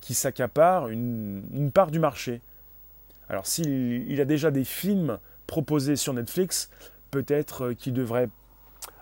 qui 0.00 0.14
s'accapare 0.14 0.88
une, 0.88 1.70
part 1.74 1.90
du 1.90 1.98
marché. 1.98 2.40
Alors 3.28 3.46
s'il 3.46 4.18
a 4.18 4.24
déjà 4.24 4.50
des 4.50 4.64
films 4.64 5.18
proposés 5.46 5.96
sur 5.96 6.14
Netflix, 6.14 6.70
peut-être 7.10 7.72
qu'il 7.72 7.92
devrait 7.92 8.30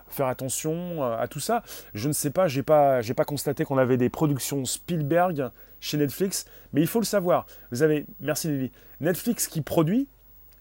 faire 0.07 0.27
attention 0.27 1.03
euh, 1.03 1.17
à 1.17 1.27
tout 1.27 1.39
ça. 1.39 1.63
Je 1.93 2.07
ne 2.07 2.13
sais 2.13 2.29
pas, 2.29 2.47
j'ai 2.47 2.63
pas, 2.63 3.01
j'ai 3.01 3.13
pas 3.13 3.25
constaté 3.25 3.65
qu'on 3.65 3.77
avait 3.77 3.97
des 3.97 4.09
productions 4.09 4.65
Spielberg 4.65 5.49
chez 5.79 5.97
Netflix, 5.97 6.45
mais 6.73 6.81
il 6.81 6.87
faut 6.87 6.99
le 6.99 7.05
savoir. 7.05 7.45
Vous 7.71 7.83
avez, 7.83 8.05
merci 8.19 8.47
Lily, 8.47 8.71
Netflix 9.01 9.47
qui 9.47 9.61
produit 9.61 10.07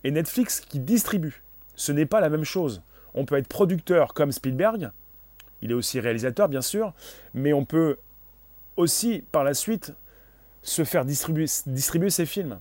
et 0.02 0.10
Netflix 0.10 0.60
qui 0.60 0.80
distribue. 0.80 1.42
Ce 1.76 1.92
n'est 1.92 2.06
pas 2.06 2.20
la 2.20 2.28
même 2.28 2.44
chose. 2.44 2.82
On 3.14 3.24
peut 3.24 3.36
être 3.36 3.48
producteur 3.48 4.12
comme 4.14 4.32
Spielberg, 4.32 4.90
il 5.62 5.70
est 5.70 5.74
aussi 5.74 5.98
réalisateur 6.00 6.48
bien 6.48 6.60
sûr, 6.60 6.92
mais 7.32 7.52
on 7.52 7.64
peut 7.64 7.98
aussi 8.76 9.24
par 9.32 9.44
la 9.44 9.54
suite 9.54 9.94
se 10.62 10.84
faire 10.84 11.04
distribuer, 11.04 11.46
distribuer 11.66 12.10
ses 12.10 12.26
films. 12.26 12.58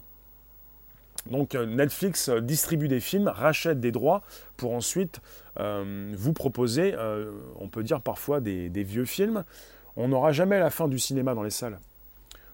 Donc 1.29 1.55
euh, 1.55 1.65
Netflix 1.65 2.29
euh, 2.29 2.41
distribue 2.41 2.87
des 2.87 2.99
films, 2.99 3.27
rachète 3.27 3.79
des 3.79 3.91
droits 3.91 4.21
pour 4.57 4.73
ensuite 4.73 5.21
euh, 5.59 6.13
vous 6.15 6.33
proposer, 6.33 6.95
on 7.59 7.67
peut 7.67 7.83
dire 7.83 8.01
parfois 8.01 8.39
des, 8.39 8.69
vieux 8.83 9.05
films. 9.05 9.43
On 9.95 10.07
n'aura 10.07 10.31
jamais 10.31 10.59
la 10.59 10.69
fin 10.69 10.87
du 10.87 10.99
cinéma 10.99 11.35
dans 11.35 11.43
les 11.43 11.51
salles. 11.51 11.79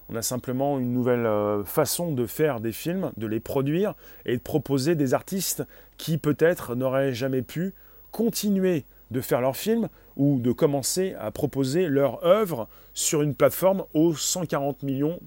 On 0.10 0.16
a 0.16 0.22
simplement 0.22 0.80
une 0.80 0.92
nouvelle 0.92 1.28
façon 1.66 2.12
de 2.12 2.26
faire 2.26 2.60
des 2.60 2.72
films, 2.72 3.12
de 3.16 3.28
les 3.28 3.40
produire 3.40 3.94
et 4.26 4.36
de 4.36 4.42
proposer 4.42 4.96
des 4.96 5.14
artistes 5.14 5.64
qui 5.98 6.18
peut-être 6.18 6.76
n'auraient 6.76 7.14
jamais 7.14 7.44
pu 7.44 7.74
continuer 8.12 8.86
de 9.12 9.22
faire 9.22 9.40
leurs 9.40 9.56
films 9.56 9.88
ou 10.18 10.40
de 10.40 10.52
commencer 10.52 11.14
à 11.20 11.32
proposer 11.32 11.88
leur 11.88 12.26
œuvre 12.26 12.68
sur 12.94 13.22
une 13.22 13.36
plateforme 13.36 13.86
aux 13.94 14.16
140 14.16 14.84
millions 14.84 15.20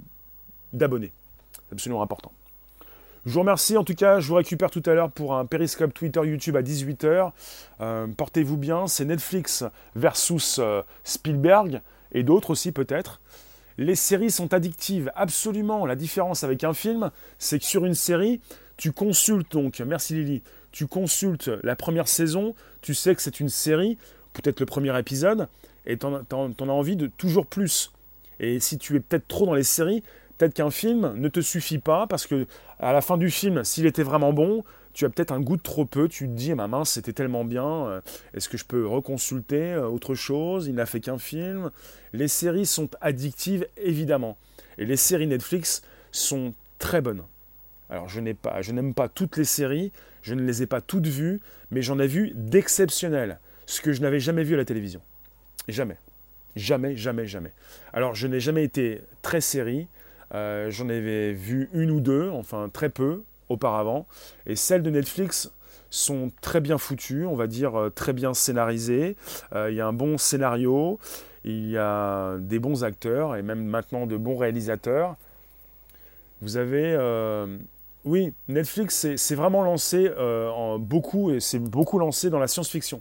d'abonnés. 0.72 1.12
C'est 1.52 1.72
absolument 1.72 2.02
important. 2.02 2.32
Je 3.24 3.34
vous 3.34 3.40
remercie 3.40 3.76
en 3.76 3.84
tout 3.84 3.94
cas, 3.94 4.18
je 4.18 4.26
vous 4.26 4.34
récupère 4.34 4.68
tout 4.68 4.82
à 4.84 4.94
l'heure 4.94 5.10
pour 5.10 5.36
un 5.36 5.46
périscope 5.46 5.94
Twitter 5.94 6.20
YouTube 6.24 6.56
à 6.56 6.62
18h. 6.62 7.30
Euh, 7.80 8.08
portez-vous 8.08 8.56
bien, 8.56 8.88
c'est 8.88 9.04
Netflix 9.04 9.64
versus 9.94 10.58
euh, 10.58 10.82
Spielberg 11.04 11.82
et 12.10 12.24
d'autres 12.24 12.50
aussi 12.50 12.72
peut-être. 12.72 13.20
Les 13.78 13.94
séries 13.94 14.32
sont 14.32 14.52
addictives, 14.52 15.12
absolument. 15.14 15.86
La 15.86 15.94
différence 15.94 16.42
avec 16.42 16.64
un 16.64 16.74
film, 16.74 17.12
c'est 17.38 17.60
que 17.60 17.64
sur 17.64 17.84
une 17.84 17.94
série, 17.94 18.40
tu 18.76 18.90
consultes 18.90 19.52
donc, 19.52 19.78
merci 19.86 20.14
Lily, 20.14 20.42
tu 20.72 20.88
consultes 20.88 21.48
la 21.62 21.76
première 21.76 22.08
saison, 22.08 22.56
tu 22.80 22.92
sais 22.92 23.14
que 23.14 23.22
c'est 23.22 23.38
une 23.38 23.48
série, 23.48 23.98
peut-être 24.32 24.58
le 24.58 24.66
premier 24.66 24.98
épisode, 24.98 25.46
et 25.86 25.96
tu 25.96 26.06
en, 26.06 26.24
as 26.32 26.72
envie 26.72 26.96
de 26.96 27.06
toujours 27.06 27.46
plus. 27.46 27.92
Et 28.40 28.58
si 28.58 28.78
tu 28.78 28.96
es 28.96 29.00
peut-être 29.00 29.28
trop 29.28 29.46
dans 29.46 29.54
les 29.54 29.62
séries, 29.62 30.02
peut-être 30.38 30.54
qu'un 30.54 30.70
film 30.70 31.14
ne 31.16 31.28
te 31.28 31.40
suffit 31.40 31.78
pas, 31.78 32.06
parce 32.06 32.26
que 32.26 32.46
à 32.78 32.92
la 32.92 33.00
fin 33.00 33.16
du 33.16 33.30
film, 33.30 33.64
s'il 33.64 33.86
était 33.86 34.02
vraiment 34.02 34.32
bon, 34.32 34.64
tu 34.92 35.04
as 35.04 35.10
peut-être 35.10 35.32
un 35.32 35.40
goût 35.40 35.56
de 35.56 35.62
trop 35.62 35.84
peu, 35.84 36.08
tu 36.08 36.26
te 36.26 36.32
dis, 36.32 36.54
ma 36.54 36.68
main, 36.68 36.84
c'était 36.84 37.12
tellement 37.12 37.44
bien, 37.44 37.86
euh, 37.86 38.00
est-ce 38.34 38.48
que 38.48 38.58
je 38.58 38.64
peux 38.64 38.86
reconsulter 38.86 39.72
euh, 39.72 39.86
autre 39.86 40.14
chose? 40.14 40.66
Il 40.66 40.74
n'a 40.74 40.86
fait 40.86 41.00
qu'un 41.00 41.18
film. 41.18 41.70
Les 42.12 42.28
séries 42.28 42.66
sont 42.66 42.88
addictives, 43.00 43.66
évidemment. 43.76 44.36
Et 44.78 44.84
les 44.84 44.96
séries 44.96 45.26
Netflix 45.26 45.82
sont 46.10 46.54
très 46.78 47.00
bonnes. 47.00 47.22
Alors 47.88 48.08
je 48.08 48.20
n'ai 48.20 48.34
pas, 48.34 48.62
je 48.62 48.72
n'aime 48.72 48.94
pas 48.94 49.08
toutes 49.08 49.36
les 49.36 49.44
séries, 49.44 49.92
je 50.22 50.34
ne 50.34 50.42
les 50.42 50.62
ai 50.62 50.66
pas 50.66 50.80
toutes 50.80 51.06
vues, 51.06 51.40
mais 51.70 51.82
j'en 51.82 51.98
ai 51.98 52.06
vu 52.06 52.32
d'exceptionnelles, 52.34 53.38
ce 53.66 53.80
que 53.80 53.92
je 53.92 54.00
n'avais 54.00 54.20
jamais 54.20 54.44
vu 54.44 54.54
à 54.54 54.56
la 54.56 54.64
télévision. 54.64 55.00
Jamais. 55.68 55.98
Jamais, 56.56 56.96
jamais, 56.96 57.26
jamais. 57.26 57.52
Alors 57.92 58.14
je 58.14 58.26
n'ai 58.26 58.40
jamais 58.40 58.64
été 58.64 59.02
très 59.20 59.40
série, 59.40 59.88
euh, 60.34 60.70
j'en 60.70 60.88
avais 60.88 61.32
vu 61.32 61.68
une 61.72 61.90
ou 61.90 62.00
deux, 62.00 62.30
enfin 62.30 62.68
très 62.72 62.88
peu 62.88 63.22
auparavant, 63.48 64.06
et 64.46 64.56
celles 64.56 64.82
de 64.82 64.90
Netflix 64.90 65.50
sont 65.90 66.30
très 66.40 66.60
bien 66.60 66.78
foutues, 66.78 67.26
on 67.26 67.34
va 67.34 67.46
dire 67.46 67.78
euh, 67.78 67.90
très 67.90 68.12
bien 68.12 68.32
scénarisées, 68.32 69.16
euh, 69.54 69.70
il 69.70 69.76
y 69.76 69.80
a 69.80 69.86
un 69.86 69.92
bon 69.92 70.16
scénario, 70.16 70.98
il 71.44 71.70
y 71.70 71.76
a 71.76 72.36
des 72.38 72.58
bons 72.58 72.84
acteurs, 72.84 73.36
et 73.36 73.42
même 73.42 73.64
maintenant 73.64 74.06
de 74.06 74.16
bons 74.16 74.36
réalisateurs. 74.36 75.16
Vous 76.40 76.56
avez 76.56 76.96
oui, 78.04 78.32
Netflix 78.48 79.06
c'est 79.16 79.34
vraiment 79.36 79.62
lancé 79.62 80.10
en 80.18 80.80
beaucoup 80.80 81.30
et 81.30 81.38
c'est 81.38 81.60
beaucoup 81.60 82.00
lancé 82.00 82.30
dans 82.30 82.40
la 82.40 82.48
science-fiction. 82.48 83.00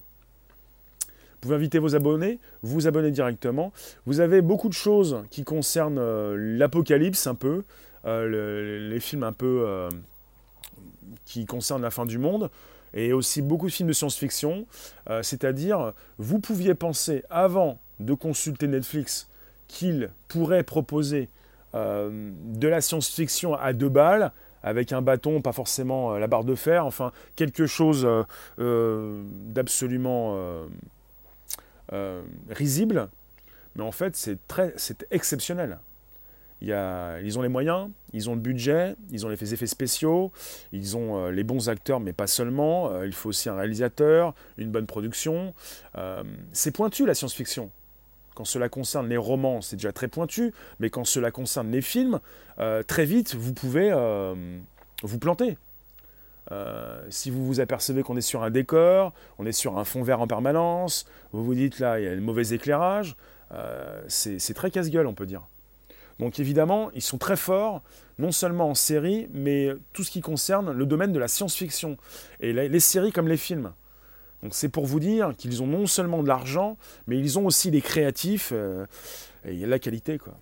Vous 1.41 1.47
pouvez 1.47 1.55
inviter 1.55 1.79
vos 1.79 1.95
abonnés, 1.95 2.37
vous 2.61 2.85
abonner 2.85 3.09
directement. 3.09 3.73
Vous 4.05 4.19
avez 4.19 4.41
beaucoup 4.41 4.69
de 4.69 4.73
choses 4.73 5.23
qui 5.31 5.43
concernent 5.43 5.97
euh, 5.97 6.35
l'apocalypse 6.37 7.25
un 7.25 7.33
peu, 7.33 7.63
euh, 8.05 8.89
les 8.89 8.99
films 8.99 9.23
un 9.23 9.33
peu 9.33 9.89
qui 11.25 11.45
concernent 11.47 11.81
la 11.81 11.89
fin 11.89 12.05
du 12.05 12.19
monde, 12.19 12.51
et 12.93 13.11
aussi 13.11 13.41
beaucoup 13.41 13.67
de 13.67 13.71
films 13.71 13.89
de 13.89 13.93
science-fiction. 13.93 14.67
C'est-à-dire, 15.21 15.93
vous 16.17 16.39
pouviez 16.39 16.75
penser 16.75 17.23
avant 17.29 17.79
de 17.99 18.13
consulter 18.13 18.67
Netflix 18.67 19.27
qu'il 19.67 20.09
pourrait 20.27 20.63
proposer 20.63 21.29
de 21.73 22.67
la 22.67 22.81
science-fiction 22.81 23.55
à 23.55 23.73
deux 23.73 23.89
balles 23.89 24.31
avec 24.63 24.91
un 24.91 25.01
bâton, 25.01 25.41
pas 25.41 25.51
forcément 25.51 26.13
euh, 26.13 26.19
la 26.19 26.27
barre 26.27 26.43
de 26.43 26.55
fer, 26.55 26.85
enfin 26.85 27.11
quelque 27.35 27.65
chose 27.65 28.05
euh, 28.05 28.23
euh, 28.59 29.23
d'absolument 29.47 30.37
risible, 32.49 33.09
mais 33.75 33.83
en 33.83 33.91
fait 33.91 34.15
c'est 34.15 34.37
très, 34.47 34.73
c'est 34.77 35.05
exceptionnel. 35.11 35.79
Y 36.61 36.73
a, 36.73 37.19
ils 37.21 37.39
ont 37.39 37.41
les 37.41 37.49
moyens, 37.49 37.89
ils 38.13 38.29
ont 38.29 38.35
le 38.35 38.39
budget, 38.39 38.95
ils 39.09 39.25
ont 39.25 39.29
les 39.29 39.53
effets 39.53 39.67
spéciaux, 39.67 40.31
ils 40.71 40.95
ont 40.95 41.27
les 41.29 41.43
bons 41.43 41.69
acteurs, 41.69 41.99
mais 41.99 42.13
pas 42.13 42.27
seulement. 42.27 43.01
il 43.03 43.13
faut 43.13 43.29
aussi 43.29 43.49
un 43.49 43.55
réalisateur, 43.55 44.35
une 44.57 44.69
bonne 44.69 44.85
production. 44.85 45.55
c'est 46.53 46.71
pointu 46.71 47.05
la 47.05 47.15
science-fiction. 47.15 47.71
Quand 48.35 48.45
cela 48.45 48.69
concerne 48.69 49.09
les 49.09 49.17
romans, 49.17 49.61
c'est 49.61 49.75
déjà 49.75 49.91
très 49.91 50.07
pointu, 50.07 50.53
mais 50.79 50.89
quand 50.89 51.03
cela 51.03 51.31
concerne 51.31 51.69
les 51.71 51.81
films, 51.81 52.19
euh, 52.59 52.81
très 52.83 53.05
vite, 53.05 53.35
vous 53.35 53.53
pouvez 53.53 53.91
euh, 53.91 54.33
vous 55.03 55.19
planter. 55.19 55.57
Euh, 56.51 57.01
si 57.09 57.29
vous 57.29 57.45
vous 57.45 57.59
apercevez 57.59 58.03
qu'on 58.03 58.17
est 58.17 58.21
sur 58.21 58.43
un 58.43 58.49
décor, 58.49 59.13
on 59.37 59.45
est 59.45 59.51
sur 59.51 59.77
un 59.77 59.83
fond 59.83 60.03
vert 60.03 60.21
en 60.21 60.27
permanence, 60.27 61.05
vous 61.31 61.43
vous 61.43 61.55
dites 61.55 61.79
là, 61.79 61.99
il 61.99 62.05
y 62.05 62.07
a 62.07 62.15
le 62.15 62.21
mauvais 62.21 62.53
éclairage, 62.53 63.15
c'est 64.07 64.53
très 64.53 64.71
casse-gueule, 64.71 65.07
on 65.07 65.13
peut 65.13 65.25
dire. 65.25 65.47
Donc 66.19 66.39
évidemment, 66.39 66.91
ils 66.93 67.01
sont 67.01 67.17
très 67.17 67.35
forts, 67.35 67.81
non 68.17 68.31
seulement 68.31 68.69
en 68.69 68.75
série, 68.75 69.27
mais 69.33 69.69
tout 69.93 70.03
ce 70.03 70.11
qui 70.11 70.21
concerne 70.21 70.71
le 70.71 70.85
domaine 70.85 71.11
de 71.11 71.19
la 71.19 71.27
science-fiction. 71.27 71.97
Et 72.39 72.53
les 72.53 72.79
séries 72.79 73.11
comme 73.11 73.27
les 73.27 73.37
films. 73.37 73.71
Donc 74.43 74.53
c'est 74.55 74.69
pour 74.69 74.85
vous 74.85 74.99
dire 74.99 75.33
qu'ils 75.37 75.61
ont 75.61 75.67
non 75.67 75.85
seulement 75.85 76.23
de 76.23 76.27
l'argent, 76.27 76.77
mais 77.07 77.17
ils 77.17 77.37
ont 77.37 77.45
aussi 77.45 77.71
des 77.71 77.81
créatifs 77.81 78.51
euh, 78.53 78.85
et 79.45 79.65
la 79.65 79.79
qualité. 79.79 80.17
Quoi. 80.17 80.33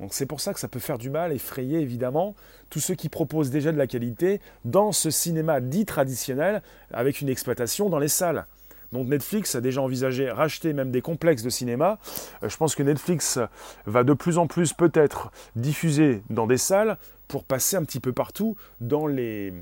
Donc 0.00 0.12
c'est 0.12 0.26
pour 0.26 0.40
ça 0.40 0.52
que 0.52 0.60
ça 0.60 0.68
peut 0.68 0.78
faire 0.78 0.98
du 0.98 1.10
mal, 1.10 1.32
effrayer 1.32 1.80
évidemment 1.80 2.34
tous 2.70 2.80
ceux 2.80 2.94
qui 2.94 3.08
proposent 3.08 3.50
déjà 3.50 3.72
de 3.72 3.78
la 3.78 3.86
qualité 3.86 4.40
dans 4.64 4.92
ce 4.92 5.10
cinéma 5.10 5.60
dit 5.60 5.86
traditionnel 5.86 6.62
avec 6.92 7.20
une 7.20 7.28
exploitation 7.28 7.88
dans 7.88 7.98
les 7.98 8.08
salles. 8.08 8.46
Donc 8.92 9.08
Netflix 9.08 9.54
a 9.54 9.60
déjà 9.60 9.82
envisagé 9.82 10.30
racheter 10.30 10.72
même 10.72 10.90
des 10.90 11.02
complexes 11.02 11.42
de 11.42 11.50
cinéma. 11.50 11.98
Euh, 12.42 12.48
je 12.48 12.56
pense 12.56 12.74
que 12.74 12.82
Netflix 12.82 13.38
va 13.86 14.04
de 14.04 14.12
plus 14.12 14.38
en 14.38 14.46
plus 14.46 14.72
peut-être 14.72 15.32
diffuser 15.56 16.22
dans 16.30 16.46
des 16.46 16.58
salles 16.58 16.98
pour 17.28 17.44
passer 17.44 17.76
un 17.76 17.84
petit 17.84 18.00
peu 18.00 18.12
partout 18.12 18.56
dans 18.80 19.06
les, 19.06 19.52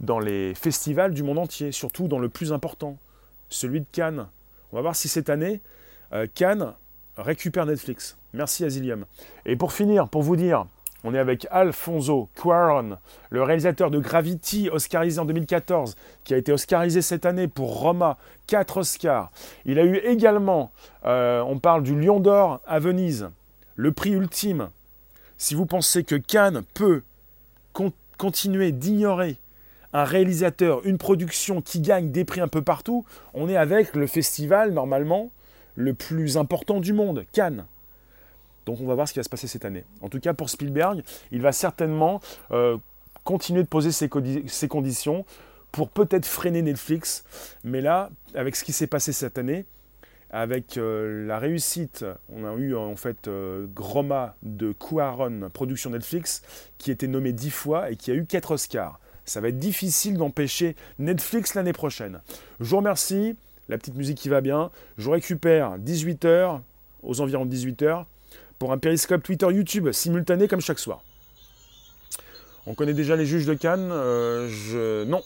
dans 0.00 0.18
les 0.18 0.54
festivals 0.54 1.14
du 1.14 1.22
monde 1.22 1.38
entier, 1.38 1.72
surtout 1.72 2.08
dans 2.08 2.18
le 2.18 2.28
plus 2.28 2.52
important, 2.52 2.98
celui 3.48 3.80
de 3.80 3.86
Cannes. 3.90 4.28
On 4.72 4.76
va 4.76 4.82
voir 4.82 4.96
si 4.96 5.08
cette 5.08 5.30
année, 5.30 5.60
euh, 6.12 6.26
Cannes 6.34 6.74
récupère 7.16 7.66
Netflix. 7.66 8.16
Merci 8.32 8.64
Asilium. 8.64 9.04
Et 9.46 9.56
pour 9.56 9.72
finir, 9.72 10.08
pour 10.08 10.22
vous 10.22 10.36
dire, 10.36 10.66
on 11.04 11.14
est 11.14 11.18
avec 11.18 11.46
Alfonso 11.50 12.28
Cuaron, 12.36 12.98
le 13.30 13.42
réalisateur 13.42 13.90
de 13.90 13.98
Gravity, 13.98 14.70
oscarisé 14.70 15.18
en 15.18 15.24
2014, 15.24 15.96
qui 16.24 16.32
a 16.32 16.36
été 16.36 16.52
oscarisé 16.52 17.02
cette 17.02 17.26
année 17.26 17.48
pour 17.48 17.80
Roma, 17.80 18.18
4 18.46 18.76
Oscars. 18.78 19.30
Il 19.64 19.78
a 19.78 19.84
eu 19.84 19.96
également, 19.96 20.70
euh, 21.04 21.42
on 21.42 21.58
parle 21.58 21.82
du 21.82 21.98
Lion 21.98 22.20
d'Or 22.20 22.60
à 22.66 22.78
Venise, 22.78 23.30
le 23.74 23.90
prix 23.90 24.10
ultime. 24.10 24.68
Si 25.38 25.54
vous 25.54 25.66
pensez 25.66 26.04
que 26.04 26.14
Cannes 26.14 26.62
peut 26.72 27.02
continuer 28.16 28.70
d'ignorer 28.70 29.38
un 29.92 30.04
réalisateur, 30.04 30.86
une 30.86 30.98
production 30.98 31.60
qui 31.60 31.80
gagne 31.80 32.12
des 32.12 32.24
prix 32.24 32.40
un 32.40 32.48
peu 32.48 32.62
partout, 32.62 33.04
on 33.34 33.48
est 33.48 33.56
avec 33.56 33.96
le 33.96 34.06
festival 34.06 34.72
normalement 34.72 35.32
le 35.74 35.94
plus 35.94 36.36
important 36.36 36.80
du 36.80 36.92
monde, 36.92 37.24
Cannes. 37.32 37.66
Donc 38.66 38.80
on 38.80 38.86
va 38.86 38.94
voir 38.94 39.08
ce 39.08 39.12
qui 39.12 39.18
va 39.18 39.24
se 39.24 39.28
passer 39.28 39.46
cette 39.46 39.64
année. 39.64 39.84
En 40.00 40.08
tout 40.08 40.20
cas, 40.20 40.34
pour 40.34 40.50
Spielberg, 40.50 41.02
il 41.30 41.42
va 41.42 41.52
certainement 41.52 42.20
euh, 42.50 42.78
continuer 43.24 43.62
de 43.62 43.68
poser 43.68 43.92
ses, 43.92 44.08
conditions 44.68 45.24
pour 45.72 45.88
peut-être 45.88 46.26
freiner 46.26 46.62
Netflix. 46.62 47.24
Mais 47.64 47.80
là, 47.80 48.10
avec 48.34 48.56
ce 48.56 48.64
qui 48.64 48.72
s'est 48.72 48.86
passé 48.86 49.12
cette 49.12 49.38
année, 49.38 49.66
avec 50.30 50.78
euh, 50.78 51.26
la 51.26 51.38
réussite, 51.38 52.06
on 52.30 52.44
a 52.44 52.54
eu 52.54 52.74
en 52.74 52.96
fait 52.96 53.28
euh, 53.28 53.66
Groma 53.74 54.36
de 54.42 54.72
Cuaron, 54.72 55.50
production 55.52 55.90
Netflix, 55.90 56.42
qui 56.78 56.90
était 56.90 57.08
nommé 57.08 57.32
dix 57.32 57.50
fois 57.50 57.90
et 57.90 57.96
qui 57.96 58.10
a 58.10 58.14
eu 58.14 58.24
quatre 58.24 58.52
Oscars. 58.52 58.98
Ça 59.24 59.40
va 59.40 59.48
être 59.48 59.58
difficile 59.58 60.16
d'empêcher 60.16 60.74
Netflix 60.98 61.54
l'année 61.54 61.72
prochaine. 61.72 62.20
Je 62.60 62.70
vous 62.70 62.78
remercie, 62.78 63.36
la 63.72 63.78
petite 63.78 63.96
musique 63.96 64.18
qui 64.18 64.28
va 64.28 64.40
bien. 64.40 64.70
Je 64.98 65.10
récupère 65.10 65.78
18h, 65.78 66.60
aux 67.02 67.20
environs 67.20 67.46
de 67.46 67.54
18h, 67.54 68.04
pour 68.58 68.72
un 68.72 68.78
périscope 68.78 69.22
Twitter 69.22 69.46
YouTube 69.50 69.90
simultané 69.90 70.46
comme 70.46 70.60
chaque 70.60 70.78
soir. 70.78 71.02
On 72.66 72.74
connaît 72.74 72.94
déjà 72.94 73.16
les 73.16 73.26
juges 73.26 73.46
de 73.46 73.54
Cannes. 73.54 73.90
Euh. 73.90 75.04
Non. 75.04 75.22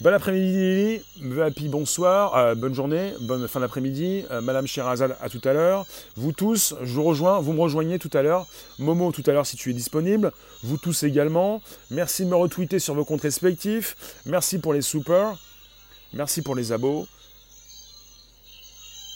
Bon 0.00 0.14
après-midi, 0.14 1.02
happy 1.42 1.68
bonsoir, 1.68 2.36
euh, 2.36 2.54
bonne 2.54 2.72
journée, 2.72 3.14
bonne 3.22 3.48
fin 3.48 3.58
d'après-midi. 3.58 4.24
Euh, 4.30 4.40
Madame 4.40 4.64
Sherazade, 4.64 5.16
à 5.20 5.28
tout 5.28 5.40
à 5.42 5.52
l'heure. 5.52 5.86
Vous 6.14 6.30
tous, 6.30 6.76
je 6.82 6.94
vous 6.94 7.02
rejoins, 7.02 7.40
vous 7.40 7.52
me 7.52 7.60
rejoignez 7.60 7.98
tout 7.98 8.10
à 8.12 8.22
l'heure. 8.22 8.46
Momo, 8.78 9.10
tout 9.10 9.24
à 9.26 9.32
l'heure, 9.32 9.44
si 9.44 9.56
tu 9.56 9.70
es 9.70 9.72
disponible. 9.72 10.30
Vous 10.62 10.76
tous 10.76 11.02
également. 11.02 11.60
Merci 11.90 12.24
de 12.24 12.30
me 12.30 12.36
retweeter 12.36 12.78
sur 12.78 12.94
vos 12.94 13.04
comptes 13.04 13.22
respectifs. 13.22 14.22
Merci 14.24 14.58
pour 14.58 14.72
les 14.72 14.82
super. 14.82 15.36
Merci 16.12 16.42
pour 16.42 16.54
les 16.54 16.70
abos. 16.70 17.08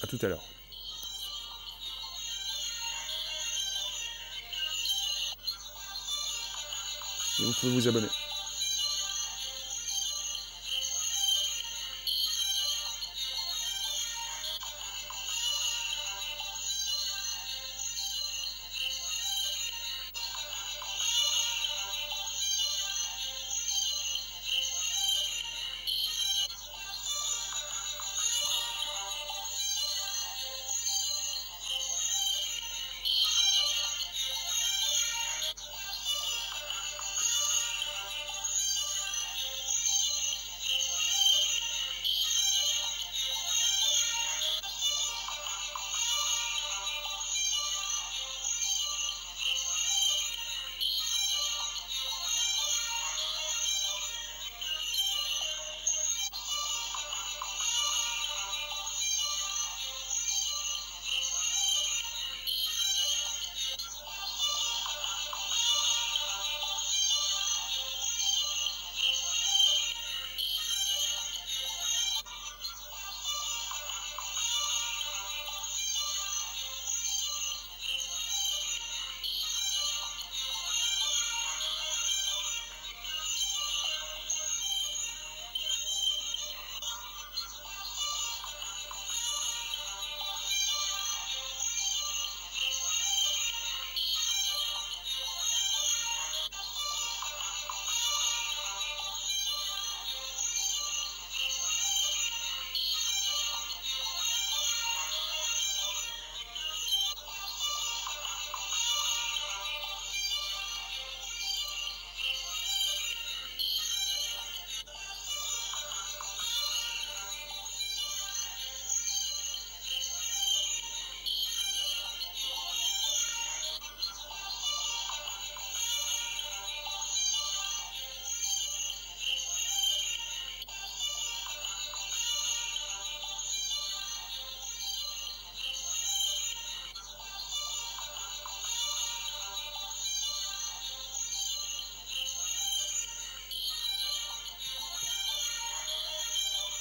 À 0.02 0.06
tout 0.06 0.18
à 0.22 0.28
l'heure. 0.28 0.42
vous 7.40 7.52
pouvez 7.60 7.72
vous 7.72 7.88
abonner. 7.88 8.08